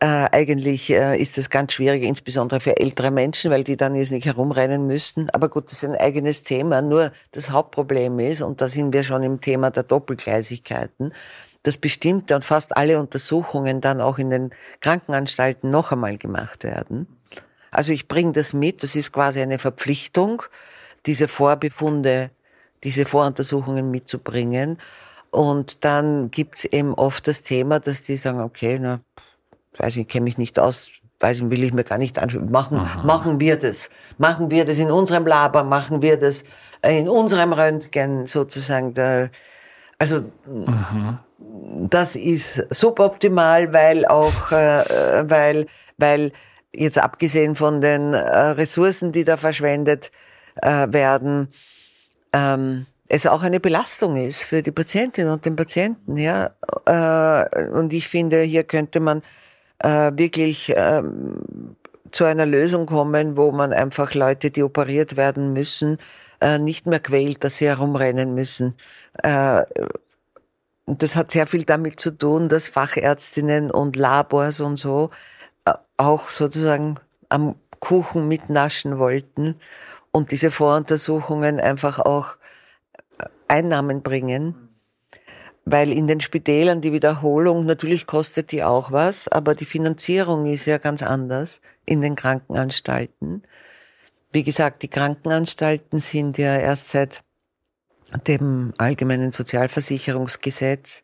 äh, 0.00 0.28
eigentlich 0.30 0.90
äh, 0.90 1.20
ist 1.20 1.38
das 1.38 1.48
ganz 1.48 1.72
schwierig, 1.72 2.02
insbesondere 2.02 2.60
für 2.60 2.76
ältere 2.76 3.10
Menschen, 3.10 3.50
weil 3.50 3.64
die 3.64 3.76
dann 3.76 3.94
jetzt 3.94 4.10
nicht 4.10 4.26
herumrennen 4.26 4.86
müssten. 4.86 5.30
Aber 5.30 5.48
gut, 5.48 5.66
das 5.66 5.82
ist 5.82 5.88
ein 5.88 5.96
eigenes 5.96 6.42
Thema. 6.42 6.82
Nur 6.82 7.12
das 7.32 7.50
Hauptproblem 7.50 8.18
ist, 8.18 8.42
und 8.42 8.60
da 8.60 8.68
sind 8.68 8.92
wir 8.92 9.04
schon 9.04 9.22
im 9.22 9.40
Thema 9.40 9.70
der 9.70 9.84
Doppelgleisigkeiten, 9.84 11.12
dass 11.62 11.78
bestimmte 11.78 12.34
und 12.34 12.44
fast 12.44 12.76
alle 12.76 13.00
Untersuchungen 13.00 13.80
dann 13.80 14.00
auch 14.00 14.18
in 14.18 14.30
den 14.30 14.50
Krankenanstalten 14.80 15.70
noch 15.70 15.92
einmal 15.92 16.18
gemacht 16.18 16.64
werden. 16.64 17.06
Also 17.70 17.92
ich 17.92 18.06
bringe 18.06 18.32
das 18.32 18.52
mit, 18.52 18.82
das 18.82 18.96
ist 18.96 19.12
quasi 19.12 19.40
eine 19.40 19.58
Verpflichtung, 19.58 20.42
diese 21.06 21.26
Vorbefunde, 21.26 22.30
diese 22.84 23.04
Voruntersuchungen 23.04 23.90
mitzubringen. 23.90 24.78
Und 25.30 25.84
dann 25.84 26.30
gibt's 26.30 26.64
eben 26.64 26.94
oft 26.94 27.26
das 27.26 27.42
Thema, 27.42 27.80
dass 27.80 28.02
die 28.02 28.16
sagen, 28.16 28.40
okay, 28.40 28.78
na, 28.80 29.00
weiß 29.78 29.96
ich, 29.96 30.08
kenne 30.08 30.24
mich 30.24 30.38
nicht 30.38 30.58
aus, 30.58 30.90
weiß 31.20 31.40
ich, 31.40 31.50
will 31.50 31.64
ich 31.64 31.72
mir 31.72 31.84
gar 31.84 31.98
nicht 31.98 32.18
anschauen. 32.18 32.50
Machen, 32.50 32.78
Aha. 32.78 33.02
machen 33.02 33.40
wir 33.40 33.56
das. 33.56 33.90
Machen 34.18 34.50
wir 34.50 34.64
das 34.64 34.78
in 34.78 34.90
unserem 34.90 35.26
Laber, 35.26 35.64
machen 35.64 36.02
wir 36.02 36.18
das 36.18 36.44
äh, 36.82 36.98
in 36.98 37.08
unserem 37.08 37.52
Röntgen 37.52 38.26
sozusagen. 38.26 38.94
Da, 38.94 39.28
also, 39.98 40.24
Aha. 40.66 41.24
das 41.88 42.16
ist 42.16 42.66
suboptimal, 42.70 43.72
weil 43.72 44.06
auch, 44.06 44.52
äh, 44.52 45.28
weil, 45.28 45.66
weil 45.96 46.32
jetzt 46.74 46.98
abgesehen 46.98 47.56
von 47.56 47.80
den 47.80 48.14
äh, 48.14 48.18
Ressourcen, 48.18 49.12
die 49.12 49.24
da 49.24 49.36
verschwendet 49.36 50.10
äh, 50.56 50.86
werden, 50.90 51.48
ähm, 52.32 52.86
es 53.08 53.26
auch 53.26 53.42
eine 53.42 53.60
Belastung 53.60 54.16
ist 54.16 54.42
für 54.42 54.62
die 54.62 54.72
Patientin 54.72 55.28
und 55.28 55.44
den 55.44 55.56
Patienten, 55.56 56.16
ja. 56.16 56.50
Äh, 56.86 57.68
und 57.68 57.92
ich 57.92 58.08
finde, 58.08 58.42
hier 58.42 58.64
könnte 58.64 59.00
man 59.00 59.22
äh, 59.78 60.12
wirklich 60.14 60.72
ähm, 60.76 61.76
zu 62.10 62.24
einer 62.24 62.46
Lösung 62.46 62.86
kommen, 62.86 63.36
wo 63.36 63.52
man 63.52 63.72
einfach 63.72 64.14
Leute, 64.14 64.50
die 64.50 64.62
operiert 64.62 65.16
werden 65.16 65.52
müssen, 65.52 65.98
äh, 66.40 66.58
nicht 66.58 66.86
mehr 66.86 67.00
quält, 67.00 67.44
dass 67.44 67.58
sie 67.58 67.66
herumrennen 67.66 68.34
müssen. 68.34 68.74
Äh, 69.22 69.62
und 70.86 71.02
das 71.02 71.16
hat 71.16 71.30
sehr 71.32 71.46
viel 71.46 71.64
damit 71.64 71.98
zu 71.98 72.12
tun, 72.12 72.48
dass 72.48 72.68
Fachärztinnen 72.68 73.70
und 73.70 73.96
Labors 73.96 74.60
und 74.60 74.76
so 74.76 75.10
äh, 75.64 75.72
auch 75.96 76.30
sozusagen 76.30 76.96
am 77.28 77.56
Kuchen 77.80 78.28
mitnaschen 78.28 78.98
wollten 78.98 79.56
und 80.12 80.30
diese 80.30 80.50
Voruntersuchungen 80.50 81.60
einfach 81.60 81.98
auch 81.98 82.36
äh, 83.18 83.24
Einnahmen 83.48 84.02
bringen 84.02 84.65
weil 85.66 85.92
in 85.92 86.06
den 86.06 86.20
Spitälern 86.20 86.80
die 86.80 86.92
Wiederholung, 86.92 87.66
natürlich 87.66 88.06
kostet 88.06 88.52
die 88.52 88.62
auch 88.62 88.92
was, 88.92 89.26
aber 89.26 89.56
die 89.56 89.64
Finanzierung 89.64 90.46
ist 90.46 90.64
ja 90.64 90.78
ganz 90.78 91.02
anders 91.02 91.60
in 91.84 92.00
den 92.00 92.14
Krankenanstalten. 92.14 93.42
Wie 94.30 94.44
gesagt, 94.44 94.84
die 94.84 94.88
Krankenanstalten 94.88 95.98
sind 95.98 96.38
ja 96.38 96.56
erst 96.56 96.90
seit 96.90 97.24
dem 98.28 98.74
allgemeinen 98.78 99.32
Sozialversicherungsgesetz 99.32 101.02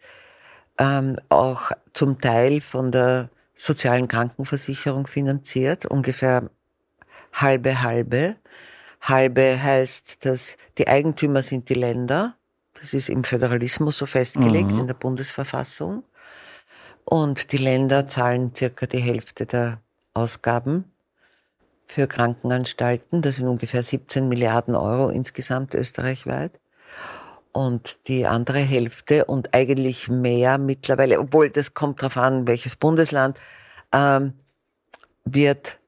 ähm, 0.79 1.19
auch 1.29 1.73
zum 1.93 2.21
Teil 2.21 2.61
von 2.61 2.93
der 2.93 3.31
sozialen 3.57 4.07
Krankenversicherung 4.07 5.09
finanziert, 5.09 5.87
ungefähr 5.87 6.49
halbe 7.33 7.83
halbe. 7.83 8.37
Halbe 9.01 9.61
heißt, 9.61 10.25
dass 10.25 10.57
die 10.79 10.87
Eigentümer 10.87 11.43
sind 11.43 11.69
die 11.69 11.75
Länder 11.75 12.37
das 12.83 12.95
ist 12.95 13.09
im 13.09 13.23
Föderalismus 13.23 13.97
so 13.97 14.07
festgelegt, 14.07 14.73
mhm. 14.73 14.81
in 14.81 14.87
der 14.89 14.95
Bundesverfassung. 14.95 16.03
Und 17.05 17.53
die 17.53 17.57
Länder 17.57 18.09
zahlen 18.09 18.53
circa 18.55 18.87
die 18.87 18.99
Hälfte 18.99 19.47
der 19.47 19.81
Ausgaben 20.15 20.85
für 21.87 22.09
Krankenanstalten. 22.09 23.23
Das 23.23 23.37
sind 23.37 23.47
ungefähr 23.47 23.85
17 23.85 24.29
Milliarden 24.29 24.75
Euro 24.75 25.11
insgesamt 25.11 25.75
österreichweit. 25.75 26.59
und 27.55 27.99
die 28.09 28.27
andere 28.27 28.61
Hälfte 28.61 29.27
und 29.27 29.53
eigentlich 29.53 30.09
mehr 30.09 30.57
mittlerweile, 30.57 31.21
obwohl 31.21 31.51
das 31.51 31.75
kommt 31.75 32.01
darauf 32.01 32.17
an, 32.17 32.47
welches 32.47 32.77
Bundesland, 32.77 33.39
ähm, 33.93 34.33
wird 35.27 35.79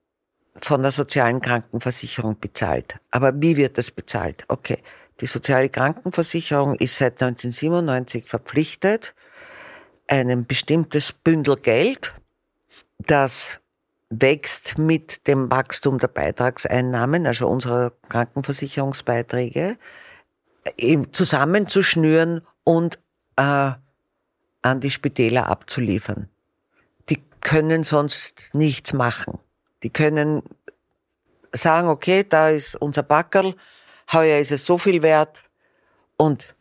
von 0.60 0.82
der 0.82 0.92
sozialen 0.92 1.40
Krankenversicherung 1.40 2.38
bezahlt. 2.38 3.00
Aber 3.10 3.32
wie 3.40 3.56
wird 3.56 3.78
das 3.78 3.90
bezahlt? 3.90 4.44
Okay, 4.48 4.78
die 5.20 5.26
soziale 5.26 5.68
Krankenversicherung 5.68 6.74
ist 6.76 6.98
seit 6.98 7.22
1997 7.22 8.26
verpflichtet, 8.26 9.14
ein 10.06 10.46
bestimmtes 10.46 11.12
Bündel 11.12 11.56
Geld, 11.56 12.14
das 12.98 13.60
wächst 14.10 14.78
mit 14.78 15.26
dem 15.26 15.50
Wachstum 15.50 15.98
der 15.98 16.08
Beitragseinnahmen, 16.08 17.26
also 17.26 17.48
unserer 17.48 17.92
Krankenversicherungsbeiträge, 18.08 19.78
zusammenzuschnüren 21.12 22.42
und 22.64 22.98
äh, 23.36 23.72
an 24.62 24.80
die 24.80 24.90
Spitäler 24.90 25.48
abzuliefern. 25.48 26.28
Die 27.10 27.22
können 27.40 27.84
sonst 27.84 28.48
nichts 28.52 28.92
machen. 28.92 29.38
Die 29.82 29.90
können 29.90 30.42
sagen, 31.52 31.88
okay, 31.88 32.24
da 32.26 32.48
ist 32.48 32.76
unser 32.76 33.02
Backerl, 33.02 33.54
heuer 34.12 34.40
ist 34.40 34.52
es 34.52 34.64
so 34.64 34.78
viel 34.78 35.02
wert 35.02 35.44
und 36.16 36.54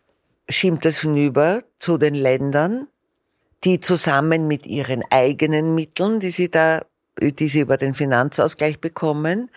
schiebt 0.49 0.85
es 0.85 0.99
hinüber 0.99 1.63
zu 1.79 1.97
den 1.97 2.15
Ländern, 2.15 2.87
die 3.63 3.79
zusammen 3.79 4.47
mit 4.47 4.65
ihren 4.65 5.03
eigenen 5.09 5.75
Mitteln, 5.75 6.19
die 6.19 6.31
sie 6.31 6.49
da, 6.49 6.85
die 7.19 7.47
sie 7.47 7.61
über 7.61 7.77
den 7.77 7.93
Finanzausgleich 7.93 8.79
bekommen, 8.79 9.49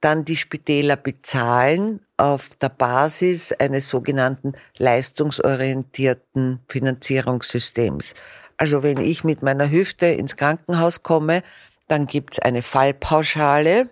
dann 0.00 0.24
die 0.24 0.36
Spitäler 0.36 0.96
bezahlen 0.96 2.00
auf 2.16 2.50
der 2.60 2.68
Basis 2.68 3.52
eines 3.52 3.88
sogenannten 3.88 4.54
leistungsorientierten 4.78 6.60
Finanzierungssystems. 6.68 8.14
Also 8.56 8.82
wenn 8.82 8.98
ich 8.98 9.24
mit 9.24 9.42
meiner 9.42 9.70
Hüfte 9.70 10.06
ins 10.06 10.36
Krankenhaus 10.36 11.02
komme, 11.02 11.42
dann 11.88 12.06
gibt's 12.06 12.38
eine 12.38 12.62
Fallpauschale, 12.62 13.90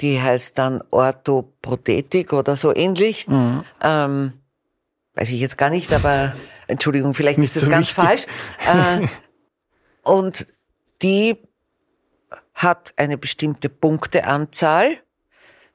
die 0.00 0.20
heißt 0.20 0.58
dann 0.58 0.82
Orthoprothetik 0.90 2.32
oder 2.32 2.56
so 2.56 2.74
ähnlich. 2.74 3.26
Mhm. 3.28 3.64
Ähm, 3.82 4.32
weiß 5.14 5.30
ich 5.30 5.40
jetzt 5.40 5.58
gar 5.58 5.70
nicht, 5.70 5.92
aber 5.92 6.34
Entschuldigung, 6.66 7.14
vielleicht 7.14 7.38
nicht 7.38 7.48
ist 7.48 7.56
das 7.56 7.62
so 7.64 7.70
ganz 7.70 7.88
wichtig. 7.96 8.04
falsch. 8.04 8.26
Äh, 8.66 9.06
und 10.02 10.46
die 11.02 11.36
hat 12.54 12.92
eine 12.96 13.18
bestimmte 13.18 13.68
Punkteanzahl 13.68 14.98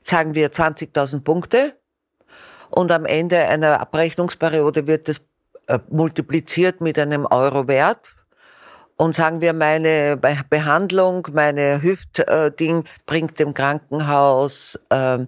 sagen 0.03 0.35
wir 0.35 0.51
20.000 0.51 1.23
Punkte 1.23 1.75
und 2.69 2.91
am 2.91 3.05
Ende 3.05 3.47
einer 3.47 3.79
Abrechnungsperiode 3.79 4.87
wird 4.87 5.07
das 5.07 5.21
äh, 5.67 5.79
multipliziert 5.89 6.81
mit 6.81 6.97
einem 6.97 7.25
Euro-Wert 7.25 8.15
und 9.01 9.15
sagen 9.15 9.41
wir, 9.41 9.53
meine 9.53 10.15
Behandlung, 10.15 11.27
meine 11.33 11.81
Hüftding 11.81 12.83
bringt 13.07 13.39
dem 13.39 13.55
Krankenhaus, 13.55 14.79
äh, 14.91 15.25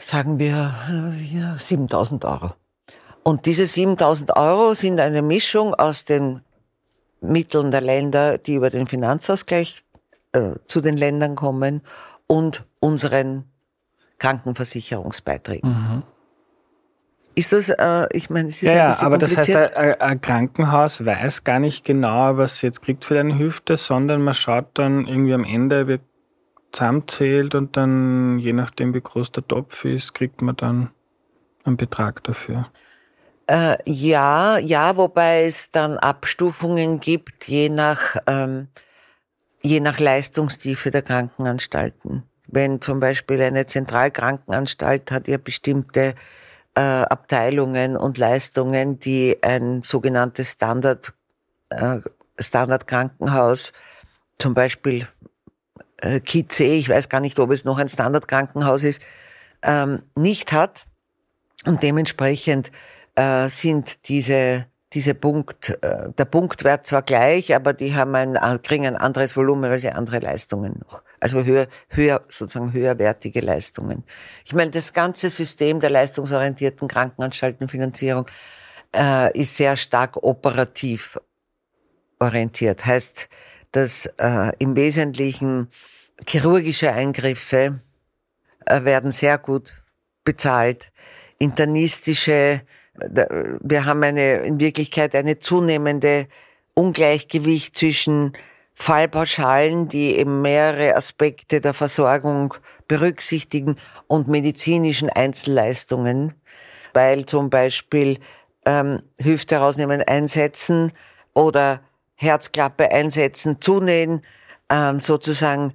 sagen 0.00 0.38
wir, 0.38 0.74
ja, 1.30 1.58
7000 1.58 2.24
Euro. 2.24 2.54
Und 3.22 3.44
diese 3.44 3.66
7000 3.66 4.34
Euro 4.38 4.72
sind 4.72 5.00
eine 5.00 5.20
Mischung 5.20 5.74
aus 5.74 6.06
den 6.06 6.40
Mitteln 7.20 7.70
der 7.70 7.82
Länder, 7.82 8.38
die 8.38 8.54
über 8.54 8.70
den 8.70 8.86
Finanzausgleich 8.86 9.84
äh, 10.32 10.52
zu 10.66 10.80
den 10.80 10.96
Ländern 10.96 11.36
kommen 11.36 11.82
und 12.26 12.64
unseren 12.80 13.44
Krankenversicherungsbeiträgen. 14.18 15.68
Mhm. 15.68 16.02
Ist 17.38 17.52
das, 17.52 17.68
äh, 17.68 18.08
ich 18.10 18.30
meine, 18.30 18.48
es 18.48 18.56
ist 18.56 18.62
ja, 18.62 18.72
ein 18.72 18.90
ja, 18.90 19.02
aber 19.02 19.16
das 19.16 19.36
heißt, 19.36 19.54
ein, 19.54 20.00
ein, 20.00 20.20
Krankenhaus 20.20 21.06
weiß 21.06 21.44
gar 21.44 21.60
nicht 21.60 21.84
genau, 21.84 22.36
was 22.36 22.54
es 22.54 22.62
jetzt 22.62 22.82
kriegt 22.82 23.04
für 23.04 23.14
deine 23.14 23.38
Hüfte, 23.38 23.76
sondern 23.76 24.22
man 24.22 24.34
schaut 24.34 24.70
dann 24.74 25.06
irgendwie 25.06 25.34
am 25.34 25.44
Ende, 25.44 25.86
wie 25.86 26.00
zusammenzählt 26.72 27.54
und 27.54 27.76
dann, 27.76 28.40
je 28.40 28.52
nachdem, 28.52 28.92
wie 28.92 29.00
groß 29.00 29.30
der 29.30 29.46
Topf 29.46 29.84
ist, 29.84 30.14
kriegt 30.14 30.42
man 30.42 30.56
dann 30.56 30.90
einen 31.62 31.76
Betrag 31.76 32.24
dafür. 32.24 32.66
Äh, 33.46 33.76
ja, 33.86 34.58
ja, 34.58 34.96
wobei 34.96 35.44
es 35.44 35.70
dann 35.70 35.96
Abstufungen 35.96 36.98
gibt, 36.98 37.46
je 37.46 37.68
nach, 37.68 38.16
ähm, 38.26 38.66
je 39.62 39.78
nach 39.78 40.00
Leistungstiefe 40.00 40.90
der 40.90 41.02
Krankenanstalten. 41.02 42.24
Wenn 42.48 42.80
zum 42.80 42.98
Beispiel 42.98 43.40
eine 43.42 43.66
Zentralkrankenanstalt 43.66 45.12
hat 45.12 45.28
ja 45.28 45.38
bestimmte 45.38 46.16
äh, 46.74 46.80
Abteilungen 46.80 47.96
und 47.96 48.18
Leistungen, 48.18 48.98
die 48.98 49.38
ein 49.42 49.82
sogenanntes 49.82 50.52
Standard, 50.52 51.14
äh, 51.70 52.00
Standardkrankenhaus, 52.38 53.72
zum 54.38 54.54
Beispiel 54.54 55.08
äh, 55.98 56.20
KIC, 56.20 56.60
ich 56.60 56.88
weiß 56.88 57.08
gar 57.08 57.20
nicht, 57.20 57.38
ob 57.38 57.50
es 57.50 57.64
noch 57.64 57.78
ein 57.78 57.88
Standardkrankenhaus 57.88 58.84
ist, 58.84 59.02
ähm, 59.62 60.02
nicht 60.14 60.52
hat. 60.52 60.86
Und 61.66 61.82
dementsprechend 61.82 62.70
äh, 63.16 63.48
sind 63.48 64.08
diese 64.08 64.66
diese 64.92 65.14
Punkt, 65.14 65.76
äh, 65.82 66.10
der 66.16 66.24
Punktwert 66.24 66.86
zwar 66.86 67.02
gleich, 67.02 67.54
aber 67.54 67.72
die 67.72 67.94
haben 67.94 68.14
ein, 68.14 68.36
äh, 68.36 68.58
kriegen 68.62 68.86
ein 68.86 68.96
anderes 68.96 69.36
Volumen, 69.36 69.70
weil 69.70 69.78
sie 69.78 69.90
andere 69.90 70.18
Leistungen 70.20 70.80
noch, 70.88 71.02
also 71.20 71.44
höher, 71.44 71.68
höher, 71.88 72.20
sozusagen 72.28 72.72
höherwertige 72.72 73.40
Leistungen. 73.40 74.04
Ich 74.44 74.54
meine, 74.54 74.70
das 74.70 74.92
ganze 74.92 75.30
System 75.30 75.80
der 75.80 75.90
leistungsorientierten 75.90 76.88
Krankenanstaltenfinanzierung 76.88 78.26
äh, 78.94 79.38
ist 79.38 79.56
sehr 79.56 79.76
stark 79.76 80.22
operativ 80.22 81.18
orientiert. 82.18 82.84
Heißt, 82.84 83.28
dass 83.72 84.06
äh, 84.18 84.52
im 84.58 84.76
Wesentlichen 84.76 85.68
chirurgische 86.26 86.92
Eingriffe 86.92 87.80
äh, 88.66 88.84
werden 88.84 89.12
sehr 89.12 89.38
gut 89.38 89.82
bezahlt, 90.24 90.92
internistische 91.38 92.62
wir 93.00 93.84
haben 93.84 94.02
eine, 94.02 94.38
in 94.38 94.60
Wirklichkeit 94.60 95.14
eine 95.14 95.38
zunehmende 95.38 96.26
Ungleichgewicht 96.74 97.76
zwischen 97.76 98.32
Fallpauschalen, 98.78 99.88
die 99.88 100.16
eben 100.16 100.40
mehrere 100.40 100.96
Aspekte 100.96 101.60
der 101.60 101.74
Versorgung 101.74 102.54
berücksichtigen 102.86 103.76
und 104.06 104.28
medizinischen 104.28 105.10
Einzelleistungen, 105.10 106.34
weil 106.94 107.26
zum 107.26 107.50
Beispiel 107.50 108.18
ähm, 108.64 109.02
Hüfte 109.20 109.56
herausnehmen, 109.56 110.02
einsetzen 110.02 110.92
oder 111.34 111.80
Herzklappe 112.14 112.90
einsetzen, 112.92 113.60
zunähen, 113.60 114.22
ähm, 114.70 115.00
sozusagen 115.00 115.74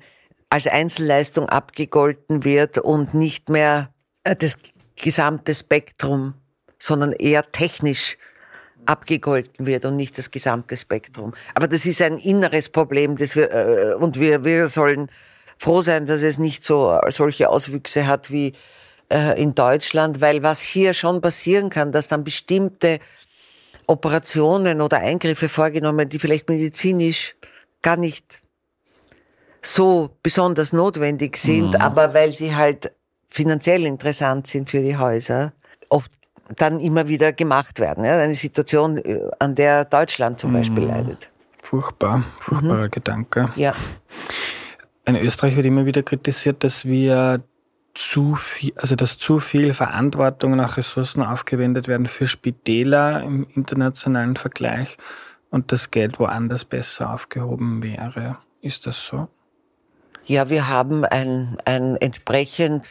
als 0.50 0.68
Einzelleistung 0.68 1.50
abgegolten 1.50 2.46
wird 2.46 2.78
und 2.78 3.14
nicht 3.14 3.50
mehr 3.50 3.94
äh, 4.24 4.36
das 4.36 4.58
gesamte 4.96 5.54
Spektrum 5.54 6.36
sondern 6.84 7.14
eher 7.14 7.50
technisch 7.52 8.18
abgegolten 8.86 9.66
wird 9.66 9.86
und 9.86 9.96
nicht 9.96 10.18
das 10.18 10.32
gesamte 10.32 10.78
Spektrum. 10.78 11.34
Aber 11.56 11.68
das 11.68 11.86
ist 11.86 12.02
ein 12.02 12.18
inneres 12.18 12.70
Problem, 12.70 13.18
das 13.18 13.36
wir, 13.36 13.52
äh, 13.52 13.94
und 13.96 14.20
wir, 14.20 14.44
wir 14.44 14.68
sollen 14.68 15.10
froh 15.58 15.82
sein, 15.82 16.06
dass 16.06 16.22
es 16.22 16.38
nicht 16.38 16.64
so 16.64 17.00
solche 17.10 17.50
Auswüchse 17.50 18.08
hat 18.08 18.32
wie 18.32 18.54
äh, 19.10 19.42
in 19.42 19.56
Deutschland, 19.56 20.22
weil 20.22 20.44
was 20.44 20.62
hier 20.62 20.94
schon 20.94 21.22
passieren 21.22 21.70
kann, 21.70 21.92
dass 21.92 22.08
dann 22.08 22.24
bestimmte 22.24 23.00
Operationen 23.88 24.82
oder 24.82 25.00
Eingriffe 25.00 25.50
vorgenommen, 25.50 26.10
die 26.10 26.20
vielleicht 26.20 26.50
medizinisch 26.50 27.36
gar 27.82 27.98
nicht 27.98 28.42
so 29.62 30.10
besonders 30.24 30.74
notwendig 30.74 31.38
sind, 31.38 31.74
mhm. 31.74 31.82
aber 31.82 32.14
weil 32.14 32.34
sie 32.34 32.56
halt 32.56 32.92
finanziell 33.30 33.86
interessant 33.86 34.48
sind 34.48 34.70
für 34.70 34.82
die 34.82 34.98
Häuser, 34.98 35.54
oft 35.90 36.12
dann 36.58 36.80
immer 36.80 37.08
wieder 37.08 37.34
gemacht 37.34 37.80
werden. 37.80 38.04
Ja? 38.04 38.18
Eine 38.18 38.36
Situation, 38.36 38.98
äh, 38.98 39.20
an 39.40 39.56
der 39.56 39.86
Deutschland 39.86 40.40
zum 40.40 40.54
Beispiel 40.54 40.84
mhm. 40.84 40.90
leidet. 40.90 41.30
Furchtbar, 41.62 42.24
furchtbarer 42.40 42.86
mhm. 42.86 42.92
Gedanke. 42.92 43.50
Ja. 43.56 43.74
In 45.06 45.16
Österreich 45.16 45.56
wird 45.56 45.66
immer 45.66 45.86
wieder 45.86 46.04
kritisiert, 46.04 46.64
dass 46.64 46.86
wir 46.86 47.42
zu 47.94 48.36
viel, 48.36 48.74
also 48.76 48.96
dass 48.96 49.18
zu 49.18 49.40
viel 49.40 49.74
Verantwortung 49.74 50.56
nach 50.56 50.78
Ressourcen 50.78 51.22
aufgewendet 51.22 51.88
werden 51.88 52.08
für 52.08 52.28
Spitäler 52.28 53.22
im 53.22 53.48
internationalen 53.54 54.36
Vergleich 54.36 54.98
und 55.52 55.72
das 55.72 55.92
Geld 55.92 56.20
woanders 56.20 56.66
besser 56.66 57.14
aufgehoben 57.14 57.84
wäre. 57.84 58.38
Ist 58.62 58.88
das 58.88 59.06
so? 59.06 59.28
Ja, 60.26 60.50
wir 60.50 60.68
haben 60.68 61.06
ein, 61.06 61.58
ein 61.66 61.98
entsprechend 61.98 62.90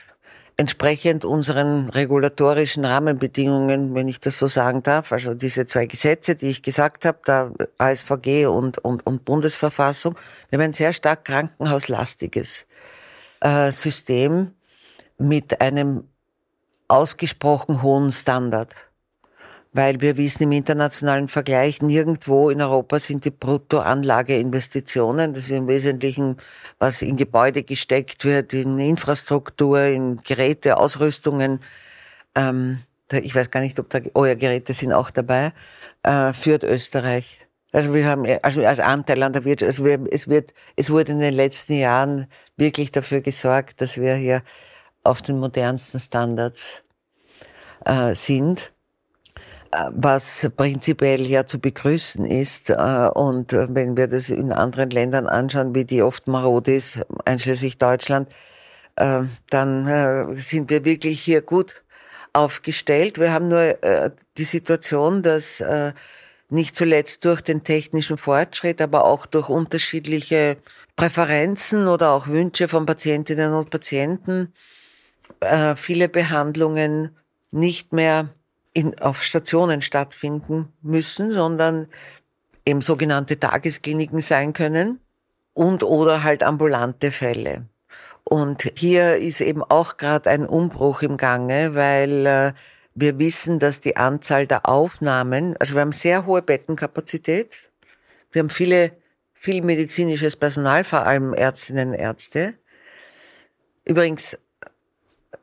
entsprechend 0.63 1.25
unseren 1.25 1.89
regulatorischen 1.89 2.85
Rahmenbedingungen, 2.85 3.97
wenn 3.97 4.07
ich 4.07 4.21
das 4.21 4.39
so 4.39 4.47
sagen 4.47 4.85
darf, 4.85 5.11
also 5.11 5.35
diese 5.35 5.67
zwei 5.67 5.87
Gesetze, 5.87 6.37
die 6.37 6.51
ich 6.51 6.63
gesagt 6.63 7.05
habe, 7.05 7.19
da 7.25 7.51
ASVG 7.79 8.47
und, 8.47 8.79
und, 8.79 9.05
und 9.05 9.25
Bundesverfassung, 9.25 10.15
wir 10.49 10.59
haben 10.59 10.67
ein 10.67 10.73
sehr 10.73 10.93
stark 10.93 11.25
krankenhauslastiges 11.25 12.67
äh, 13.41 13.73
System 13.73 14.53
mit 15.19 15.61
einem 15.61 16.05
ausgesprochen 16.87 17.83
hohen 17.83 18.13
Standard. 18.13 18.73
Weil 19.73 20.03
wir 20.03 20.19
wissen 20.19 20.43
im 20.43 20.53
internationalen 20.53 21.29
Vergleich, 21.29 21.81
nirgendwo 21.81 22.51
in 22.51 22.61
Europa 22.61 22.99
sind 22.99 23.25
die 23.25 23.31
Bruttoanlageinvestitionen, 23.31 25.33
das 25.33 25.45
ist 25.45 25.51
im 25.51 25.67
Wesentlichen, 25.67 26.37
was 26.79 27.01
in 27.01 27.17
Gebäude 27.17 27.63
gesteckt 27.63 28.25
wird, 28.25 28.53
in 28.53 28.79
Infrastruktur, 28.79 29.81
in 29.81 30.21
Geräte, 30.23 30.77
Ausrüstungen, 30.77 31.61
ähm, 32.35 32.81
ich 33.11 33.35
weiß 33.35 33.51
gar 33.51 33.61
nicht, 33.61 33.79
ob 33.79 33.91
da, 33.91 34.01
oh 34.15 34.25
ja, 34.25 34.35
Geräte 34.35 34.75
sind 34.75 34.93
auch 34.93 35.11
dabei, 35.11 35.53
äh, 36.03 36.33
führt 36.33 36.65
Österreich. 36.65 37.41
Also 37.73 37.95
wir 37.95 38.07
haben, 38.07 38.25
also 38.43 38.65
als 38.65 38.81
Anteil 38.81 39.23
an 39.23 39.33
der 39.33 39.45
Wirtschaft, 39.45 39.69
also 39.69 39.85
wir, 39.85 40.01
es 40.11 40.29
wird, 40.29 40.53
es 40.77 40.91
wurde 40.91 41.13
in 41.13 41.21
den 41.21 41.35
letzten 41.35 41.75
Jahren 41.75 42.27
wirklich 42.57 42.93
dafür 42.93 43.23
gesorgt, 43.23 43.81
dass 43.81 43.99
wir 43.99 44.15
hier 44.15 44.43
auf 45.03 45.23
den 45.23 45.39
modernsten 45.39 45.99
Standards 45.99 46.83
äh, 47.87 48.15
sind 48.15 48.72
was 49.73 50.51
prinzipiell 50.57 51.27
ja 51.27 51.47
zu 51.47 51.59
begrüßen 51.59 52.27
ist. 52.27 52.71
Äh, 52.71 53.09
und 53.15 53.53
äh, 53.53 53.67
wenn 53.71 53.97
wir 53.97 54.07
das 54.07 54.29
in 54.29 54.53
anderen 54.53 54.91
Ländern 54.91 55.27
anschauen, 55.27 55.75
wie 55.75 55.85
die 55.85 56.03
oft 56.03 56.29
marode 56.29 56.75
ist, 56.75 57.01
einschließlich 57.25 57.79
Deutschland, 57.79 58.29
äh, 58.97 59.23
dann 59.51 60.37
sind 60.37 60.71
wir 60.71 60.85
wirklich 60.85 61.23
hier 61.23 61.41
gut 61.41 61.83
aufgestellt. 62.35 63.19
Wir 63.19 63.33
haben 63.33 63.49
nur 63.49 63.77
die 64.39 64.45
Situation, 64.45 65.23
dass 65.23 65.63
nicht 66.49 66.77
zuletzt 66.77 67.25
durch 67.27 67.43
den 67.43 67.63
technischen 67.63 68.17
Fortschritt, 68.17 68.81
aber 68.81 69.05
auch 69.05 69.27
durch 69.27 69.51
unterschiedliche 69.51 70.57
Präferenzen 70.97 71.89
oder 71.89 72.13
auch 72.13 72.29
Wünsche 72.29 72.69
von 72.69 72.87
Patientinnen 72.87 73.53
und 73.53 73.69
Patienten 73.69 74.55
viele 75.77 76.09
Behandlungen 76.09 77.15
nicht 77.51 77.93
mehr 77.93 78.31
in, 78.73 78.99
auf 79.01 79.23
Stationen 79.23 79.83
stattfinden 79.83 80.73
müssen, 80.83 81.31
sondern 81.31 81.89
eben 82.65 82.81
sogenannte 82.81 83.39
Tageskliniken 83.39 84.21
sein 84.21 84.53
können 84.53 85.01
und 85.55 85.83
oder 85.83 86.23
halt 86.23 86.43
ambulante 86.43 87.11
Fälle. 87.11 87.67
Und 88.25 88.73
hier 88.77 89.17
ist 89.17 89.41
eben 89.41 89.63
auch 89.63 89.97
gerade 89.97 90.31
ein 90.31 90.47
Umbruch 90.47 91.03
im 91.03 91.17
Gange, 91.17 91.75
weil 91.75 92.27
äh, 92.27 92.53
wir 92.95 93.19
wissen, 93.19 93.59
dass 93.59 93.81
die 93.81 93.97
Anzahl 93.97 94.47
der 94.47 94.69
Aufnahmen, 94.69 95.57
also 95.59 95.75
wir 95.75 95.81
haben 95.81 95.93
sehr 95.93 96.25
hohe 96.27 96.43
Bettenkapazität, 96.43 97.59
wir 98.31 98.41
haben 98.41 98.51
viele, 98.51 98.93
viel 99.35 99.63
medizinisches 99.63 100.37
Personal, 100.37 100.85
vor 100.85 101.05
allem 101.05 101.35
Ärztinnen 101.35 101.91
und 101.91 101.95
Ärzte. 101.95 102.55
Übrigens, 103.85 104.39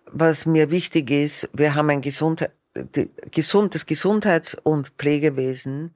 was 0.06 0.46
mir 0.46 0.72
wichtig 0.72 1.12
ist, 1.12 1.50
wir 1.54 1.76
haben 1.76 1.90
ein 1.90 2.02
Gesundheit, 2.02 2.52
die, 2.76 3.10
das 3.32 3.86
Gesundheits- 3.86 4.56
und 4.56 4.90
Pflegewesen 4.98 5.96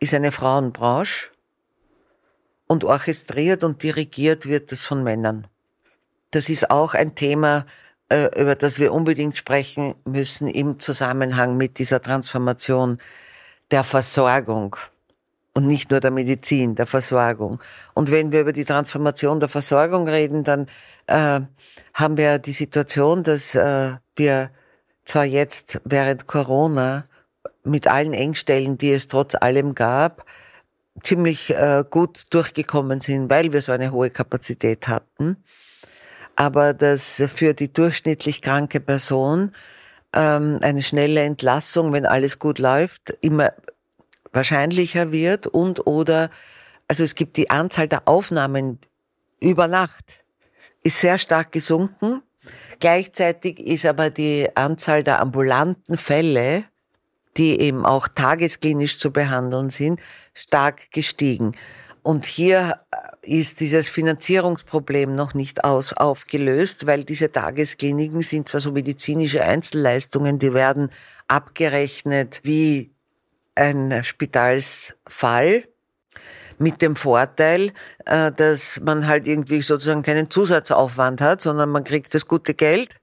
ist 0.00 0.14
eine 0.14 0.32
Frauenbranche 0.32 1.30
und 2.66 2.84
orchestriert 2.84 3.64
und 3.64 3.82
dirigiert 3.82 4.46
wird 4.46 4.72
es 4.72 4.82
von 4.82 5.02
Männern. 5.02 5.46
Das 6.30 6.48
ist 6.48 6.70
auch 6.70 6.94
ein 6.94 7.14
Thema, 7.14 7.66
äh, 8.08 8.28
über 8.40 8.54
das 8.54 8.78
wir 8.78 8.92
unbedingt 8.92 9.36
sprechen 9.36 9.94
müssen 10.04 10.48
im 10.48 10.78
Zusammenhang 10.80 11.56
mit 11.56 11.78
dieser 11.78 12.00
Transformation 12.00 12.98
der 13.70 13.84
Versorgung 13.84 14.76
und 15.54 15.66
nicht 15.66 15.90
nur 15.90 16.00
der 16.00 16.10
Medizin, 16.10 16.74
der 16.74 16.86
Versorgung. 16.86 17.60
Und 17.94 18.10
wenn 18.10 18.32
wir 18.32 18.40
über 18.40 18.52
die 18.52 18.64
Transformation 18.64 19.40
der 19.40 19.48
Versorgung 19.48 20.08
reden, 20.08 20.44
dann 20.44 20.66
äh, 21.06 21.40
haben 21.94 22.16
wir 22.16 22.38
die 22.38 22.52
Situation, 22.52 23.22
dass 23.22 23.54
äh, 23.54 23.92
wir 24.16 24.50
zwar 25.04 25.24
jetzt 25.24 25.80
während 25.84 26.26
Corona 26.26 27.04
mit 27.64 27.86
allen 27.86 28.12
Engstellen, 28.12 28.78
die 28.78 28.92
es 28.92 29.08
trotz 29.08 29.34
allem 29.34 29.74
gab, 29.74 30.24
ziemlich 31.02 31.50
äh, 31.50 31.84
gut 31.88 32.24
durchgekommen 32.30 33.00
sind, 33.00 33.30
weil 33.30 33.52
wir 33.52 33.62
so 33.62 33.72
eine 33.72 33.92
hohe 33.92 34.10
Kapazität 34.10 34.88
hatten. 34.88 35.36
Aber 36.36 36.74
dass 36.74 37.22
für 37.34 37.54
die 37.54 37.72
durchschnittlich 37.72 38.42
kranke 38.42 38.80
Person 38.80 39.52
ähm, 40.14 40.58
eine 40.62 40.82
schnelle 40.82 41.22
Entlassung, 41.22 41.92
wenn 41.92 42.06
alles 42.06 42.38
gut 42.38 42.58
läuft, 42.58 43.14
immer 43.20 43.52
wahrscheinlicher 44.32 45.12
wird 45.12 45.46
und 45.46 45.86
oder, 45.86 46.30
also 46.88 47.04
es 47.04 47.14
gibt 47.14 47.36
die 47.36 47.50
Anzahl 47.50 47.88
der 47.88 48.08
Aufnahmen 48.08 48.78
über 49.40 49.68
Nacht 49.68 50.24
ist 50.82 51.00
sehr 51.00 51.18
stark 51.18 51.52
gesunken 51.52 52.22
Gleichzeitig 52.82 53.60
ist 53.60 53.86
aber 53.86 54.10
die 54.10 54.48
Anzahl 54.56 55.04
der 55.04 55.20
ambulanten 55.20 55.96
Fälle, 55.96 56.64
die 57.36 57.60
eben 57.60 57.86
auch 57.86 58.08
tagesklinisch 58.08 58.98
zu 58.98 59.12
behandeln 59.12 59.70
sind, 59.70 60.00
stark 60.34 60.90
gestiegen. 60.90 61.54
Und 62.02 62.26
hier 62.26 62.80
ist 63.20 63.60
dieses 63.60 63.88
Finanzierungsproblem 63.88 65.14
noch 65.14 65.32
nicht 65.32 65.62
aus, 65.62 65.92
aufgelöst, 65.92 66.84
weil 66.84 67.04
diese 67.04 67.30
Tageskliniken 67.30 68.20
sind 68.20 68.48
zwar 68.48 68.60
so 68.60 68.72
medizinische 68.72 69.44
Einzelleistungen, 69.44 70.40
die 70.40 70.52
werden 70.52 70.90
abgerechnet 71.28 72.40
wie 72.42 72.90
ein 73.54 74.02
Spitalsfall, 74.02 75.68
mit 76.62 76.80
dem 76.80 76.96
Vorteil, 76.96 77.72
äh, 78.06 78.32
dass 78.32 78.80
man 78.80 79.06
halt 79.06 79.26
irgendwie 79.26 79.62
sozusagen 79.62 80.02
keinen 80.02 80.30
Zusatzaufwand 80.30 81.20
hat, 81.20 81.42
sondern 81.42 81.70
man 81.70 81.84
kriegt 81.84 82.14
das 82.14 82.26
gute 82.26 82.54
Geld 82.54 82.96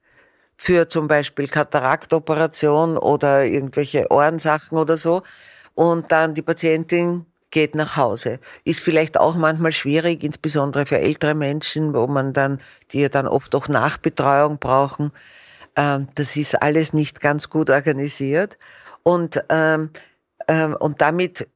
für 0.56 0.88
zum 0.88 1.08
Beispiel 1.08 1.48
Kataraktoperation 1.48 2.98
oder 2.98 3.44
irgendwelche 3.44 4.10
Ohrensachen 4.10 4.76
oder 4.76 4.96
so. 4.96 5.22
Und 5.74 6.10
dann 6.12 6.34
die 6.34 6.42
Patientin 6.42 7.26
geht 7.50 7.74
nach 7.74 7.96
Hause. 7.96 8.38
Ist 8.64 8.80
vielleicht 8.80 9.18
auch 9.18 9.36
manchmal 9.36 9.72
schwierig, 9.72 10.22
insbesondere 10.22 10.86
für 10.86 10.98
ältere 10.98 11.34
Menschen, 11.34 11.94
wo 11.94 12.06
man 12.06 12.32
dann, 12.32 12.58
die 12.92 13.00
ja 13.00 13.08
dann 13.08 13.26
oft 13.26 13.54
auch 13.54 13.68
Nachbetreuung 13.68 14.58
brauchen. 14.58 15.12
Ähm, 15.76 16.08
das 16.14 16.36
ist 16.36 16.60
alles 16.62 16.92
nicht 16.92 17.20
ganz 17.20 17.50
gut 17.50 17.70
organisiert. 17.70 18.58
Und, 19.02 19.42
ähm, 19.48 19.90
ähm, 20.48 20.76
und 20.76 21.00
damit 21.00 21.48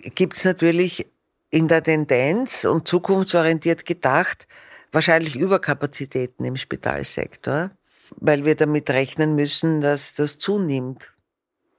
gibt 0.00 0.36
es 0.36 0.44
natürlich 0.44 1.06
in 1.50 1.68
der 1.68 1.82
Tendenz 1.82 2.64
und 2.64 2.86
zukunftsorientiert 2.86 3.84
gedacht 3.84 4.46
wahrscheinlich 4.92 5.36
Überkapazitäten 5.36 6.44
im 6.44 6.56
Spitalsektor, 6.56 7.70
weil 8.16 8.44
wir 8.44 8.56
damit 8.56 8.90
rechnen 8.90 9.34
müssen, 9.34 9.80
dass 9.80 10.14
das 10.14 10.38
zunimmt, 10.38 11.12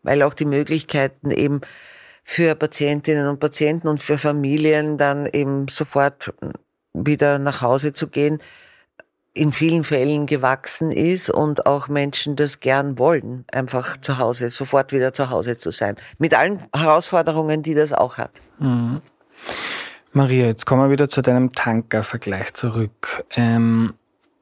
weil 0.03 0.23
auch 0.23 0.33
die 0.33 0.45
Möglichkeiten 0.45 1.31
eben 1.31 1.61
für 2.23 2.55
Patientinnen 2.55 3.27
und 3.27 3.39
Patienten 3.39 3.87
und 3.87 4.01
für 4.01 4.17
Familien 4.17 4.97
dann 4.97 5.25
eben 5.25 5.67
sofort 5.67 6.33
wieder 6.93 7.39
nach 7.39 7.61
Hause 7.61 7.93
zu 7.93 8.07
gehen, 8.07 8.39
in 9.33 9.53
vielen 9.53 9.85
Fällen 9.85 10.25
gewachsen 10.25 10.91
ist 10.91 11.29
und 11.29 11.65
auch 11.65 11.87
Menschen 11.87 12.35
das 12.35 12.59
gern 12.59 12.99
wollen, 12.99 13.45
einfach 13.51 13.95
zu 14.01 14.17
Hause, 14.17 14.49
sofort 14.49 14.91
wieder 14.91 15.13
zu 15.13 15.29
Hause 15.29 15.57
zu 15.57 15.71
sein. 15.71 15.95
Mit 16.17 16.33
allen 16.33 16.65
Herausforderungen, 16.75 17.63
die 17.63 17.73
das 17.73 17.93
auch 17.93 18.17
hat. 18.17 18.41
Mhm. 18.59 19.01
Maria, 20.13 20.47
jetzt 20.47 20.65
kommen 20.65 20.83
wir 20.83 20.91
wieder 20.91 21.07
zu 21.07 21.21
deinem 21.21 21.53
Tanker-Vergleich 21.53 22.53
zurück. 22.53 23.23
Ähm, 23.35 23.93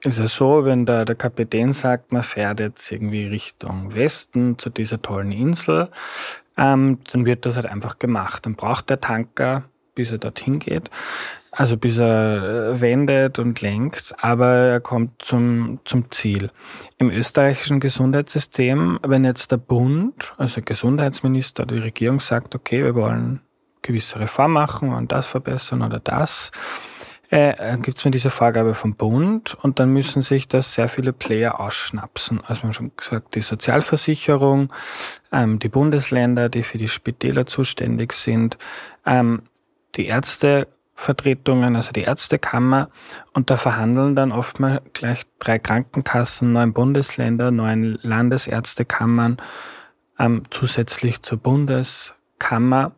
ist 0.03 0.17
es 0.17 0.35
so, 0.35 0.65
wenn 0.65 0.85
der, 0.85 1.05
der 1.05 1.15
Kapitän 1.15 1.73
sagt, 1.73 2.11
man 2.11 2.23
fährt 2.23 2.59
jetzt 2.59 2.91
irgendwie 2.91 3.27
Richtung 3.27 3.93
Westen 3.93 4.57
zu 4.57 4.69
dieser 4.69 5.01
tollen 5.01 5.31
Insel, 5.31 5.89
ähm, 6.57 6.99
dann 7.11 7.25
wird 7.25 7.45
das 7.45 7.55
halt 7.55 7.65
einfach 7.65 7.99
gemacht. 7.99 8.45
Dann 8.45 8.55
braucht 8.55 8.89
der 8.89 9.01
Tanker, 9.01 9.65
bis 9.95 10.11
er 10.11 10.17
dorthin 10.17 10.59
geht, 10.59 10.89
also 11.51 11.75
bis 11.77 11.97
er 11.99 12.71
äh, 12.73 12.81
wendet 12.81 13.39
und 13.39 13.61
lenkt, 13.61 14.15
aber 14.17 14.47
er 14.47 14.79
kommt 14.79 15.21
zum, 15.21 15.79
zum 15.83 16.09
Ziel. 16.11 16.49
Im 16.97 17.09
österreichischen 17.09 17.79
Gesundheitssystem, 17.79 18.99
wenn 19.05 19.25
jetzt 19.25 19.51
der 19.51 19.57
Bund, 19.57 20.33
also 20.37 20.61
Gesundheitsminister 20.63 21.65
die 21.65 21.79
Regierung 21.79 22.21
sagt, 22.21 22.55
okay, 22.55 22.83
wir 22.83 22.95
wollen 22.95 23.41
gewisse 23.81 24.19
Reform 24.19 24.53
machen 24.53 24.93
und 24.93 25.11
das 25.11 25.25
verbessern 25.25 25.81
oder 25.81 25.99
das, 25.99 26.51
äh, 27.31 27.77
gibt 27.77 27.99
es 27.99 28.05
mir 28.05 28.11
diese 28.11 28.31
Vorgabe 28.31 28.73
vom 28.73 28.95
Bund 28.95 29.55
und 29.61 29.79
dann 29.79 29.93
müssen 29.93 30.23
sich 30.23 30.47
das 30.47 30.73
sehr 30.73 30.89
viele 30.89 31.13
Player 31.13 31.59
ausschnapsen. 31.59 32.41
Also 32.47 32.63
haben 32.63 32.73
schon 32.73 32.91
gesagt, 32.97 33.35
die 33.35 33.41
Sozialversicherung, 33.41 34.73
ähm, 35.31 35.59
die 35.59 35.69
Bundesländer, 35.69 36.49
die 36.49 36.63
für 36.63 36.79
die 36.79 36.87
Spitäler 36.87 37.45
zuständig 37.45 38.13
sind, 38.13 38.57
ähm, 39.05 39.43
die 39.95 40.07
Ärztevertretungen, 40.07 41.75
also 41.75 41.91
die 41.91 42.01
Ärztekammer. 42.01 42.89
Und 43.33 43.51
da 43.51 43.57
verhandeln 43.57 44.15
dann 44.15 44.31
oft 44.31 44.59
mal 44.59 44.81
gleich 44.93 45.21
drei 45.37 45.59
Krankenkassen, 45.59 46.51
neun 46.51 46.73
Bundesländer, 46.73 47.51
neun 47.51 47.99
Landesärztekammern 48.01 49.37
ähm, 50.17 50.43
zusätzlich 50.49 51.21
zur 51.21 51.37
Bundeskammer 51.37 52.93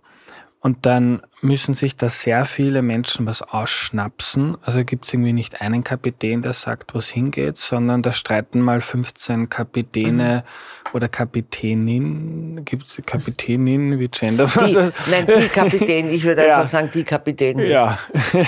Und 0.63 0.85
dann 0.85 1.23
müssen 1.41 1.73
sich 1.73 1.97
da 1.97 2.07
sehr 2.07 2.45
viele 2.45 2.83
Menschen 2.83 3.25
was 3.25 3.41
ausschnapsen. 3.41 4.57
Also 4.61 4.85
gibt 4.85 5.05
es 5.05 5.13
irgendwie 5.13 5.33
nicht 5.33 5.59
einen 5.59 5.83
Kapitän, 5.83 6.43
der 6.43 6.53
sagt, 6.53 6.93
wo 6.93 6.99
es 6.99 7.09
hingeht, 7.09 7.57
sondern 7.57 8.03
da 8.03 8.11
streiten 8.11 8.61
mal 8.61 8.79
15 8.79 9.49
Kapitäne 9.49 10.43
mhm. 10.45 10.89
oder 10.93 11.09
Kapitänin. 11.09 12.63
Gibt 12.63 12.85
es 12.85 13.01
Kapitänin 13.07 13.99
wie 13.99 14.07
Gender? 14.07 14.45
Die, 14.45 14.75
nein, 15.09 15.25
die 15.25 15.47
Kapitän. 15.47 16.11
Ich 16.11 16.23
würde 16.23 16.41
ja. 16.45 16.57
einfach 16.57 16.67
sagen, 16.67 16.91
die 16.93 17.05
Kapitän. 17.05 17.57
Ja. 17.57 17.97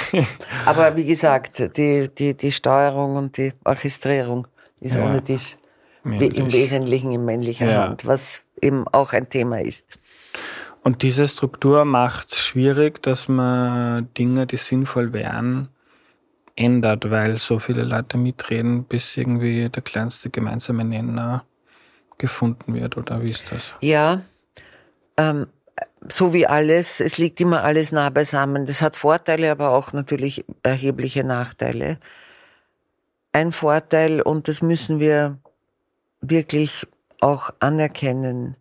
Aber 0.68 0.96
wie 0.96 1.06
gesagt, 1.06 1.76
die, 1.78 2.08
die, 2.16 2.38
die 2.38 2.52
Steuerung 2.52 3.16
und 3.16 3.38
die 3.38 3.54
Orchestrierung 3.64 4.46
ist 4.82 4.96
ja. 4.96 5.04
ohne 5.04 5.24
dies 5.24 5.58
Männlich. 6.04 6.38
im 6.38 6.52
Wesentlichen 6.52 7.12
in 7.12 7.26
männlicher 7.26 7.72
ja. 7.72 7.88
Hand, 7.88 8.06
was 8.06 8.44
eben 8.62 8.88
auch 8.88 9.14
ein 9.14 9.30
Thema 9.30 9.62
ist. 9.62 9.86
Und 10.84 11.02
diese 11.02 11.28
Struktur 11.28 11.86
macht 11.86 12.34
es 12.34 12.40
schwierig, 12.40 13.02
dass 13.02 13.28
man 13.28 14.14
Dinge, 14.16 14.46
die 14.46 14.58
sinnvoll 14.58 15.14
wären, 15.14 15.70
ändert, 16.56 17.10
weil 17.10 17.38
so 17.38 17.60
viele 17.60 17.84
Leute 17.84 18.18
mitreden, 18.18 18.84
bis 18.84 19.16
irgendwie 19.16 19.70
der 19.70 19.82
kleinste 19.82 20.30
gemeinsame 20.30 20.84
Nenner 20.84 21.46
gefunden 22.18 22.74
wird, 22.74 22.98
oder 22.98 23.24
wie 23.24 23.32
ist 23.32 23.52
das? 23.52 23.74
Ja, 23.80 24.22
ähm, 25.18 25.48
so 26.10 26.34
wie 26.34 26.46
alles, 26.46 27.00
es 27.00 27.18
liegt 27.18 27.40
immer 27.40 27.64
alles 27.64 27.92
nah 27.92 28.10
beisammen. 28.10 28.66
Das 28.66 28.82
hat 28.82 28.96
Vorteile, 28.96 29.52
aber 29.52 29.70
auch 29.70 29.94
natürlich 29.94 30.46
erhebliche 30.64 31.24
Nachteile. 31.24 31.98
Ein 33.32 33.52
Vorteil, 33.52 34.22
und 34.22 34.48
das 34.48 34.62
müssen 34.62 35.00
wir 35.00 35.38
wirklich 36.22 36.86
auch 37.20 37.52
anerkennen, 37.60 38.58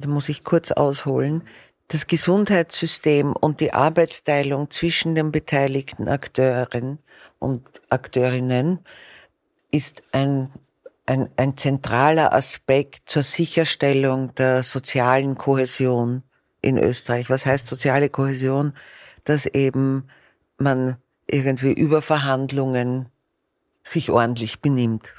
da 0.00 0.08
muss 0.08 0.28
ich 0.28 0.44
kurz 0.44 0.72
ausholen, 0.72 1.42
das 1.88 2.06
Gesundheitssystem 2.06 3.32
und 3.32 3.60
die 3.60 3.72
Arbeitsteilung 3.72 4.70
zwischen 4.70 5.16
den 5.16 5.32
beteiligten 5.32 6.06
Akteuren 6.06 6.98
und 7.40 7.68
Akteurinnen 7.88 8.78
ist 9.72 10.04
ein, 10.12 10.50
ein, 11.06 11.30
ein 11.36 11.56
zentraler 11.56 12.32
Aspekt 12.32 13.10
zur 13.10 13.24
Sicherstellung 13.24 14.34
der 14.36 14.62
sozialen 14.62 15.36
Kohäsion 15.36 16.22
in 16.62 16.78
Österreich. 16.78 17.28
Was 17.28 17.44
heißt 17.44 17.66
soziale 17.66 18.08
Kohäsion? 18.08 18.72
Dass 19.24 19.46
eben 19.46 20.08
man 20.58 20.96
irgendwie 21.26 21.72
über 21.72 22.02
Verhandlungen 22.02 23.06
sich 23.82 24.10
ordentlich 24.10 24.60
benimmt 24.60 25.12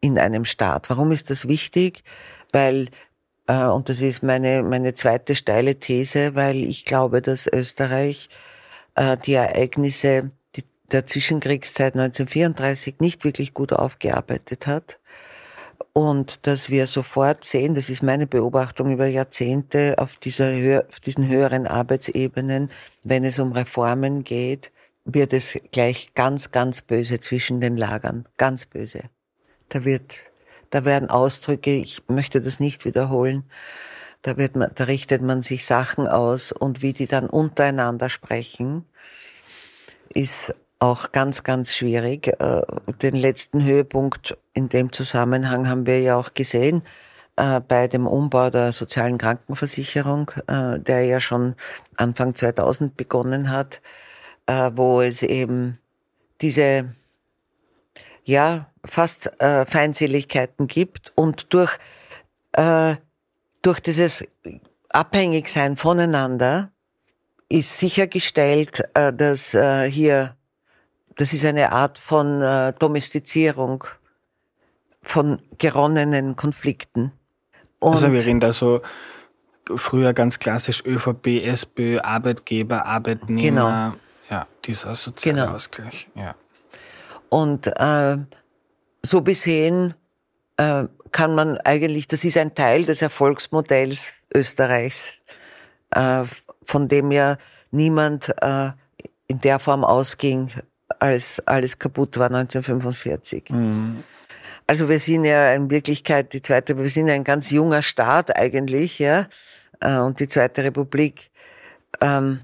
in 0.00 0.18
einem 0.18 0.44
Staat. 0.44 0.90
Warum 0.90 1.12
ist 1.12 1.30
das 1.30 1.46
wichtig? 1.46 2.02
Weil 2.52 2.88
und 3.50 3.88
das 3.88 4.00
ist 4.00 4.22
meine, 4.22 4.62
meine 4.62 4.94
zweite 4.94 5.34
steile 5.34 5.76
These, 5.76 6.34
weil 6.34 6.62
ich 6.62 6.84
glaube, 6.84 7.22
dass 7.22 7.46
Österreich 7.46 8.28
äh, 8.94 9.16
die 9.16 9.34
Ereignisse 9.34 10.30
der 10.92 11.06
Zwischenkriegszeit 11.06 11.94
1934 11.94 12.96
nicht 13.00 13.24
wirklich 13.24 13.54
gut 13.54 13.72
aufgearbeitet 13.72 14.66
hat. 14.66 14.98
Und 15.92 16.46
dass 16.46 16.70
wir 16.70 16.86
sofort 16.86 17.44
sehen, 17.44 17.74
das 17.74 17.90
ist 17.90 18.02
meine 18.02 18.26
Beobachtung 18.26 18.92
über 18.92 19.06
Jahrzehnte 19.06 19.96
auf, 19.98 20.16
dieser, 20.16 20.84
auf 20.88 21.00
diesen 21.00 21.26
höheren 21.26 21.66
Arbeitsebenen, 21.66 22.70
wenn 23.02 23.24
es 23.24 23.38
um 23.38 23.52
Reformen 23.52 24.22
geht, 24.22 24.70
wird 25.04 25.32
es 25.32 25.58
gleich 25.72 26.12
ganz, 26.14 26.52
ganz 26.52 26.82
böse 26.82 27.20
zwischen 27.20 27.60
den 27.60 27.76
Lagern. 27.76 28.26
Ganz 28.36 28.66
böse. 28.66 29.04
Da 29.68 29.84
wird 29.84 30.29
da 30.70 30.84
werden 30.84 31.10
Ausdrücke, 31.10 31.76
ich 31.76 32.02
möchte 32.08 32.40
das 32.40 32.60
nicht 32.60 32.84
wiederholen, 32.84 33.44
da, 34.22 34.36
wird 34.36 34.56
man, 34.56 34.70
da 34.74 34.84
richtet 34.84 35.22
man 35.22 35.42
sich 35.42 35.66
Sachen 35.66 36.06
aus 36.06 36.52
und 36.52 36.82
wie 36.82 36.92
die 36.92 37.06
dann 37.06 37.28
untereinander 37.28 38.08
sprechen, 38.08 38.84
ist 40.12 40.54
auch 40.78 41.12
ganz, 41.12 41.42
ganz 41.42 41.74
schwierig. 41.74 42.28
Äh, 42.28 42.62
den 43.02 43.14
letzten 43.14 43.64
Höhepunkt 43.64 44.36
in 44.54 44.68
dem 44.68 44.92
Zusammenhang 44.92 45.68
haben 45.68 45.86
wir 45.86 46.00
ja 46.00 46.16
auch 46.16 46.34
gesehen 46.34 46.82
äh, 47.36 47.60
bei 47.60 47.86
dem 47.88 48.06
Umbau 48.06 48.50
der 48.50 48.72
sozialen 48.72 49.18
Krankenversicherung, 49.18 50.30
äh, 50.46 50.78
der 50.80 51.04
ja 51.04 51.20
schon 51.20 51.54
Anfang 51.96 52.34
2000 52.34 52.96
begonnen 52.96 53.50
hat, 53.50 53.80
wo 54.72 55.00
es 55.00 55.22
eben 55.22 55.78
diese 56.40 56.92
ja, 58.24 58.69
fast 58.84 59.40
äh, 59.40 59.66
Feindseligkeiten 59.66 60.66
gibt 60.66 61.12
und 61.14 61.52
durch, 61.52 61.76
äh, 62.52 62.96
durch 63.62 63.80
dieses 63.80 64.24
Abhängigsein 64.88 65.76
voneinander 65.76 66.70
ist 67.48 67.78
sichergestellt, 67.78 68.82
äh, 68.94 69.12
dass 69.12 69.54
äh, 69.54 69.90
hier, 69.90 70.36
das 71.16 71.32
ist 71.32 71.44
eine 71.44 71.72
Art 71.72 71.98
von 71.98 72.40
äh, 72.40 72.72
Domestizierung 72.78 73.84
von 75.02 75.40
geronnenen 75.58 76.36
Konflikten. 76.36 77.12
Und 77.80 77.92
also 77.92 78.12
wir 78.12 78.24
reden 78.24 78.40
da 78.40 78.52
so 78.52 78.82
früher 79.74 80.12
ganz 80.12 80.38
klassisch 80.38 80.84
ÖVP, 80.84 81.44
SPÖ, 81.44 82.00
Arbeitgeber, 82.00 82.84
Arbeitnehmer. 82.86 83.40
Genau. 83.40 83.94
Ja, 84.30 84.46
dieser 84.64 84.94
soziale 84.94 85.40
genau. 85.40 85.54
Ausgleich. 85.54 86.08
Ja. 86.14 86.34
Und 87.30 87.66
äh, 87.66 88.18
so 89.02 89.20
besehen 89.20 89.94
äh, 90.56 90.84
kann 91.12 91.34
man 91.34 91.58
eigentlich, 91.58 92.06
das 92.06 92.24
ist 92.24 92.36
ein 92.36 92.54
Teil 92.54 92.84
des 92.84 93.02
Erfolgsmodells 93.02 94.22
Österreichs, 94.34 95.14
äh, 95.90 96.24
von 96.64 96.88
dem 96.88 97.10
ja 97.10 97.36
niemand 97.70 98.28
äh, 98.42 98.70
in 99.26 99.40
der 99.40 99.58
Form 99.58 99.84
ausging, 99.84 100.50
als 100.98 101.40
alles 101.46 101.78
kaputt 101.78 102.18
war 102.18 102.26
1945. 102.26 103.50
Mhm. 103.50 104.04
Also 104.66 104.88
wir 104.88 105.00
sind 105.00 105.24
ja 105.24 105.52
in 105.52 105.70
Wirklichkeit 105.70 106.32
die 106.32 106.42
zweite, 106.42 106.78
wir 106.78 106.88
sind 106.88 107.08
ja 107.08 107.14
ein 107.14 107.24
ganz 107.24 107.50
junger 107.50 107.82
Staat 107.82 108.36
eigentlich, 108.36 108.98
ja, 108.98 109.26
äh, 109.80 109.96
und 109.96 110.20
die 110.20 110.28
zweite 110.28 110.62
Republik 110.62 111.30
ähm, 112.00 112.40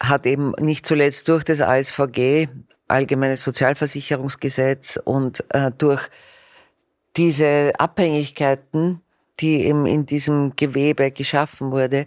hat 0.00 0.26
eben 0.26 0.52
nicht 0.58 0.86
zuletzt 0.86 1.28
durch 1.28 1.44
das 1.44 1.60
ASVG 1.60 2.48
allgemeines 2.88 3.44
Sozialversicherungsgesetz 3.44 4.98
und 5.04 5.44
äh, 5.54 5.70
durch 5.76 6.08
diese 7.16 7.72
Abhängigkeiten, 7.78 9.02
die 9.40 9.64
eben 9.66 9.86
in 9.86 10.06
diesem 10.06 10.56
Gewebe 10.56 11.10
geschaffen 11.10 11.70
wurde, 11.70 12.06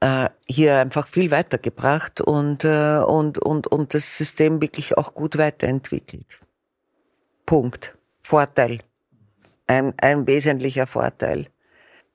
äh, 0.00 0.28
hier 0.46 0.78
einfach 0.78 1.06
viel 1.06 1.30
weitergebracht 1.30 2.20
und, 2.20 2.64
äh, 2.64 2.98
und, 2.98 3.38
und, 3.38 3.66
und 3.66 3.94
das 3.94 4.16
System 4.16 4.60
wirklich 4.60 4.96
auch 4.96 5.14
gut 5.14 5.38
weiterentwickelt. 5.38 6.40
Punkt. 7.46 7.96
Vorteil. 8.22 8.80
Ein, 9.66 9.94
ein 10.00 10.26
wesentlicher 10.26 10.86
Vorteil. 10.86 11.46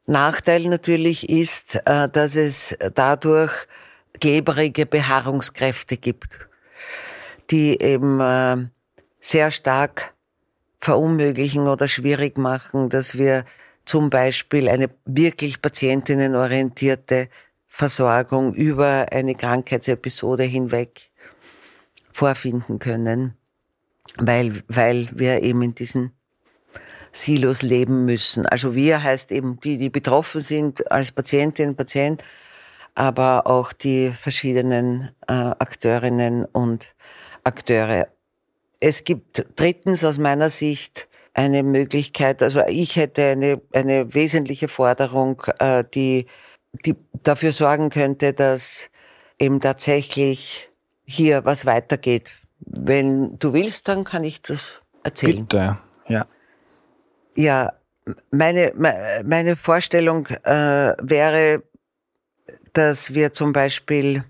Nachteil 0.05 0.67
natürlich 0.67 1.29
ist, 1.29 1.75
äh, 1.85 2.09
dass 2.09 2.35
es 2.35 2.77
dadurch 2.93 3.51
klebrige 4.19 4.85
Beharrungskräfte 4.85 5.97
gibt 5.97 6.47
die 7.51 7.81
eben 7.81 8.19
äh, 8.19 8.57
sehr 9.19 9.51
stark 9.51 10.13
verunmöglichen 10.79 11.67
oder 11.67 11.87
schwierig 11.87 12.37
machen, 12.37 12.89
dass 12.89 13.17
wir 13.17 13.45
zum 13.85 14.09
Beispiel 14.09 14.69
eine 14.69 14.89
wirklich 15.05 15.61
patientinnenorientierte 15.61 17.29
Versorgung 17.67 18.53
über 18.53 19.07
eine 19.11 19.35
Krankheitsepisode 19.35 20.43
hinweg 20.43 21.09
vorfinden 22.11 22.79
können, 22.79 23.35
weil, 24.17 24.63
weil 24.67 25.09
wir 25.11 25.43
eben 25.43 25.61
in 25.61 25.75
diesen 25.75 26.11
Silos 27.11 27.61
leben 27.61 28.05
müssen. 28.05 28.45
Also 28.45 28.75
wir 28.75 29.01
heißt 29.01 29.31
eben 29.31 29.59
die, 29.59 29.77
die 29.77 29.89
betroffen 29.89 30.41
sind 30.41 30.91
als 30.91 31.11
Patientin, 31.11 31.75
Patient, 31.75 32.23
aber 32.93 33.47
auch 33.47 33.73
die 33.73 34.11
verschiedenen 34.11 35.09
äh, 35.27 35.33
Akteurinnen 35.33 36.45
und 36.45 36.93
Akteure. 37.45 38.07
Es 38.79 39.03
gibt 39.03 39.45
drittens 39.55 40.03
aus 40.03 40.17
meiner 40.17 40.49
Sicht 40.49 41.07
eine 41.33 41.63
Möglichkeit, 41.63 42.41
also 42.41 42.61
ich 42.67 42.95
hätte 42.95 43.23
eine, 43.23 43.61
eine 43.73 44.13
wesentliche 44.13 44.67
Forderung, 44.67 45.41
äh, 45.59 45.83
die, 45.93 46.27
die 46.85 46.95
dafür 47.23 47.51
sorgen 47.51 47.89
könnte, 47.89 48.33
dass 48.33 48.89
eben 49.39 49.59
tatsächlich 49.59 50.69
hier 51.05 51.45
was 51.45 51.65
weitergeht. 51.65 52.31
Wenn 52.59 53.37
du 53.37 53.53
willst, 53.53 53.87
dann 53.87 54.05
kann 54.05 54.23
ich 54.23 54.41
das 54.41 54.81
erzählen. 55.03 55.45
Bitte, 55.45 55.77
ja. 56.07 56.25
Ja, 57.35 57.73
meine, 58.31 58.71
meine 59.25 59.55
Vorstellung 59.57 60.27
äh, 60.27 60.93
wäre, 61.01 61.63
dass 62.73 63.13
wir 63.13 63.33
zum 63.33 63.51
Beispiel 63.51 64.23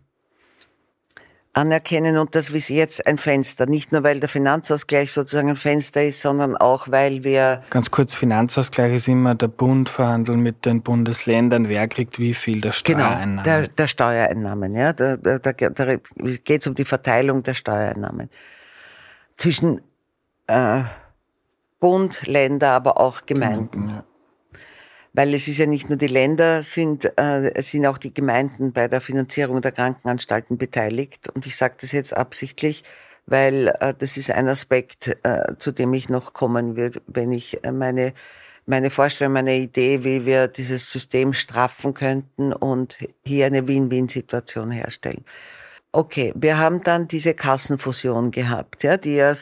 anerkennen 1.55 2.17
und 2.17 2.35
das 2.35 2.49
ist 2.49 2.69
jetzt 2.69 3.07
ein 3.07 3.17
Fenster. 3.17 3.65
Nicht 3.65 3.91
nur, 3.91 4.03
weil 4.03 4.19
der 4.19 4.29
Finanzausgleich 4.29 5.11
sozusagen 5.11 5.49
ein 5.49 5.55
Fenster 5.55 6.03
ist, 6.03 6.19
sondern 6.21 6.57
auch, 6.57 6.91
weil 6.91 7.23
wir... 7.23 7.63
Ganz 7.69 7.91
kurz, 7.91 8.13
Finanzausgleich 8.13 8.93
ist 8.93 9.07
immer 9.07 9.35
der 9.35 9.47
Bund 9.47 9.89
verhandeln 9.89 10.41
mit 10.41 10.65
den 10.65 10.81
Bundesländern. 10.81 11.69
Wer 11.69 11.87
kriegt 11.87 12.19
wie 12.19 12.33
viel 12.33 12.61
der 12.61 12.73
Steuereinnahmen? 12.73 13.43
Genau, 13.43 13.59
der, 13.59 13.67
der 13.69 13.87
Steuereinnahmen. 13.87 14.75
Ja, 14.75 14.93
da, 14.93 15.15
da, 15.15 15.39
da, 15.39 15.51
da 15.51 15.95
geht 16.43 16.61
es 16.61 16.67
um 16.67 16.75
die 16.75 16.85
Verteilung 16.85 17.43
der 17.43 17.53
Steuereinnahmen. 17.53 18.29
Zwischen 19.35 19.81
äh, 20.47 20.81
Bund, 21.79 22.27
Länder, 22.27 22.71
aber 22.71 22.99
auch 22.99 23.25
Gemeinden. 23.25 23.89
Ja 23.89 24.03
weil 25.15 25.33
es 25.33 25.47
ist 25.47 25.57
ja 25.59 25.65
nicht 25.65 25.89
nur 25.89 25.97
die 25.97 26.07
Länder, 26.07 26.61
sind, 26.61 27.05
äh, 27.17 27.53
es 27.53 27.71
sind 27.71 27.85
auch 27.85 27.97
die 27.97 28.13
Gemeinden 28.13 28.73
bei 28.73 28.89
der 28.89 28.99
Finanzierung 28.99 29.61
der 29.61 29.71
Krankenanstalten 29.71 30.57
beteiligt. 30.57 31.29
Und 31.33 31.45
ich 31.45 31.55
sage 31.55 31.75
das 31.79 31.93
jetzt 31.93 32.15
absichtlich, 32.15 32.83
weil 33.25 33.73
äh, 33.79 33.93
das 33.97 34.17
ist 34.17 34.29
ein 34.29 34.49
Aspekt, 34.49 35.17
äh, 35.23 35.55
zu 35.57 35.71
dem 35.71 35.93
ich 35.93 36.09
noch 36.09 36.33
kommen 36.33 36.75
wird, 36.75 37.01
wenn 37.07 37.31
ich 37.31 37.63
äh, 37.63 37.71
meine 37.71 38.13
meine 38.67 38.89
Vorstellung, 38.89 39.33
meine 39.33 39.57
Idee, 39.57 40.03
wie 40.03 40.25
wir 40.25 40.47
dieses 40.47 40.89
System 40.89 41.33
straffen 41.33 41.93
könnten 41.93 42.51
und 42.51 42.97
hier 43.23 43.45
eine 43.45 43.67
Win-Win-Situation 43.67 44.71
herstellen. 44.71 45.23
Okay, 45.91 46.33
wir 46.35 46.57
haben 46.57 46.81
dann 46.81 47.07
diese 47.07 47.35
Kassenfusion 47.35 48.31
gehabt, 48.31 48.81
ja, 48.81 48.97
die 48.97 49.17
ja 49.17 49.33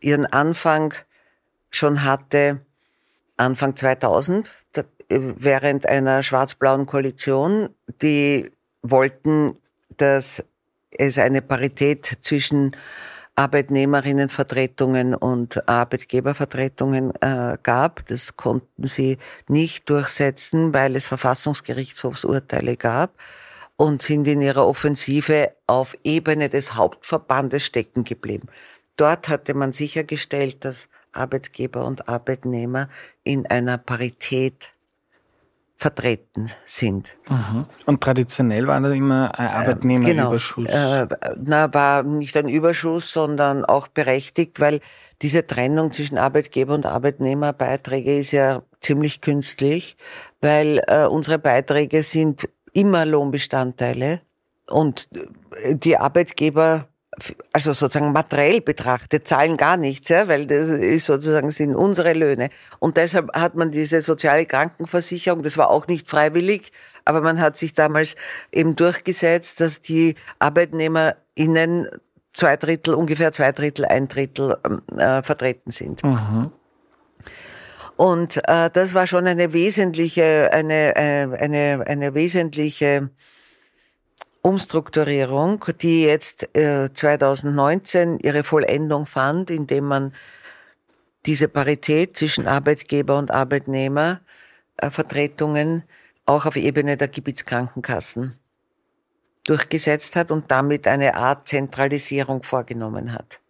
ihren 0.00 0.26
Anfang 0.26 0.92
schon 1.70 2.04
hatte 2.04 2.60
Anfang 3.38 3.74
2000 3.74 4.50
während 5.08 5.88
einer 5.88 6.22
schwarz-blauen 6.22 6.86
Koalition, 6.86 7.70
die 8.02 8.50
wollten, 8.82 9.56
dass 9.96 10.44
es 10.90 11.18
eine 11.18 11.42
Parität 11.42 12.18
zwischen 12.22 12.76
Arbeitnehmerinnenvertretungen 13.36 15.14
und 15.14 15.68
Arbeitgebervertretungen 15.68 17.12
äh, 17.20 17.56
gab. 17.62 18.04
Das 18.06 18.36
konnten 18.36 18.84
sie 18.84 19.18
nicht 19.46 19.88
durchsetzen, 19.88 20.74
weil 20.74 20.96
es 20.96 21.06
Verfassungsgerichtshofsurteile 21.06 22.76
gab 22.76 23.12
und 23.76 24.02
sind 24.02 24.26
in 24.26 24.40
ihrer 24.40 24.66
Offensive 24.66 25.52
auf 25.68 25.96
Ebene 26.02 26.48
des 26.48 26.74
Hauptverbandes 26.74 27.64
stecken 27.64 28.02
geblieben. 28.02 28.48
Dort 28.96 29.28
hatte 29.28 29.54
man 29.54 29.72
sichergestellt, 29.72 30.64
dass 30.64 30.88
Arbeitgeber 31.12 31.84
und 31.84 32.08
Arbeitnehmer 32.08 32.88
in 33.22 33.46
einer 33.46 33.78
Parität 33.78 34.72
vertreten 35.78 36.50
sind. 36.66 37.16
Mhm. 37.28 37.64
Und 37.86 38.00
traditionell 38.00 38.66
war 38.66 38.80
das 38.80 38.92
immer 38.94 39.38
ein 39.38 39.46
äh, 39.46 39.50
Arbeitnehmerüberschuss? 39.50 40.66
Genau. 40.66 41.02
Äh, 41.02 41.08
na, 41.40 41.72
war 41.72 42.02
nicht 42.02 42.36
ein 42.36 42.48
Überschuss, 42.48 43.12
sondern 43.12 43.64
auch 43.64 43.86
berechtigt, 43.86 44.58
weil 44.58 44.80
diese 45.22 45.46
Trennung 45.46 45.92
zwischen 45.92 46.18
Arbeitgeber 46.18 46.74
und 46.74 46.84
Arbeitnehmerbeiträge 46.84 48.18
ist 48.18 48.32
ja 48.32 48.62
ziemlich 48.80 49.20
künstlich, 49.20 49.96
weil 50.40 50.82
äh, 50.88 51.06
unsere 51.06 51.38
Beiträge 51.38 52.02
sind 52.02 52.48
immer 52.72 53.06
Lohnbestandteile 53.06 54.20
und 54.68 55.08
die 55.70 55.96
Arbeitgeber 55.96 56.88
also 57.52 57.72
sozusagen 57.72 58.12
materiell 58.12 58.60
betrachtet, 58.60 59.26
zahlen 59.26 59.56
gar 59.56 59.76
nichts, 59.76 60.08
ja, 60.08 60.28
weil 60.28 60.46
das 60.46 60.68
ist 60.68 61.06
sozusagen 61.06 61.50
sind 61.50 61.74
unsere 61.74 62.12
Löhne. 62.12 62.50
Und 62.78 62.96
deshalb 62.96 63.34
hat 63.34 63.54
man 63.54 63.70
diese 63.70 64.00
soziale 64.00 64.46
Krankenversicherung, 64.46 65.42
das 65.42 65.56
war 65.56 65.70
auch 65.70 65.86
nicht 65.86 66.08
freiwillig, 66.08 66.72
aber 67.04 67.20
man 67.20 67.40
hat 67.40 67.56
sich 67.56 67.74
damals 67.74 68.16
eben 68.52 68.76
durchgesetzt, 68.76 69.60
dass 69.60 69.80
die 69.80 70.14
ArbeitnehmerInnen 70.38 71.88
zwei 72.32 72.56
Drittel, 72.56 72.94
ungefähr 72.94 73.32
zwei 73.32 73.52
Drittel, 73.52 73.84
ein 73.84 74.08
Drittel 74.08 74.56
ähm, 74.64 74.82
äh, 74.96 75.22
vertreten 75.22 75.70
sind. 75.70 76.04
Mhm. 76.04 76.52
Und 77.96 78.36
äh, 78.48 78.70
das 78.70 78.94
war 78.94 79.08
schon 79.08 79.26
eine 79.26 79.52
wesentliche, 79.52 80.50
eine, 80.52 80.94
äh, 80.94 81.28
eine, 81.36 81.84
eine 81.86 82.14
wesentliche 82.14 83.10
Umstrukturierung, 84.48 85.64
die 85.80 86.04
jetzt 86.04 86.56
äh, 86.56 86.88
2019 86.92 88.18
ihre 88.20 88.44
Vollendung 88.44 89.04
fand, 89.04 89.50
indem 89.50 89.84
man 89.84 90.14
diese 91.26 91.48
Parität 91.48 92.16
zwischen 92.16 92.46
Arbeitgeber 92.46 93.18
und 93.18 93.30
Arbeitnehmer 93.30 94.20
äh, 94.78 94.90
auch 96.24 96.46
auf 96.46 96.56
Ebene 96.56 96.96
der 96.96 97.08
Gebietskrankenkassen 97.08 98.38
durchgesetzt 99.44 100.16
hat 100.16 100.30
und 100.30 100.50
damit 100.50 100.86
eine 100.86 101.14
Art 101.14 101.48
Zentralisierung 101.48 102.42
vorgenommen 102.42 103.12
hat. 103.12 103.40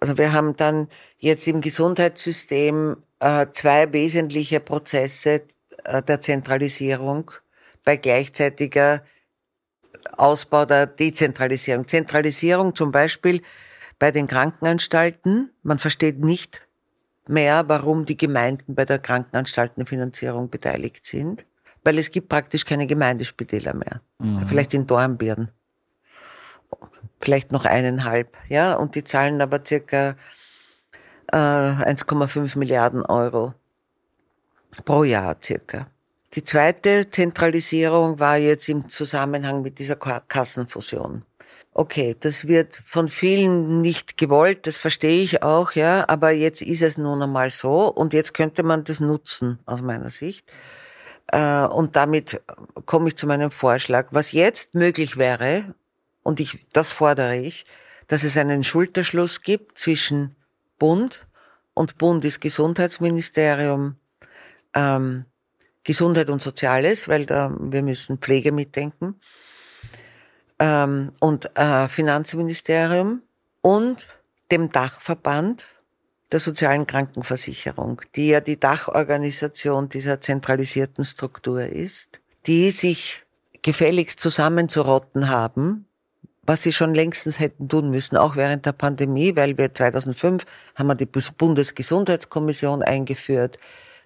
Also 0.00 0.18
wir 0.18 0.32
haben 0.32 0.56
dann 0.56 0.88
jetzt 1.18 1.46
im 1.46 1.60
Gesundheitssystem 1.60 2.96
äh, 3.20 3.46
zwei 3.52 3.92
wesentliche 3.92 4.60
Prozesse 4.60 5.42
äh, 5.84 6.02
der 6.02 6.20
Zentralisierung 6.20 7.30
bei 7.84 7.96
gleichzeitiger 7.96 9.02
Ausbau 10.16 10.64
der 10.64 10.86
Dezentralisierung. 10.86 11.88
Zentralisierung 11.88 12.74
zum 12.74 12.92
Beispiel 12.92 13.42
bei 13.98 14.10
den 14.10 14.26
Krankenanstalten. 14.26 15.50
Man 15.62 15.78
versteht 15.78 16.18
nicht 16.18 16.66
mehr, 17.28 17.68
warum 17.68 18.04
die 18.04 18.16
Gemeinden 18.16 18.74
bei 18.74 18.84
der 18.84 18.98
Krankenanstaltenfinanzierung 18.98 20.50
beteiligt 20.50 21.06
sind, 21.06 21.46
weil 21.84 21.98
es 21.98 22.10
gibt 22.10 22.28
praktisch 22.28 22.64
keine 22.64 22.86
Gemeindespitäler 22.86 23.74
mehr. 23.74 24.00
Mhm. 24.18 24.46
Vielleicht 24.46 24.74
in 24.74 24.86
Dornbirn. 24.86 25.50
Vielleicht 27.20 27.52
noch 27.52 27.64
eineinhalb, 27.64 28.36
ja, 28.48 28.74
und 28.74 28.96
die 28.96 29.04
zahlen 29.04 29.40
aber 29.40 29.60
circa 29.64 30.16
äh, 31.30 31.36
1,5 31.36 32.58
Milliarden 32.58 33.06
Euro 33.06 33.54
pro 34.84 35.04
Jahr 35.04 35.36
circa. 35.40 35.86
Die 36.34 36.44
zweite 36.44 37.10
Zentralisierung 37.10 38.18
war 38.18 38.38
jetzt 38.38 38.68
im 38.68 38.88
Zusammenhang 38.88 39.60
mit 39.60 39.78
dieser 39.78 39.96
Kassenfusion. 39.96 41.24
Okay, 41.74 42.16
das 42.18 42.48
wird 42.48 42.80
von 42.86 43.08
vielen 43.08 43.80
nicht 43.80 44.16
gewollt, 44.16 44.66
das 44.66 44.76
verstehe 44.76 45.22
ich 45.22 45.42
auch, 45.42 45.72
ja, 45.72 46.06
aber 46.08 46.30
jetzt 46.30 46.62
ist 46.62 46.82
es 46.82 46.98
nun 46.98 47.22
einmal 47.22 47.50
so 47.50 47.88
und 47.88 48.12
jetzt 48.12 48.34
könnte 48.34 48.62
man 48.62 48.84
das 48.84 49.00
nutzen, 49.00 49.58
aus 49.64 49.80
meiner 49.80 50.10
Sicht. 50.10 50.46
Äh, 51.28 51.64
und 51.64 51.96
damit 51.96 52.42
komme 52.84 53.08
ich 53.08 53.16
zu 53.16 53.26
meinem 53.26 53.50
Vorschlag. 53.50 54.08
Was 54.10 54.32
jetzt 54.32 54.74
möglich 54.74 55.16
wäre, 55.16 55.74
und 56.22 56.40
ich, 56.40 56.66
das 56.72 56.90
fordere 56.90 57.36
ich, 57.36 57.64
dass 58.06 58.22
es 58.22 58.36
einen 58.36 58.64
Schulterschluss 58.64 59.42
gibt 59.42 59.78
zwischen 59.78 60.36
Bund 60.78 61.26
und 61.72 61.96
Bundesgesundheitsministerium, 61.96 63.96
ähm, 64.74 65.24
Gesundheit 65.84 66.30
und 66.30 66.42
Soziales, 66.42 67.08
weil 67.08 67.26
da, 67.26 67.54
wir 67.58 67.82
müssen 67.82 68.18
Pflege 68.18 68.52
mitdenken, 68.52 69.16
ähm, 70.58 71.12
und 71.18 71.56
äh, 71.58 71.88
Finanzministerium 71.88 73.22
und 73.62 74.06
dem 74.50 74.68
Dachverband 74.68 75.64
der 76.30 76.40
sozialen 76.40 76.86
Krankenversicherung, 76.86 78.02
die 78.14 78.28
ja 78.28 78.40
die 78.40 78.58
Dachorganisation 78.58 79.88
dieser 79.88 80.20
zentralisierten 80.20 81.04
Struktur 81.04 81.66
ist, 81.66 82.20
die 82.46 82.70
sich 82.70 83.24
gefälligst 83.62 84.20
zusammenzurotten 84.20 85.28
haben, 85.28 85.86
was 86.44 86.62
sie 86.62 86.72
schon 86.72 86.94
längstens 86.94 87.38
hätten 87.38 87.68
tun 87.68 87.90
müssen, 87.90 88.16
auch 88.16 88.34
während 88.34 88.66
der 88.66 88.72
Pandemie, 88.72 89.36
weil 89.36 89.56
wir 89.58 89.72
2005 89.72 90.44
haben 90.74 90.86
wir 90.88 90.94
die 90.94 91.06
Bundesgesundheitskommission 91.06 92.82
eingeführt. 92.82 93.58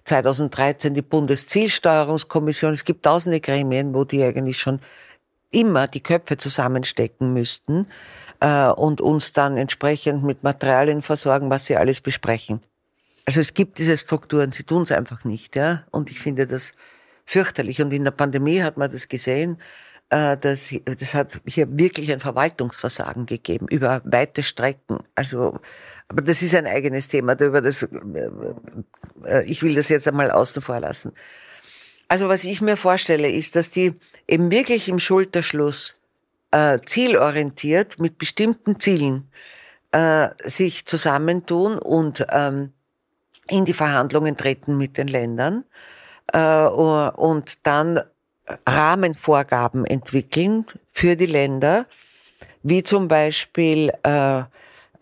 2013 0.07 0.93
die 0.93 1.01
Bundeszielsteuerungskommission. 1.01 2.73
Es 2.73 2.85
gibt 2.85 3.03
tausende 3.03 3.39
Gremien, 3.39 3.93
wo 3.93 4.05
die 4.05 4.23
eigentlich 4.23 4.59
schon 4.59 4.79
immer 5.51 5.87
die 5.87 6.01
Köpfe 6.01 6.37
zusammenstecken 6.37 7.33
müssten 7.33 7.87
äh, 8.39 8.67
und 8.69 9.01
uns 9.01 9.33
dann 9.33 9.57
entsprechend 9.57 10.23
mit 10.23 10.43
Materialien 10.43 11.01
versorgen, 11.01 11.49
was 11.49 11.65
sie 11.65 11.75
alles 11.75 12.01
besprechen. 12.01 12.61
Also 13.25 13.41
es 13.41 13.53
gibt 13.53 13.77
diese 13.77 13.97
Strukturen, 13.97 14.53
sie 14.53 14.63
tun 14.63 14.83
es 14.83 14.91
einfach 14.91 15.25
nicht, 15.25 15.55
ja. 15.57 15.83
Und 15.91 16.09
ich 16.09 16.19
finde 16.19 16.47
das 16.47 16.73
fürchterlich. 17.25 17.81
Und 17.81 17.91
in 17.91 18.05
der 18.05 18.11
Pandemie 18.11 18.61
hat 18.61 18.77
man 18.77 18.89
das 18.89 19.09
gesehen. 19.09 19.57
Äh, 20.09 20.37
das, 20.37 20.73
das 20.85 21.13
hat 21.13 21.41
hier 21.45 21.67
wirklich 21.77 22.11
ein 22.11 22.19
Verwaltungsversagen 22.19 23.25
gegeben 23.25 23.67
über 23.69 24.01
weite 24.05 24.43
Strecken. 24.43 24.99
Also 25.15 25.59
aber 26.07 26.21
das 26.21 26.41
ist 26.41 26.55
ein 26.55 26.67
eigenes 26.67 27.07
Thema. 27.07 27.39
Über 27.39 27.61
das, 27.61 27.83
äh, 27.83 27.87
äh, 29.25 29.45
ich 29.45 29.63
will 29.63 29.75
das 29.75 29.89
jetzt 29.89 30.07
einmal 30.07 30.31
außen 30.31 30.61
vor 30.61 30.79
lassen. 30.79 31.11
Also 32.07 32.29
was 32.29 32.45
ich 32.45 32.61
mir 32.61 32.77
vorstelle, 32.77 33.29
ist, 33.29 33.55
dass 33.55 33.69
die 33.69 33.93
eben 34.27 34.49
wirklich 34.49 34.87
im 34.87 34.99
Schulterschluss 34.99 35.95
äh, 36.51 36.79
zielorientiert 36.85 37.99
mit 37.99 38.17
bestimmten 38.17 38.79
Zielen 38.79 39.29
äh, 39.91 40.29
sich 40.43 40.85
zusammentun 40.85 41.77
und 41.77 42.25
ähm, 42.29 42.71
in 43.49 43.65
die 43.65 43.73
Verhandlungen 43.73 44.37
treten 44.37 44.77
mit 44.77 44.97
den 44.97 45.09
Ländern 45.09 45.65
äh, 46.31 46.65
und 46.65 47.65
dann 47.65 48.01
Rahmenvorgaben 48.67 49.85
entwickeln 49.85 50.65
für 50.91 51.15
die 51.15 51.25
Länder, 51.25 51.85
wie 52.63 52.83
zum 52.83 53.07
Beispiel, 53.07 53.91
äh, 54.03 54.43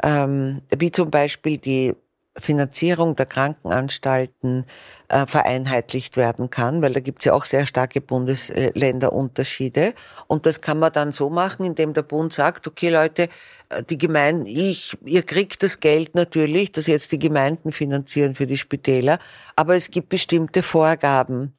ähm, 0.03 0.61
wie 0.75 0.91
zum 0.91 1.11
Beispiel 1.11 1.57
die 1.57 1.95
Finanzierung 2.37 3.15
der 3.15 3.27
Krankenanstalten 3.27 4.65
äh, 5.07 5.25
vereinheitlicht 5.25 6.17
werden 6.17 6.49
kann, 6.49 6.81
weil 6.81 6.91
da 6.93 6.99
gibt 6.99 7.19
es 7.19 7.25
ja 7.25 7.33
auch 7.33 7.45
sehr 7.45 7.65
starke 7.65 8.01
Bundesländerunterschiede. 8.01 9.93
Und 10.27 10.45
das 10.45 10.59
kann 10.59 10.79
man 10.79 10.91
dann 10.91 11.13
so 11.13 11.29
machen, 11.29 11.65
indem 11.65 11.93
der 11.93 12.01
Bund 12.01 12.33
sagt, 12.33 12.67
okay 12.67 12.89
Leute, 12.89 13.29
äh, 13.69 13.83
die 13.83 13.97
Gemeinden, 13.97 14.47
ich, 14.47 14.97
ihr 15.05 15.23
kriegt 15.23 15.63
das 15.63 15.79
Geld 15.79 16.15
natürlich, 16.15 16.73
das 16.73 16.87
jetzt 16.87 17.13
die 17.13 17.19
Gemeinden 17.19 17.71
finanzieren 17.71 18.35
für 18.35 18.47
die 18.47 18.57
Spitäler, 18.57 19.19
aber 19.55 19.75
es 19.75 19.89
gibt 19.89 20.09
bestimmte 20.09 20.61
Vorgaben. 20.61 21.53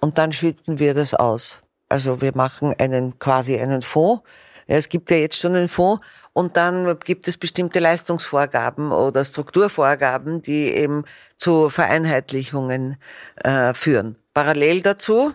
Und 0.00 0.18
dann 0.18 0.32
schütten 0.32 0.78
wir 0.78 0.94
das 0.94 1.14
aus. 1.14 1.60
Also 1.88 2.20
wir 2.20 2.32
machen 2.34 2.74
einen 2.78 3.18
quasi 3.18 3.58
einen 3.58 3.82
Fonds. 3.82 4.22
Ja, 4.66 4.76
es 4.76 4.88
gibt 4.88 5.10
ja 5.10 5.16
jetzt 5.16 5.38
schon 5.38 5.56
einen 5.56 5.68
Fonds 5.68 6.04
und 6.34 6.56
dann 6.56 6.98
gibt 7.00 7.26
es 7.26 7.36
bestimmte 7.36 7.78
Leistungsvorgaben 7.78 8.92
oder 8.92 9.24
Strukturvorgaben, 9.24 10.42
die 10.42 10.66
eben 10.66 11.04
zu 11.38 11.70
Vereinheitlichungen 11.70 12.96
äh, 13.36 13.72
führen. 13.72 14.16
Parallel 14.34 14.82
dazu, 14.82 15.32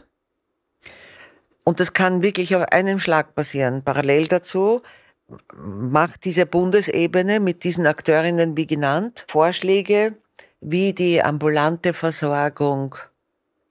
und 1.64 1.80
das 1.80 1.94
kann 1.94 2.22
wirklich 2.22 2.56
auf 2.56 2.64
einem 2.72 3.00
Schlag 3.00 3.36
passieren, 3.36 3.84
parallel 3.84 4.28
dazu 4.28 4.82
macht 5.56 6.26
diese 6.26 6.46
Bundesebene 6.46 7.40
mit 7.40 7.64
diesen 7.64 7.88
Akteurinnen 7.88 8.56
wie 8.58 8.68
genannt 8.68 9.26
Vorschläge, 9.28 10.16
wie 10.62 10.94
die 10.94 11.24
ambulante 11.24 11.94
Versorgung 11.94 12.96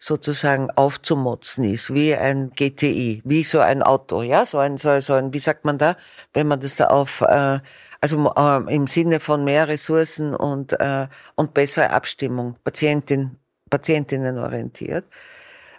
sozusagen 0.02 0.68
aufzumotzen 0.72 1.62
ist, 1.62 1.94
wie 1.94 2.16
ein 2.16 2.50
GTI, 2.50 3.22
wie 3.24 3.44
so 3.44 3.60
ein 3.60 3.84
Auto, 3.84 4.22
ja, 4.22 4.44
so 4.44 4.58
ein, 4.58 4.76
so, 4.76 4.98
so 5.00 5.12
ein, 5.14 5.32
wie 5.32 5.38
sagt 5.38 5.64
man 5.64 5.78
da, 5.78 5.96
wenn 6.34 6.48
man 6.48 6.58
das 6.58 6.74
da 6.74 6.86
auf, 6.86 7.20
äh, 7.20 7.60
also 8.00 8.32
äh, 8.36 8.74
im 8.74 8.88
Sinne 8.88 9.20
von 9.20 9.44
mehr 9.44 9.68
Ressourcen 9.68 10.34
und, 10.34 10.72
äh, 10.80 11.06
und 11.36 11.54
bessere 11.54 11.90
Abstimmung, 11.90 12.56
Patientin, 12.64 13.36
Patientinnen 13.70 14.38
orientiert, 14.38 15.04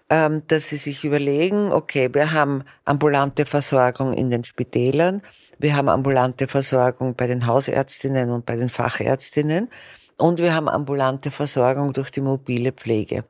ähm, 0.10 0.44
dass 0.48 0.70
sie 0.70 0.78
sich 0.78 1.04
überlegen, 1.04 1.74
okay, 1.74 2.10
wir 2.14 2.32
haben 2.32 2.64
ambulante 2.86 3.46
Versorgung 3.46 4.14
in 4.14 4.30
den 4.30 4.46
Spitälern, 4.46 5.22
wir 5.60 5.76
haben 5.76 5.90
ambulante 5.90 6.48
Versorgung 6.48 7.14
bei 7.16 7.28
den 7.28 7.46
Hausärztinnen 7.46 8.32
und 8.32 8.46
bei 8.46 8.56
den 8.56 8.70
Fachärztinnen 8.70 9.70
und 10.16 10.40
wir 10.40 10.56
haben 10.56 10.70
ambulante 10.70 11.30
Versorgung 11.30 11.92
durch 11.92 12.10
die 12.10 12.22
mobile 12.22 12.72
Pflege. 12.72 13.26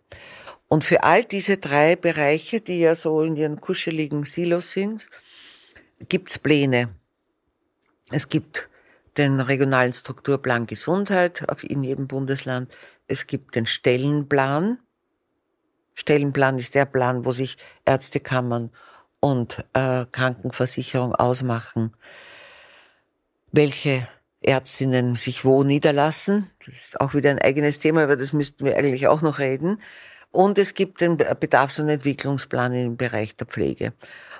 Und 0.73 0.83
für 0.83 1.03
all 1.03 1.23
diese 1.23 1.57
drei 1.57 1.95
Bereiche, 1.95 2.59
die 2.59 2.79
ja 2.79 2.95
so 2.95 3.21
in 3.21 3.35
ihren 3.35 3.61
kuscheligen 3.61 4.23
Silos 4.23 4.71
sind, 4.71 5.07
gibt's 6.09 6.39
Pläne. 6.39 6.95
Es 8.09 8.27
gibt 8.27 8.69
den 9.15 9.39
regionalen 9.39 9.93
Strukturplan 9.93 10.65
Gesundheit 10.65 11.45
in 11.61 11.83
jedem 11.83 12.07
Bundesland. 12.07 12.73
Es 13.05 13.27
gibt 13.27 13.53
den 13.53 13.67
Stellenplan. 13.67 14.79
Stellenplan 15.93 16.57
ist 16.57 16.73
der 16.73 16.85
Plan, 16.85 17.23
wo 17.23 17.31
sich 17.31 17.57
Ärztekammern 17.85 18.71
und 19.19 19.63
äh, 19.73 20.07
Krankenversicherung 20.11 21.13
ausmachen, 21.13 21.93
welche 23.51 24.07
Ärztinnen 24.41 25.13
sich 25.13 25.45
wo 25.45 25.63
niederlassen. 25.63 26.49
Das 26.65 26.73
ist 26.73 26.99
auch 26.99 27.13
wieder 27.13 27.29
ein 27.29 27.37
eigenes 27.37 27.77
Thema, 27.77 28.05
über 28.05 28.15
das 28.15 28.33
müssten 28.33 28.65
wir 28.65 28.75
eigentlich 28.75 29.05
auch 29.07 29.21
noch 29.21 29.37
reden. 29.37 29.79
Und 30.33 30.57
es 30.57 30.73
gibt 30.73 30.99
den 30.99 31.15
Bedarfs- 31.15 31.79
und 31.79 31.89
Entwicklungsplan 31.89 32.73
im 32.73 32.97
Bereich 32.97 33.35
der 33.35 33.45
Pflege. 33.45 33.93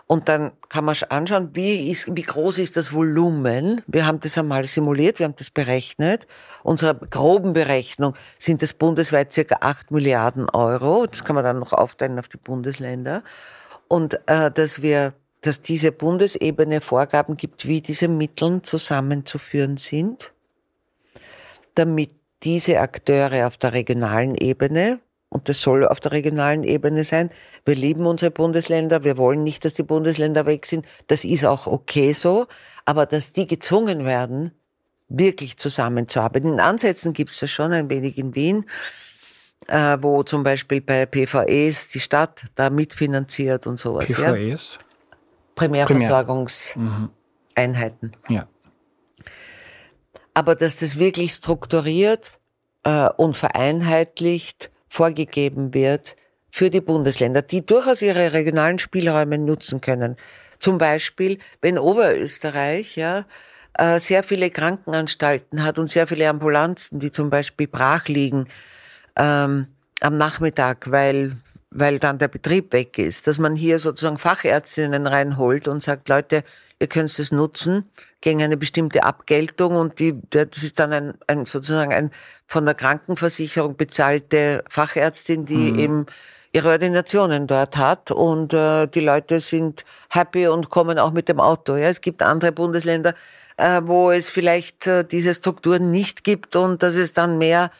Und 0.08 0.28
dann 0.28 0.52
kann 0.68 0.86
man 0.86 0.96
anschauen, 1.10 1.52
wie, 1.54 1.92
ist, 1.92 2.14
wie 2.14 2.24
groß 2.24 2.58
ist 2.58 2.76
das 2.76 2.94
Volumen. 2.94 3.84
Wir 3.86 4.06
haben 4.08 4.20
das 4.20 4.38
einmal 4.38 4.64
simuliert, 4.66 5.20
wir 5.20 5.26
haben 5.26 5.36
das 5.38 5.52
berechnet. 5.52 6.28
Unserer 6.64 6.96
groben 6.96 7.54
Berechnung 7.54 8.16
sind 8.40 8.64
es 8.64 8.74
bundesweit 8.74 9.32
circa 9.32 9.58
8 9.62 9.92
Milliarden 9.92 10.50
Euro. 10.50 11.06
Das 11.06 11.24
kann 11.24 11.36
man 11.36 11.46
dann 11.46 11.60
noch 11.60 11.74
aufteilen 11.74 12.18
auf 12.18 12.28
die 12.28 12.38
Bundesländer. 12.38 13.24
Und 13.88 14.20
äh, 14.28 14.52
dass 14.52 14.82
wir 14.82 15.14
dass 15.42 15.62
diese 15.62 15.92
Bundesebene 15.92 16.80
Vorgaben 16.82 17.36
gibt, 17.36 17.68
wie 17.68 17.82
diese 17.82 18.08
Mittel 18.08 18.62
zusammenzuführen 18.62 19.76
sind, 19.76 20.32
damit 21.76 22.12
diese 22.44 22.80
Akteure 22.80 23.46
auf 23.46 23.58
der 23.58 23.74
regionalen 23.74 24.36
Ebene 24.36 25.00
und 25.34 25.50
das 25.50 25.60
soll 25.62 25.88
auf 25.88 26.00
der 26.00 26.12
regionalen 26.12 26.64
Ebene 26.64 27.04
sein. 27.04 27.32
Wir 27.66 27.74
lieben 27.76 28.06
unsere 28.06 28.30
Bundesländer, 28.30 29.04
wir 29.04 29.18
wollen 29.18 29.44
nicht, 29.44 29.66
dass 29.66 29.74
die 29.74 29.82
Bundesländer 29.84 30.46
weg 30.46 30.68
sind. 30.68 30.86
Das 31.08 31.26
ist 31.26 31.44
auch 31.44 31.66
okay 31.66 32.14
so, 32.14 32.46
aber 32.86 33.08
dass 33.08 33.32
die 33.32 33.48
gezwungen 33.48 34.06
werden, 34.06 34.52
wirklich 35.10 35.58
zusammenzuarbeiten. 35.58 36.54
In 36.54 36.60
Ansätzen 36.60 37.14
gibt 37.14 37.32
es 37.32 37.40
das 37.40 37.50
schon 37.50 37.74
ein 37.74 37.90
wenig 37.90 38.16
in 38.18 38.36
Wien, 38.36 38.66
äh, 39.68 39.98
wo 40.00 40.22
zum 40.24 40.44
Beispiel 40.44 40.82
bei 40.82 41.08
PVEs 41.08 41.88
die 41.88 42.00
Stadt 42.00 42.46
da 42.56 42.70
mitfinanziert 42.70 43.66
und 43.68 43.80
sowas. 43.80 44.06
PVEs? 44.06 44.78
Ja? 44.78 44.84
Primärversorgungseinheiten. 45.56 48.16
Ja. 48.30 48.48
Aber 50.34 50.56
dass 50.56 50.76
das 50.76 50.98
wirklich 50.98 51.34
strukturiert 51.34 52.32
äh, 52.84 53.08
und 53.18 53.38
vereinheitlicht 53.38 54.72
vorgegeben 54.94 55.74
wird 55.74 56.16
für 56.52 56.70
die 56.70 56.80
Bundesländer, 56.80 57.42
die 57.42 57.66
durchaus 57.66 58.04
ihre 58.04 58.32
regionalen 58.34 58.78
Spielräume 58.78 59.40
nutzen 59.40 59.82
können. 59.82 60.18
Zum 60.60 60.78
Beispiel, 60.78 61.40
wenn 61.62 61.80
Oberösterreich 61.80 62.96
ja 62.96 63.26
äh, 63.80 63.98
sehr 63.98 64.22
viele 64.22 64.52
Krankenanstalten 64.52 65.64
hat 65.64 65.80
und 65.80 65.90
sehr 65.90 66.06
viele 66.06 66.30
Ambulanzen, 66.30 67.00
die 67.00 67.12
zum 67.12 67.32
Beispiel 67.32 67.66
brach 67.66 68.08
liegen 68.08 68.48
ähm, 69.18 69.66
am 70.02 70.18
Nachmittag, 70.18 70.92
weil 70.92 71.38
weil 71.76 71.98
dann 71.98 72.20
der 72.20 72.28
Betrieb 72.28 72.72
weg 72.72 73.00
ist, 73.00 73.26
dass 73.26 73.40
man 73.40 73.56
hier 73.56 73.80
sozusagen 73.80 74.20
Fachärztinnen 74.20 75.08
reinholt 75.08 75.68
und 75.68 75.82
sagt, 75.82 76.08
Leute, 76.08 76.44
ihr 76.84 76.90
könnt 76.90 77.18
es 77.18 77.32
nutzen 77.32 77.90
gegen 78.20 78.44
eine 78.44 78.58
bestimmte 78.58 79.04
Abgeltung 79.04 79.76
und 79.76 80.00
die, 80.00 80.20
das 80.30 80.64
ist 80.64 80.80
dann 80.80 80.92
ein, 80.92 81.14
ein 81.28 81.46
sozusagen 81.46 81.94
ein 81.94 82.12
von 82.46 82.66
der 82.66 82.76
Krankenversicherung 82.76 83.78
bezahlte 83.78 84.64
Fachärztin, 84.70 85.46
die 85.46 85.72
mhm. 85.72 85.80
eben 85.80 86.06
ihre 86.52 86.70
Ordinationen 86.70 87.48
dort 87.48 87.78
hat 87.78 88.12
und 88.12 88.54
äh, 88.54 88.88
die 88.88 89.00
Leute 89.00 89.40
sind 89.40 89.86
happy 90.10 90.48
und 90.48 90.70
kommen 90.70 91.00
auch 91.00 91.12
mit 91.12 91.30
dem 91.30 91.40
Auto. 91.40 91.78
Ja, 91.78 91.88
es 91.88 92.02
gibt 92.02 92.22
andere 92.22 92.52
Bundesländer, 92.52 93.16
äh, 93.56 93.82
wo 93.84 94.12
es 94.12 94.30
vielleicht 94.30 94.86
äh, 94.86 95.06
diese 95.06 95.34
Strukturen 95.34 95.90
nicht 95.90 96.26
gibt 96.26 96.58
und 96.58 96.84
dass 96.84 96.96
es 96.96 97.14
dann 97.14 97.38
mehr 97.38 97.72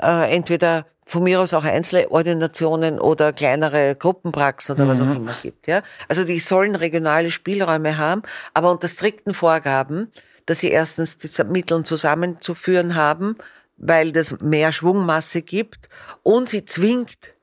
äh, 0.00 0.30
entweder 0.36 0.84
von 1.10 1.24
mir 1.24 1.40
aus 1.40 1.52
auch 1.54 1.64
Einzelordinationen 1.64 3.00
oder 3.00 3.32
kleinere 3.32 3.96
Gruppenpraxen 3.96 4.76
oder 4.76 4.84
mhm. 4.84 4.88
was 4.88 5.00
auch 5.00 5.06
mhm. 5.06 5.16
immer 5.16 5.34
gibt. 5.42 5.66
Ja? 5.66 5.82
Also 6.06 6.22
die 6.22 6.38
sollen 6.38 6.76
regionale 6.76 7.32
Spielräume 7.32 7.98
haben, 7.98 8.22
aber 8.54 8.70
unter 8.70 8.86
strikten 8.86 9.34
Vorgaben, 9.34 10.12
dass 10.46 10.60
sie 10.60 10.70
erstens 10.70 11.18
die 11.18 11.44
Mittel 11.44 11.82
zusammenzuführen 11.82 12.94
haben, 12.94 13.36
weil 13.76 14.12
das 14.12 14.40
mehr 14.40 14.70
Schwungmasse 14.70 15.42
gibt 15.42 15.88
und 16.22 16.48
sie 16.48 16.64
zwingt, 16.64 17.34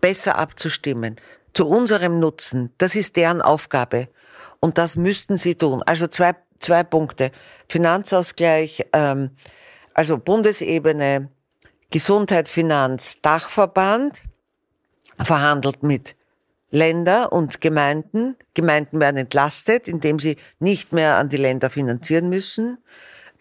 besser 0.00 0.38
abzustimmen 0.38 1.16
zu 1.52 1.68
unserem 1.68 2.20
Nutzen. 2.20 2.72
Das 2.78 2.94
ist 2.94 3.16
deren 3.16 3.42
Aufgabe 3.42 4.08
und 4.60 4.78
das 4.78 4.96
müssten 4.96 5.36
sie 5.36 5.56
tun. 5.56 5.82
Also 5.84 6.06
zwei, 6.06 6.34
zwei 6.58 6.84
Punkte. 6.84 7.32
Finanzausgleich, 7.68 8.86
ähm, 8.94 9.30
also 9.92 10.16
Bundesebene, 10.16 11.28
Gesundheit, 11.90 12.48
Finanz, 12.48 13.20
Dachverband 13.22 14.22
verhandelt 15.18 15.82
mit 15.82 16.16
Länder 16.70 17.32
und 17.32 17.60
Gemeinden. 17.60 18.36
Gemeinden 18.54 19.00
werden 19.00 19.16
entlastet, 19.16 19.88
indem 19.88 20.18
sie 20.18 20.36
nicht 20.58 20.92
mehr 20.92 21.16
an 21.16 21.28
die 21.30 21.38
Länder 21.38 21.70
finanzieren 21.70 22.28
müssen. 22.28 22.78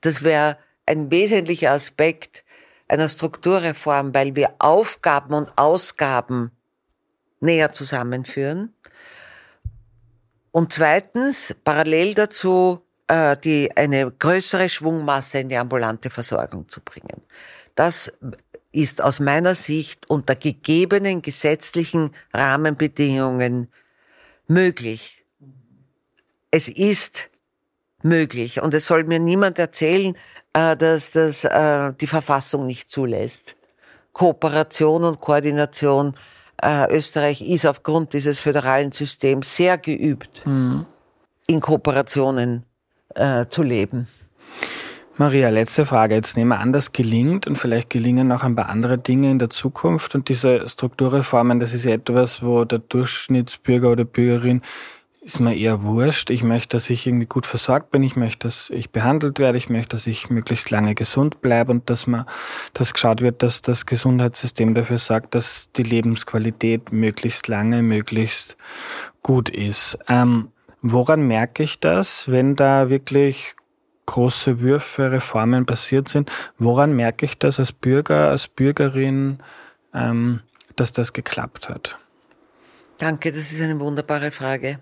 Das 0.01 0.23
wäre 0.23 0.57
ein 0.85 1.11
wesentlicher 1.11 1.71
Aspekt 1.71 2.45
einer 2.87 3.09
Strukturreform, 3.09 4.13
weil 4.13 4.35
wir 4.35 4.55
Aufgaben 4.59 5.33
und 5.33 5.51
Ausgaben 5.57 6.51
näher 7.41 7.73
zusammenführen. 7.73 8.73
Und 10.51 10.71
zweitens, 10.71 11.53
parallel 11.65 12.13
dazu, 12.13 12.81
äh, 13.07 13.35
die, 13.37 13.75
eine 13.75 14.09
größere 14.09 14.69
Schwungmasse 14.69 15.39
in 15.39 15.49
die 15.49 15.57
ambulante 15.57 16.09
Versorgung 16.09 16.69
zu 16.69 16.81
bringen. 16.81 17.21
Das 17.77 18.11
ist 18.71 19.03
aus 19.03 19.19
meiner 19.19 19.53
Sicht 19.53 20.09
unter 20.09 20.33
gegebenen 20.33 21.21
gesetzlichen 21.21 22.11
Rahmenbedingungen 22.33 23.69
möglich. 24.47 25.23
Es 26.49 26.67
ist 26.67 27.29
möglich 28.01 28.63
und 28.63 28.73
es 28.73 28.87
soll 28.87 29.03
mir 29.03 29.19
niemand 29.19 29.59
erzählen, 29.59 30.17
äh, 30.53 30.75
dass 30.75 31.11
das 31.11 31.43
äh, 31.43 31.93
die 32.01 32.07
Verfassung 32.07 32.65
nicht 32.65 32.89
zulässt. 32.89 33.55
Kooperation 34.11 35.03
und 35.03 35.19
Koordination. 35.19 36.15
Äh, 36.59 36.91
Österreich 36.91 37.47
ist 37.47 37.67
aufgrund 37.67 38.13
dieses 38.13 38.39
föderalen 38.39 38.91
Systems 38.91 39.55
sehr 39.55 39.77
geübt. 39.77 40.43
Mhm. 40.45 40.87
in 41.45 41.61
Kooperationen 41.61 42.63
zu 43.49 43.63
leben. 43.63 44.07
Maria, 45.19 45.49
letzte 45.49 45.87
Frage. 45.87 46.13
Jetzt 46.13 46.37
nehmen 46.37 46.49
wir 46.49 46.59
an, 46.59 46.73
das 46.73 46.91
gelingt 46.91 47.47
und 47.47 47.57
vielleicht 47.57 47.89
gelingen 47.89 48.31
auch 48.31 48.43
ein 48.43 48.55
paar 48.55 48.69
andere 48.69 48.99
Dinge 48.99 49.31
in 49.31 49.39
der 49.39 49.49
Zukunft. 49.49 50.13
Und 50.13 50.29
diese 50.29 50.69
Strukturreformen, 50.69 51.59
das 51.59 51.73
ist 51.73 51.87
etwas, 51.87 52.43
wo 52.43 52.65
der 52.65 52.77
Durchschnittsbürger 52.77 53.91
oder 53.91 54.05
Bürgerin 54.05 54.61
ist 55.19 55.39
mir 55.39 55.57
eher 55.57 55.81
wurscht. 55.81 56.29
Ich 56.29 56.43
möchte, 56.43 56.77
dass 56.77 56.91
ich 56.91 57.07
irgendwie 57.07 57.25
gut 57.25 57.47
versorgt 57.47 57.89
bin. 57.89 58.03
Ich 58.03 58.15
möchte, 58.15 58.47
dass 58.47 58.69
ich 58.69 58.91
behandelt 58.91 59.39
werde. 59.39 59.57
Ich 59.57 59.69
möchte, 59.69 59.95
dass 59.95 60.05
ich 60.05 60.29
möglichst 60.29 60.69
lange 60.69 60.93
gesund 60.93 61.41
bleibe 61.41 61.71
und 61.71 61.89
dass 61.89 62.05
man, 62.05 62.25
dass 62.75 62.93
geschaut 62.93 63.21
wird, 63.21 63.41
dass 63.41 63.63
das 63.63 63.87
Gesundheitssystem 63.87 64.75
dafür 64.75 64.99
sorgt, 64.99 65.33
dass 65.33 65.71
die 65.71 65.83
Lebensqualität 65.83 66.91
möglichst 66.91 67.47
lange, 67.47 67.81
möglichst 67.81 68.55
gut 69.23 69.49
ist. 69.49 69.97
Ähm, 70.07 70.49
woran 70.83 71.23
merke 71.23 71.63
ich 71.63 71.79
das, 71.79 72.29
wenn 72.29 72.55
da 72.55 72.91
wirklich 72.91 73.55
große 74.07 74.61
Würfe, 74.61 75.11
Reformen 75.11 75.67
passiert 75.67 76.07
sind. 76.07 76.31
Woran 76.57 76.95
merke 76.95 77.25
ich 77.25 77.37
das 77.37 77.59
als 77.59 77.71
Bürger, 77.71 78.29
als 78.29 78.47
Bürgerin, 78.47 79.37
ähm, 79.93 80.41
dass 80.75 80.91
das 80.91 81.13
geklappt 81.13 81.69
hat? 81.69 81.99
Danke, 82.97 83.31
das 83.31 83.51
ist 83.51 83.61
eine 83.61 83.79
wunderbare 83.79 84.31
Frage. 84.31 84.79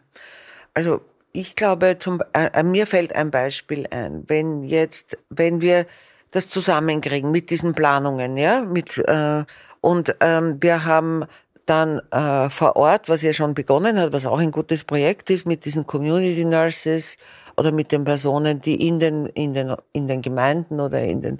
Also 0.74 1.02
ich 1.34 1.56
glaube, 1.58 1.98
zum, 2.00 2.22
äh, 2.32 2.64
mir 2.64 2.88
fällt 2.88 3.14
ein 3.14 3.30
Beispiel 3.30 3.88
ein. 3.92 4.24
Wenn 4.28 4.64
jetzt, 4.64 5.18
wenn 5.30 5.60
wir 5.60 5.86
das 6.32 6.48
zusammenkriegen 6.48 7.32
mit 7.32 7.50
diesen 7.50 7.74
Planungen, 7.74 8.38
ja, 8.38 8.62
mit 8.62 8.98
äh, 8.98 9.44
und 9.82 10.16
ähm, 10.22 10.58
wir 10.62 10.86
haben 10.86 11.26
dann 11.66 12.00
äh, 12.12 12.50
vor 12.50 12.76
Ort, 12.76 13.10
was 13.10 13.22
ja 13.22 13.34
schon 13.34 13.54
begonnen 13.54 14.00
hat, 14.00 14.14
was 14.14 14.26
auch 14.26 14.40
ein 14.40 14.52
gutes 14.52 14.84
Projekt 14.84 15.30
ist, 15.30 15.46
mit 15.46 15.66
diesen 15.66 15.86
Community 15.86 16.46
Nurses 16.46 17.18
oder 17.58 17.72
mit 17.72 17.92
den 17.92 18.04
Personen, 18.04 18.62
die 18.62 18.88
in 18.88 19.00
den, 19.00 19.26
in 19.28 19.54
den, 19.54 19.76
in 19.92 20.08
den 20.08 20.22
Gemeinden 20.22 20.80
oder 20.80 21.02
in 21.02 21.22
den, 21.22 21.40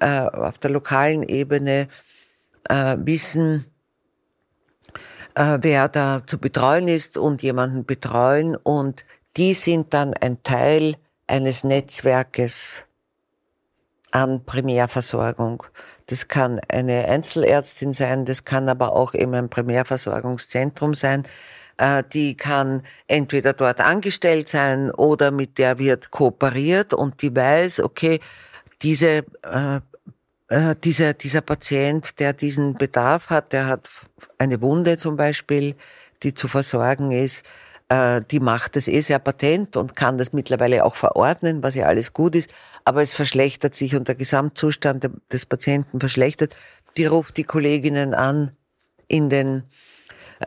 äh, 0.00 0.20
auf 0.20 0.58
der 0.58 0.70
lokalen 0.70 1.22
Ebene 1.22 1.88
äh, 2.68 2.96
wissen, 2.98 3.66
äh, 5.34 5.58
wer 5.60 5.88
da 5.88 6.22
zu 6.26 6.38
betreuen 6.38 6.88
ist 6.88 7.16
und 7.16 7.42
jemanden 7.42 7.84
betreuen 7.84 8.56
und 8.56 9.04
die 9.36 9.54
sind 9.54 9.92
dann 9.94 10.14
ein 10.14 10.42
Teil 10.42 10.96
eines 11.26 11.64
Netzwerkes 11.64 12.84
an 14.10 14.44
Primärversorgung. 14.44 15.64
Das 16.06 16.28
kann 16.28 16.60
eine 16.68 17.06
Einzelärztin 17.06 17.94
sein, 17.94 18.24
das 18.24 18.44
kann 18.44 18.68
aber 18.68 18.92
auch 18.92 19.14
eben 19.14 19.34
ein 19.34 19.48
Primärversorgungszentrum 19.48 20.94
sein. 20.94 21.24
Äh, 21.76 22.04
die 22.12 22.36
kann 22.36 22.82
entweder 23.06 23.52
dort 23.52 23.80
angestellt 23.80 24.48
sein 24.48 24.90
oder 24.90 25.30
mit 25.30 25.58
der 25.58 25.78
wird 25.78 26.10
kooperiert 26.10 26.94
und 26.94 27.20
die 27.22 27.34
weiß, 27.34 27.80
okay, 27.80 28.20
diese, 28.82 29.24
äh, 29.42 29.80
äh, 30.48 30.76
dieser, 30.82 31.14
dieser 31.14 31.40
Patient, 31.40 32.20
der 32.20 32.32
diesen 32.32 32.74
Bedarf 32.74 33.30
hat, 33.30 33.52
der 33.52 33.66
hat 33.66 33.88
eine 34.38 34.60
Wunde 34.60 34.98
zum 34.98 35.16
Beispiel, 35.16 35.74
die 36.22 36.34
zu 36.34 36.48
versorgen 36.48 37.10
ist, 37.10 37.44
äh, 37.88 38.22
die 38.30 38.40
macht 38.40 38.76
das 38.76 38.88
eh 38.88 39.00
sehr 39.00 39.18
patent 39.18 39.76
und 39.76 39.96
kann 39.96 40.18
das 40.18 40.32
mittlerweile 40.32 40.84
auch 40.84 40.96
verordnen, 40.96 41.62
was 41.62 41.74
ja 41.74 41.86
alles 41.86 42.12
gut 42.12 42.34
ist, 42.34 42.50
aber 42.84 43.02
es 43.02 43.12
verschlechtert 43.12 43.74
sich 43.74 43.96
und 43.96 44.08
der 44.08 44.14
Gesamtzustand 44.14 45.10
des 45.32 45.46
Patienten 45.46 46.00
verschlechtert. 46.00 46.54
Die 46.96 47.06
ruft 47.06 47.36
die 47.36 47.44
Kolleginnen 47.44 48.14
an 48.14 48.52
in 49.08 49.28
den 49.28 49.64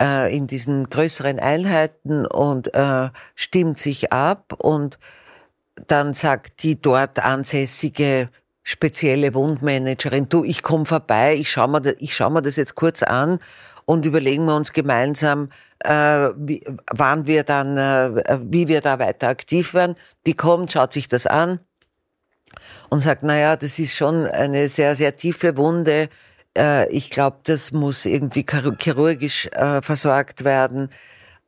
äh, 0.00 0.34
in 0.34 0.46
diesen 0.46 0.88
größeren 0.88 1.38
Einheiten 1.38 2.26
und 2.26 2.74
äh, 2.74 3.10
stimmt 3.34 3.78
sich 3.78 4.12
ab 4.12 4.54
und 4.58 4.98
dann 5.86 6.14
sagt 6.14 6.62
die 6.62 6.80
dort 6.80 7.24
ansässige 7.24 8.28
spezielle 8.62 9.32
Wundmanagerin, 9.32 10.28
du, 10.28 10.44
ich 10.44 10.62
komme 10.62 10.84
vorbei, 10.84 11.34
ich 11.34 11.50
schau 11.50 11.68
mir, 11.68 11.94
ich 11.98 12.14
schau 12.14 12.28
mir 12.28 12.42
das 12.42 12.56
jetzt 12.56 12.74
kurz 12.74 13.02
an 13.02 13.38
und 13.86 14.04
überlegen 14.04 14.44
wir 14.44 14.54
uns 14.54 14.74
gemeinsam, 14.74 15.48
äh, 15.78 16.28
wie, 16.36 16.62
wann 16.92 17.26
wir 17.26 17.44
dann, 17.44 17.78
äh, 17.78 18.38
wie 18.42 18.68
wir 18.68 18.82
da 18.82 18.98
weiter 18.98 19.28
aktiv 19.28 19.72
werden. 19.72 19.96
Die 20.26 20.34
kommt, 20.34 20.70
schaut 20.70 20.92
sich 20.92 21.08
das 21.08 21.26
an 21.26 21.60
und 22.90 23.00
sagt, 23.00 23.22
na 23.22 23.38
ja, 23.38 23.56
das 23.56 23.78
ist 23.78 23.96
schon 23.96 24.26
eine 24.26 24.68
sehr, 24.68 24.94
sehr 24.94 25.16
tiefe 25.16 25.56
Wunde 25.56 26.10
äh, 26.58 26.88
ich 26.90 27.10
glaube, 27.10 27.38
das 27.44 27.72
muss 27.72 28.04
irgendwie 28.04 28.44
chirurgisch 28.78 29.46
äh, 29.52 29.80
versorgt 29.80 30.44
werden. 30.44 30.90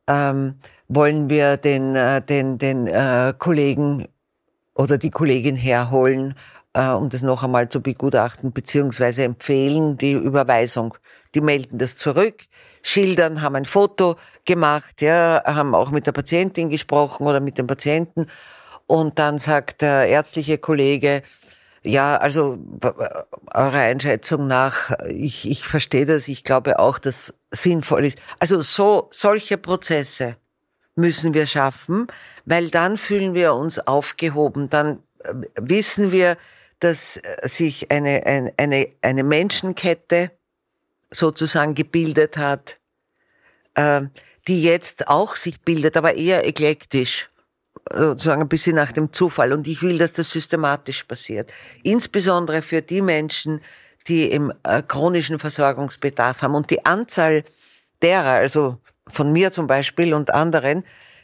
Ähm, 0.07 0.55
wollen 0.87 1.29
wir 1.29 1.57
den, 1.57 1.95
äh, 1.95 2.21
den, 2.21 2.57
den 2.57 2.87
äh, 2.87 3.33
Kollegen 3.37 4.07
oder 4.73 4.97
die 4.97 5.11
Kollegin 5.11 5.55
herholen, 5.55 6.35
äh, 6.73 6.87
um 6.89 7.09
das 7.09 7.21
noch 7.21 7.43
einmal 7.43 7.69
zu 7.69 7.81
begutachten, 7.81 8.51
beziehungsweise 8.51 9.23
empfehlen 9.23 9.97
die 9.97 10.13
Überweisung. 10.13 10.95
Die 11.35 11.41
melden 11.41 11.77
das 11.77 11.95
zurück, 11.97 12.43
schildern, 12.81 13.41
haben 13.41 13.55
ein 13.55 13.65
Foto 13.65 14.17
gemacht, 14.45 15.01
ja, 15.01 15.41
haben 15.45 15.75
auch 15.75 15.91
mit 15.91 16.07
der 16.07 16.11
Patientin 16.11 16.69
gesprochen 16.69 17.27
oder 17.27 17.39
mit 17.39 17.57
dem 17.57 17.67
Patienten 17.67 18.27
und 18.87 19.17
dann 19.17 19.39
sagt 19.39 19.81
der 19.81 20.07
ärztliche 20.07 20.57
Kollege, 20.57 21.23
ja, 21.83 22.17
also 22.17 22.59
eurer 23.53 23.79
Einschätzung 23.79 24.47
nach, 24.47 24.91
ich, 25.09 25.49
ich 25.49 25.65
verstehe 25.65 26.05
das, 26.05 26.27
ich 26.27 26.43
glaube 26.43 26.77
auch, 26.79 26.99
dass 26.99 27.33
sinnvoll 27.49 28.05
ist. 28.05 28.19
Also 28.39 28.61
so 28.61 29.07
solche 29.11 29.57
Prozesse 29.57 30.35
müssen 30.95 31.33
wir 31.33 31.47
schaffen, 31.47 32.07
weil 32.45 32.69
dann 32.69 32.97
fühlen 32.97 33.33
wir 33.33 33.55
uns 33.55 33.79
aufgehoben, 33.79 34.69
dann 34.69 35.01
äh, 35.23 35.33
wissen 35.55 36.11
wir, 36.11 36.37
dass 36.79 37.21
sich 37.43 37.91
eine, 37.91 38.25
eine, 38.25 38.53
eine, 38.57 38.87
eine 39.01 39.23
Menschenkette 39.23 40.31
sozusagen 41.11 41.75
gebildet 41.75 42.37
hat, 42.37 42.77
äh, 43.75 44.01
die 44.47 44.63
jetzt 44.63 45.07
auch 45.07 45.35
sich 45.35 45.61
bildet, 45.61 45.97
aber 45.97 46.15
eher 46.15 46.45
eklektisch 46.47 47.30
sozusagen 47.89 48.41
ein 48.41 48.47
bisschen 48.47 48.75
nach 48.75 48.91
dem 48.91 49.11
Zufall. 49.11 49.53
Und 49.53 49.67
ich 49.67 49.81
will, 49.81 49.97
dass 49.97 50.13
das 50.13 50.29
systematisch 50.31 51.03
passiert. 51.03 51.49
Insbesondere 51.83 52.61
für 52.61 52.81
die 52.81 53.01
Menschen, 53.01 53.61
die 54.07 54.31
im 54.31 54.51
äh, 54.63 54.81
chronischen 54.81 55.39
Versorgungsbedarf 55.39 56.41
haben. 56.41 56.55
Und 56.55 56.69
die 56.69 56.85
Anzahl 56.85 57.43
derer, 58.01 58.31
also 58.31 58.77
von 59.07 59.31
mir 59.31 59.51
zum 59.51 59.67
Beispiel 59.67 60.13
und 60.13 60.33
anderen, 60.33 60.83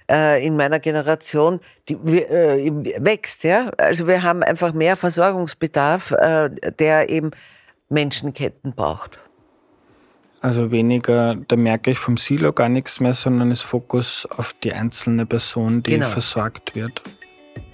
äh, 0.10 0.46
in 0.46 0.56
meiner 0.56 0.80
Generation, 0.80 1.60
die 1.90 1.96
äh, 1.96 2.72
wächst, 3.04 3.44
ja. 3.44 3.72
Also 3.78 4.08
wir 4.08 4.24
haben 4.24 4.44
einfach 4.44 4.74
mehr 4.74 4.96
Versorgungsbedarf, 4.96 6.14
der 6.80 7.10
eben 7.10 7.32
Menschenketten 7.90 8.74
braucht. 8.74 9.20
Also 10.42 10.72
weniger, 10.72 11.36
da 11.36 11.56
merke 11.56 11.92
ich 11.92 11.98
vom 11.98 12.18
Silo 12.18 12.54
gar 12.54 12.70
nichts 12.70 13.00
mehr, 13.00 13.14
sondern 13.14 13.52
ist 13.52 13.64
Fokus 13.64 14.28
auf 14.30 14.54
die 14.64 14.72
einzelne 14.72 15.26
Person, 15.26 15.82
die 15.82 15.92
genau. 15.92 16.10
versorgt 16.10 16.76
wird. 16.76 17.02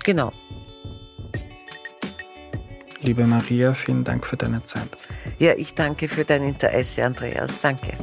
Genau. 0.04 0.32
Liebe 3.02 3.28
Maria, 3.28 3.74
vielen 3.74 4.06
Dank 4.06 4.26
für 4.26 4.38
deine 4.38 4.64
Zeit. 4.64 4.90
Ja, 5.38 5.54
ich 5.58 5.74
danke 5.74 6.08
für 6.08 6.24
dein 6.24 6.44
Interesse, 6.44 7.04
Andreas. 7.04 7.60
Danke. 7.60 7.98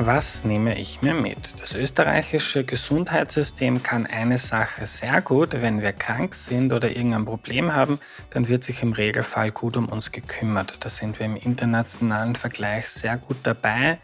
Was 0.00 0.44
nehme 0.44 0.78
ich 0.78 1.02
mir 1.02 1.12
mit? 1.12 1.60
Das 1.60 1.74
österreichische 1.74 2.62
Gesundheitssystem 2.62 3.82
kann 3.82 4.06
eine 4.06 4.38
Sache 4.38 4.86
sehr 4.86 5.20
gut. 5.20 5.54
Wenn 5.54 5.82
wir 5.82 5.90
krank 5.90 6.36
sind 6.36 6.72
oder 6.72 6.88
irgendein 6.96 7.24
Problem 7.24 7.74
haben, 7.74 7.98
dann 8.30 8.46
wird 8.46 8.62
sich 8.62 8.80
im 8.84 8.92
Regelfall 8.92 9.50
gut 9.50 9.76
um 9.76 9.88
uns 9.88 10.12
gekümmert. 10.12 10.84
Da 10.84 10.88
sind 10.88 11.18
wir 11.18 11.26
im 11.26 11.34
internationalen 11.34 12.36
Vergleich 12.36 12.86
sehr 12.86 13.16
gut 13.16 13.38
dabei. 13.42 13.98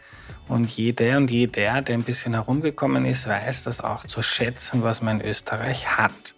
Und 0.49 0.69
jeder 0.69 1.15
und 1.15 1.31
jeder, 1.31 1.81
der 1.81 1.95
ein 1.95 2.03
bisschen 2.03 2.33
herumgekommen 2.33 3.05
ist, 3.05 3.25
weiß 3.25 3.63
das 3.63 3.79
auch 3.79 4.05
zu 4.05 4.21
schätzen, 4.21 4.83
was 4.83 5.01
man 5.01 5.21
in 5.21 5.27
Österreich 5.27 5.97
hat. 5.97 6.35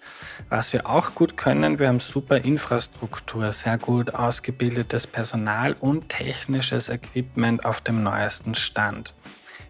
Was 0.49 0.71
wir 0.71 0.87
auch 0.87 1.15
gut 1.15 1.35
können, 1.35 1.79
wir 1.79 1.87
haben 1.87 1.99
super 1.99 2.37
Infrastruktur, 2.37 3.51
sehr 3.51 3.79
gut 3.79 4.13
ausgebildetes 4.13 5.07
Personal 5.07 5.73
und 5.73 6.09
technisches 6.09 6.89
Equipment 6.89 7.65
auf 7.65 7.81
dem 7.81 8.03
neuesten 8.03 8.53
Stand. 8.53 9.15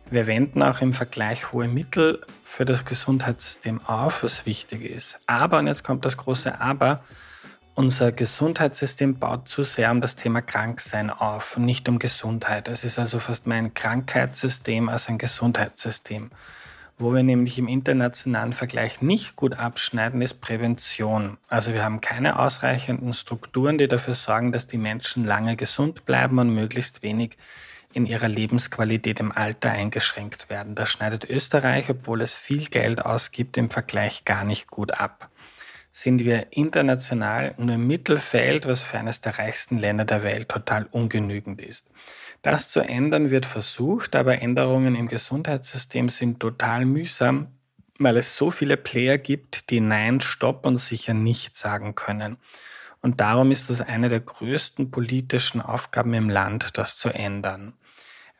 Wir 0.09 0.25
wenden 0.25 0.63
auch 0.63 0.79
im 0.79 0.93
Vergleich 0.93 1.51
hohe 1.51 1.67
Mittel 1.67 2.21
für 2.45 2.63
das 2.63 2.85
Gesundheitssystem 2.85 3.81
auf, 3.85 4.23
was 4.23 4.45
wichtig 4.45 4.85
ist. 4.85 5.19
Aber, 5.27 5.59
und 5.59 5.67
jetzt 5.67 5.83
kommt 5.83 6.05
das 6.05 6.15
große 6.15 6.61
Aber, 6.61 7.01
unser 7.75 8.13
Gesundheitssystem 8.13 9.19
baut 9.19 9.49
zu 9.49 9.63
sehr 9.63 9.91
um 9.91 9.99
das 9.99 10.15
Thema 10.15 10.41
Kranksein 10.41 11.09
auf 11.09 11.57
und 11.57 11.65
nicht 11.65 11.89
um 11.89 11.99
Gesundheit. 11.99 12.69
Es 12.69 12.85
ist 12.85 12.97
also 12.97 13.19
fast 13.19 13.47
mehr 13.47 13.57
ein 13.57 13.73
Krankheitssystem 13.73 14.87
als 14.87 15.09
ein 15.09 15.17
Gesundheitssystem. 15.17 16.31
Wo 16.97 17.13
wir 17.13 17.21
nämlich 17.21 17.59
im 17.59 17.67
internationalen 17.67 18.53
Vergleich 18.53 19.01
nicht 19.01 19.35
gut 19.35 19.55
abschneiden, 19.55 20.21
ist 20.21 20.39
Prävention. 20.39 21.37
Also 21.49 21.73
wir 21.73 21.83
haben 21.83 21.99
keine 21.99 22.39
ausreichenden 22.39 23.13
Strukturen, 23.13 23.77
die 23.77 23.89
dafür 23.89 24.13
sorgen, 24.13 24.53
dass 24.53 24.67
die 24.67 24.77
Menschen 24.77 25.25
lange 25.25 25.57
gesund 25.57 26.05
bleiben 26.05 26.39
und 26.39 26.55
möglichst 26.55 27.03
wenig 27.03 27.37
in 27.93 28.05
ihrer 28.05 28.27
Lebensqualität 28.27 29.19
im 29.19 29.31
Alter 29.31 29.71
eingeschränkt 29.71 30.49
werden. 30.49 30.75
Das 30.75 30.89
schneidet 30.89 31.29
Österreich, 31.29 31.89
obwohl 31.89 32.21
es 32.21 32.35
viel 32.35 32.65
Geld 32.65 33.03
ausgibt, 33.03 33.57
im 33.57 33.69
Vergleich 33.69 34.25
gar 34.25 34.43
nicht 34.43 34.67
gut 34.67 34.99
ab. 34.99 35.29
Sind 35.91 36.23
wir 36.23 36.47
international 36.51 37.55
nur 37.57 37.75
im 37.75 37.87
Mittelfeld, 37.87 38.67
was 38.67 38.83
für 38.83 38.99
eines 38.99 39.19
der 39.21 39.39
reichsten 39.39 39.79
Länder 39.79 40.05
der 40.05 40.21
Welt 40.21 40.49
total 40.49 40.87
ungenügend 40.91 41.59
ist. 41.59 41.89
Das 42.43 42.69
zu 42.69 42.81
ändern 42.81 43.31
wird 43.31 43.47
versucht, 43.47 44.15
aber 44.15 44.41
Änderungen 44.41 44.93
im 44.93 45.07
Gesundheitssystem 45.07 46.09
sind 46.09 46.39
total 46.39 46.85
mühsam, 46.85 47.47
weil 47.97 48.17
es 48.17 48.35
so 48.35 48.51
viele 48.51 48.77
Player 48.77 49.17
gibt, 49.17 49.71
die 49.71 49.79
Nein, 49.79 50.21
Stopp 50.21 50.65
und 50.65 50.77
sicher 50.77 51.15
nicht 51.15 51.55
sagen 51.55 51.95
können. 51.95 52.37
Und 53.01 53.21
darum 53.21 53.51
ist 53.51 53.69
das 53.69 53.81
eine 53.81 54.09
der 54.09 54.19
größten 54.19 54.91
politischen 54.91 55.61
Aufgaben 55.61 56.13
im 56.13 56.29
Land, 56.29 56.77
das 56.77 56.97
zu 56.97 57.09
ändern. 57.09 57.73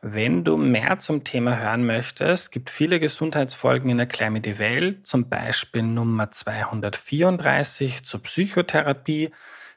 Wenn 0.00 0.44
du 0.44 0.56
mehr 0.56 1.00
zum 1.00 1.24
Thema 1.24 1.58
hören 1.58 1.84
möchtest, 1.84 2.52
gibt 2.52 2.70
viele 2.70 3.00
Gesundheitsfolgen 3.00 3.90
in 3.90 3.98
Erklär 3.98 4.30
mir 4.30 4.40
Welt, 4.58 5.06
zum 5.06 5.28
Beispiel 5.28 5.82
Nummer 5.82 6.30
234 6.30 8.04
zur 8.04 8.22
Psychotherapie, 8.22 9.32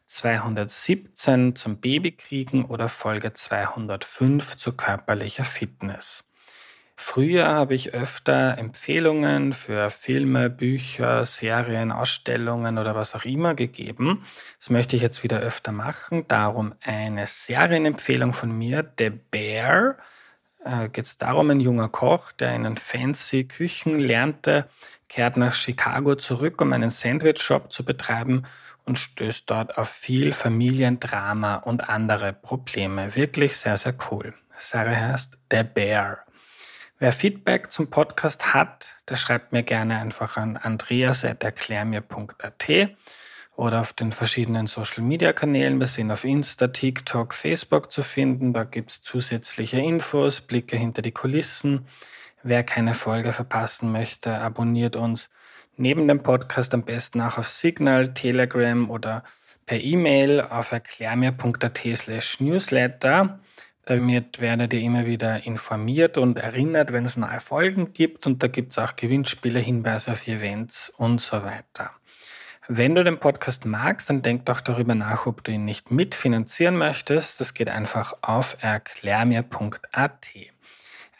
217 0.06 1.56
zum 1.56 1.78
Babykriegen 1.78 2.66
oder 2.66 2.88
Folge 2.88 3.34
205 3.34 4.58
zu 4.58 4.74
körperlicher 4.74 5.46
Fitness. 5.46 6.24
Früher 7.04 7.48
habe 7.48 7.74
ich 7.74 7.94
öfter 7.94 8.58
Empfehlungen 8.58 9.52
für 9.54 9.90
Filme, 9.90 10.50
Bücher, 10.50 11.26
Serien, 11.26 11.92
Ausstellungen 11.92 12.78
oder 12.78 12.96
was 12.96 13.16
auch 13.16 13.26
immer 13.26 13.54
gegeben. 13.54 14.24
Das 14.60 14.70
möchte 14.70 14.96
ich 14.96 15.02
jetzt 15.02 15.22
wieder 15.24 15.40
öfter 15.40 15.74
machen. 15.74 16.26
Darum 16.30 16.74
eine 16.80 17.26
Serienempfehlung 17.28 18.32
von 18.32 18.58
mir, 18.58 18.90
The 18.98 19.10
Bear. 19.10 19.98
Äh, 20.64 20.88
Geht 20.90 21.06
es 21.06 21.18
darum, 21.18 21.50
ein 21.50 21.60
junger 21.60 21.90
Koch, 21.90 22.32
der 22.34 22.56
in 22.56 22.66
einen 22.66 22.78
fancy 22.78 23.44
Küchen 23.46 24.00
lernte, 24.00 24.70
kehrt 25.10 25.36
nach 25.36 25.56
Chicago 25.56 26.16
zurück, 26.16 26.62
um 26.62 26.72
einen 26.72 26.92
Sandwich-Shop 26.92 27.74
zu 27.74 27.84
betreiben 27.84 28.44
und 28.86 29.00
stößt 29.00 29.50
dort 29.50 29.78
auf 29.78 29.90
viel 29.90 30.32
Familiendrama 30.32 31.56
und 31.56 31.90
andere 31.90 32.32
Probleme. 32.32 33.16
Wirklich 33.16 33.58
sehr, 33.58 33.76
sehr 33.76 33.96
cool. 34.12 34.34
Serie 34.58 34.96
heißt 34.96 35.38
The 35.52 35.64
Bear. 35.64 36.26
Wer 37.02 37.12
Feedback 37.14 37.72
zum 37.72 37.90
Podcast 37.90 38.54
hat, 38.54 38.96
der 39.10 39.16
schreibt 39.16 39.54
mir 39.54 39.64
gerne 39.64 39.98
einfach 39.98 40.38
an 40.38 40.56
andreas.erklärmir.at 40.56 42.92
oder 43.56 43.82
auf 43.82 43.94
den 43.94 44.12
verschiedenen 44.12 44.68
Social 44.68 45.02
Media 45.02 45.34
Kanälen. 45.34 45.80
Wir 45.80 45.88
sind 45.88 46.12
auf 46.12 46.24
Insta, 46.24 46.68
TikTok, 46.68 47.34
Facebook 47.34 47.92
zu 47.92 48.04
finden. 48.04 48.54
Da 48.54 48.66
gibt 48.66 48.92
es 48.92 49.02
zusätzliche 49.02 49.80
Infos, 49.80 50.42
Blicke 50.42 50.78
hinter 50.78 51.02
die 51.02 51.12
Kulissen. 51.12 51.88
Wer 52.44 52.62
keine 52.62 52.94
Folge 52.94 53.34
verpassen 53.34 53.92
möchte, 53.92 54.38
abonniert 54.38 54.96
uns 54.96 55.32
neben 55.78 56.08
dem 56.08 56.22
Podcast 56.22 56.76
am 56.76 56.84
besten 56.84 57.22
auch 57.22 57.40
auf 57.40 57.50
Signal, 57.50 58.14
Telegram 58.14 58.92
oder 58.92 59.24
per 59.66 59.80
E-Mail 59.80 60.40
auf 60.40 60.72
erklärmir.at 60.72 61.82
slash 61.96 62.40
newsletter. 62.42 63.40
Damit 63.86 64.40
werdet 64.40 64.74
ihr 64.74 64.82
immer 64.82 65.06
wieder 65.06 65.46
informiert 65.46 66.18
und 66.18 66.38
erinnert, 66.38 66.94
wenn 66.94 67.06
es 67.06 67.18
neue 67.18 67.40
Folgen 67.40 67.94
gibt 67.94 68.28
und 68.28 68.44
da 68.44 68.48
gibt 68.48 68.74
es 68.74 68.80
auch 68.80 68.96
Gewinnspiele, 68.96 69.60
Hinweise 69.60 70.12
auf 70.12 70.28
Events 70.28 70.90
und 70.90 71.20
so 71.20 71.44
weiter. 71.44 71.92
Wenn 72.68 72.96
du 72.96 73.04
den 73.04 73.20
Podcast 73.20 73.66
magst, 73.66 74.10
dann 74.10 74.22
denk 74.22 74.46
doch 74.46 74.62
darüber 74.62 74.96
nach, 74.96 75.26
ob 75.26 75.44
du 75.44 75.52
ihn 75.52 75.66
nicht 75.66 75.92
mitfinanzieren 75.92 76.78
möchtest. 76.78 77.42
Das 77.42 77.54
geht 77.54 77.68
einfach 77.68 78.14
auf 78.22 78.58
erklärmir.at. 78.62 80.30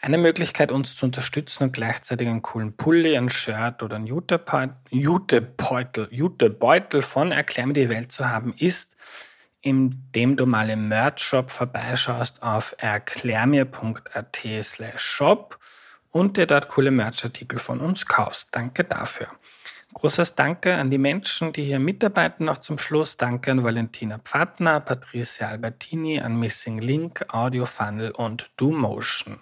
Eine 0.00 0.18
Möglichkeit, 0.18 0.72
uns 0.72 0.96
zu 0.96 1.06
unterstützen 1.06 1.64
und 1.64 1.72
gleichzeitig 1.72 2.26
einen 2.26 2.42
coolen 2.42 2.76
Pulli, 2.76 3.16
ein 3.16 3.28
Shirt 3.28 3.82
oder 3.82 3.96
ein 3.96 4.06
Jutebeutel, 4.06 6.08
Jutebeutel 6.10 7.02
von 7.02 7.32
Erklär 7.32 7.66
mir 7.66 7.74
die 7.74 7.88
Welt 7.88 8.12
zu 8.12 8.28
haben, 8.28 8.54
ist, 8.56 8.96
indem 9.62 10.36
du 10.36 10.44
mal 10.44 10.68
im 10.68 10.88
Merch-Shop 10.88 11.50
vorbeischaust 11.50 12.42
auf 12.42 12.74
erklärmir.at 12.78 14.40
slash 14.62 15.00
shop 15.00 15.58
und 16.10 16.36
dir 16.36 16.46
dort 16.46 16.68
coole 16.68 16.90
Merchartikel 16.90 17.58
von 17.58 17.80
uns 17.80 18.04
kaufst. 18.04 18.48
Danke 18.50 18.84
dafür. 18.84 19.28
Großes 19.94 20.34
Danke 20.34 20.74
an 20.74 20.90
die 20.90 20.98
Menschen, 20.98 21.52
die 21.52 21.64
hier 21.64 21.78
mitarbeiten, 21.78 22.46
noch 22.46 22.58
zum 22.58 22.78
Schluss. 22.78 23.16
Danke 23.16 23.50
an 23.50 23.62
Valentina 23.62 24.18
Pfadner, 24.18 24.80
Patricia 24.80 25.48
Albertini, 25.48 26.18
an 26.18 26.38
Missing 26.38 26.80
Link, 26.80 27.24
Audio 27.28 27.66
Funnel 27.66 28.10
und 28.10 28.50
DoMotion. 28.56 29.38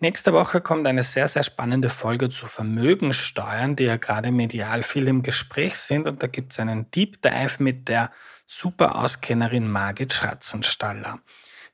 Nächste 0.00 0.32
Woche 0.32 0.60
kommt 0.60 0.86
eine 0.86 1.02
sehr, 1.02 1.26
sehr 1.26 1.42
spannende 1.42 1.88
Folge 1.88 2.28
zu 2.28 2.46
Vermögensteuern, 2.46 3.76
die 3.76 3.84
ja 3.84 3.96
gerade 3.96 4.30
medial 4.30 4.82
viel 4.82 5.08
im 5.08 5.22
Gespräch 5.22 5.76
sind. 5.76 6.06
Und 6.06 6.22
da 6.22 6.26
gibt 6.26 6.52
es 6.52 6.60
einen 6.60 6.90
Deep 6.90 7.22
Dive 7.22 7.62
mit 7.62 7.88
der 7.88 8.10
super 8.48 8.96
Auskennerin 8.96 9.70
Margit 9.70 10.14
Schratzenstaller. 10.14 11.20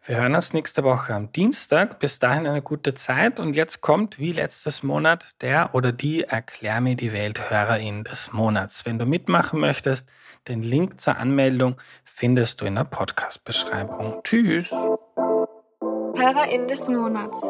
Wir 0.07 0.17
hören 0.17 0.35
uns 0.35 0.53
nächste 0.53 0.83
Woche 0.83 1.15
am 1.15 1.31
Dienstag. 1.33 2.01
Bis 2.01 2.19
dahin 2.19 2.47
eine 2.47 2.61
gute 2.61 2.95
Zeit. 2.95 3.39
Und 3.39 3.55
jetzt 3.55 3.81
kommt, 3.81 4.19
wie 4.19 4.33
letztes 4.33 4.83
Monat, 4.83 5.35
der 5.41 5.75
oder 5.75 5.93
die 5.93 6.25
Erklär 6.25 6.81
mir 6.83 6.97
die 6.97 7.13
Welt 7.13 7.49
Hörerin 7.49 8.03
des 8.05 8.33
Monats. 8.33 8.85
Wenn 8.85 8.99
du 8.99 9.07
mitmachen 9.07 9.61
möchtest, 9.61 10.11
den 10.49 10.63
Link 10.63 11.01
zur 11.01 11.17
Anmeldung 11.17 11.77
findest 12.05 12.61
du 12.61 12.67
in 12.67 12.75
der 12.75 12.85
Podcast-Beschreibung. 12.85 14.21
Tschüss. 14.25 14.71
Hörerin 16.17 16.67
des 16.67 16.89
Monats. 16.89 17.41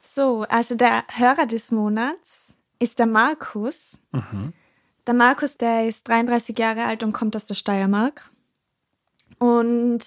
So, 0.00 0.46
also 0.48 0.76
der 0.76 1.04
Hörer 1.08 1.46
des 1.46 1.72
Monats 1.72 2.54
ist 2.78 3.00
der 3.00 3.06
Markus. 3.06 4.00
Mhm. 4.12 4.54
Der 5.06 5.14
Markus, 5.14 5.56
der 5.56 5.86
ist 5.86 6.08
33 6.08 6.58
Jahre 6.58 6.84
alt 6.84 7.02
und 7.02 7.12
kommt 7.12 7.36
aus 7.36 7.46
der 7.46 7.54
Steiermark. 7.54 8.30
Und 9.38 10.00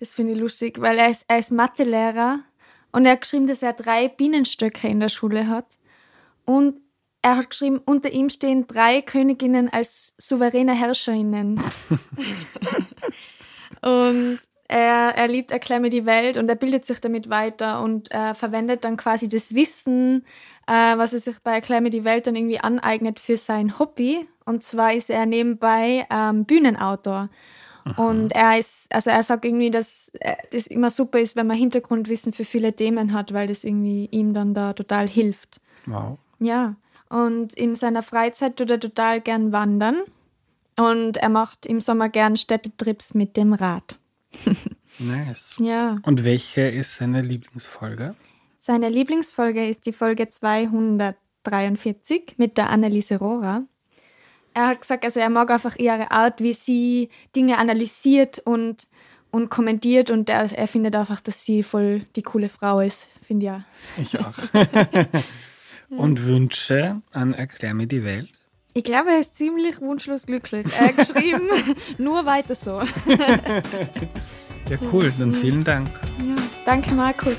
das 0.00 0.14
finde 0.14 0.32
ich 0.32 0.38
lustig, 0.38 0.80
weil 0.80 0.98
er 0.98 1.10
ist, 1.10 1.26
er 1.28 1.38
ist 1.38 1.52
Mathelehrer 1.52 2.40
und 2.92 3.04
er 3.04 3.12
hat 3.12 3.22
geschrieben, 3.22 3.46
dass 3.46 3.62
er 3.62 3.72
drei 3.72 4.08
Bienenstöcke 4.08 4.88
in 4.88 5.00
der 5.00 5.10
Schule 5.10 5.48
hat. 5.48 5.78
Und 6.44 6.80
er 7.20 7.36
hat 7.36 7.50
geschrieben, 7.50 7.80
unter 7.84 8.10
ihm 8.10 8.28
stehen 8.30 8.66
drei 8.66 9.00
Königinnen 9.00 9.68
als 9.68 10.12
souveräne 10.18 10.74
Herrscherinnen. 10.74 11.62
und 13.82 14.38
er, 14.72 15.14
er 15.16 15.28
liebt 15.28 15.50
Erklär 15.50 15.80
die 15.80 16.06
Welt 16.06 16.38
und 16.38 16.48
er 16.48 16.54
bildet 16.54 16.86
sich 16.86 16.98
damit 16.98 17.28
weiter 17.28 17.82
und 17.82 18.10
er 18.10 18.34
verwendet 18.34 18.84
dann 18.84 18.96
quasi 18.96 19.28
das 19.28 19.54
Wissen, 19.54 20.24
äh, 20.66 20.96
was 20.96 21.12
er 21.12 21.20
sich 21.20 21.38
bei 21.40 21.52
Erklär 21.52 21.82
die 21.82 22.04
Welt 22.04 22.26
dann 22.26 22.36
irgendwie 22.36 22.58
aneignet 22.58 23.20
für 23.20 23.36
sein 23.36 23.78
Hobby. 23.78 24.26
Und 24.46 24.62
zwar 24.62 24.94
ist 24.94 25.10
er 25.10 25.26
nebenbei 25.26 26.06
ähm, 26.10 26.46
Bühnenautor. 26.46 27.28
Mhm. 27.84 27.92
Und 27.92 28.32
er 28.32 28.58
ist, 28.58 28.92
also 28.94 29.10
er 29.10 29.22
sagt 29.22 29.44
irgendwie, 29.44 29.70
dass 29.70 30.10
äh, 30.20 30.36
das 30.50 30.66
immer 30.66 30.88
super 30.88 31.20
ist, 31.20 31.36
wenn 31.36 31.46
man 31.46 31.58
Hintergrundwissen 31.58 32.32
für 32.32 32.44
viele 32.46 32.72
Themen 32.72 33.12
hat, 33.12 33.34
weil 33.34 33.48
das 33.48 33.64
irgendwie 33.64 34.08
ihm 34.10 34.32
dann 34.32 34.54
da 34.54 34.72
total 34.72 35.06
hilft. 35.06 35.60
Wow. 35.84 36.18
Ja. 36.38 36.76
Und 37.10 37.52
in 37.54 37.74
seiner 37.74 38.02
Freizeit 38.02 38.56
tut 38.56 38.70
er 38.70 38.80
total 38.80 39.20
gern 39.20 39.52
wandern. 39.52 39.96
Und 40.78 41.18
er 41.18 41.28
macht 41.28 41.66
im 41.66 41.80
Sommer 41.80 42.08
gern 42.08 42.38
Städtetrips 42.38 43.12
mit 43.12 43.36
dem 43.36 43.52
Rad. 43.52 43.98
nice. 44.98 45.56
Ja. 45.58 45.98
Und 46.04 46.24
welche 46.24 46.62
ist 46.62 46.96
seine 46.96 47.22
Lieblingsfolge? 47.22 48.14
Seine 48.56 48.88
Lieblingsfolge 48.88 49.66
ist 49.66 49.86
die 49.86 49.92
Folge 49.92 50.28
243 50.28 52.34
mit 52.36 52.56
der 52.56 52.70
Anneliese 52.70 53.18
Rohrer. 53.18 53.64
Er 54.54 54.68
hat 54.68 54.82
gesagt, 54.82 55.04
also 55.04 55.18
er 55.18 55.30
mag 55.30 55.50
einfach 55.50 55.76
ihre 55.76 56.10
Art, 56.10 56.40
wie 56.40 56.52
sie 56.52 57.08
Dinge 57.34 57.58
analysiert 57.58 58.38
und, 58.40 58.86
und 59.30 59.48
kommentiert 59.48 60.10
und 60.10 60.28
er, 60.28 60.52
er 60.52 60.68
findet 60.68 60.94
einfach, 60.94 61.20
dass 61.20 61.44
sie 61.44 61.62
voll 61.62 62.02
die 62.16 62.22
coole 62.22 62.48
Frau 62.48 62.80
ist, 62.80 63.08
finde 63.26 63.46
ja. 63.46 63.64
Ich 63.96 64.18
auch. 64.18 64.34
und 65.88 66.26
Wünsche 66.26 67.00
an 67.12 67.32
Erklär 67.32 67.74
mir 67.74 67.86
die 67.86 68.04
Welt? 68.04 68.41
Ich 68.74 68.84
glaube, 68.84 69.10
er 69.10 69.20
ist 69.20 69.36
ziemlich 69.36 69.80
wunschlos 69.80 70.24
glücklich. 70.24 70.66
Er 70.78 70.88
hat 70.88 70.96
geschrieben, 70.96 71.48
nur 71.98 72.24
weiter 72.24 72.54
so. 72.54 72.80
ja, 74.70 74.78
cool. 74.92 75.12
Dann 75.18 75.34
vielen 75.34 75.62
Dank. 75.62 75.88
Ja, 76.26 76.36
danke, 76.64 76.94
Markus. 76.94 77.36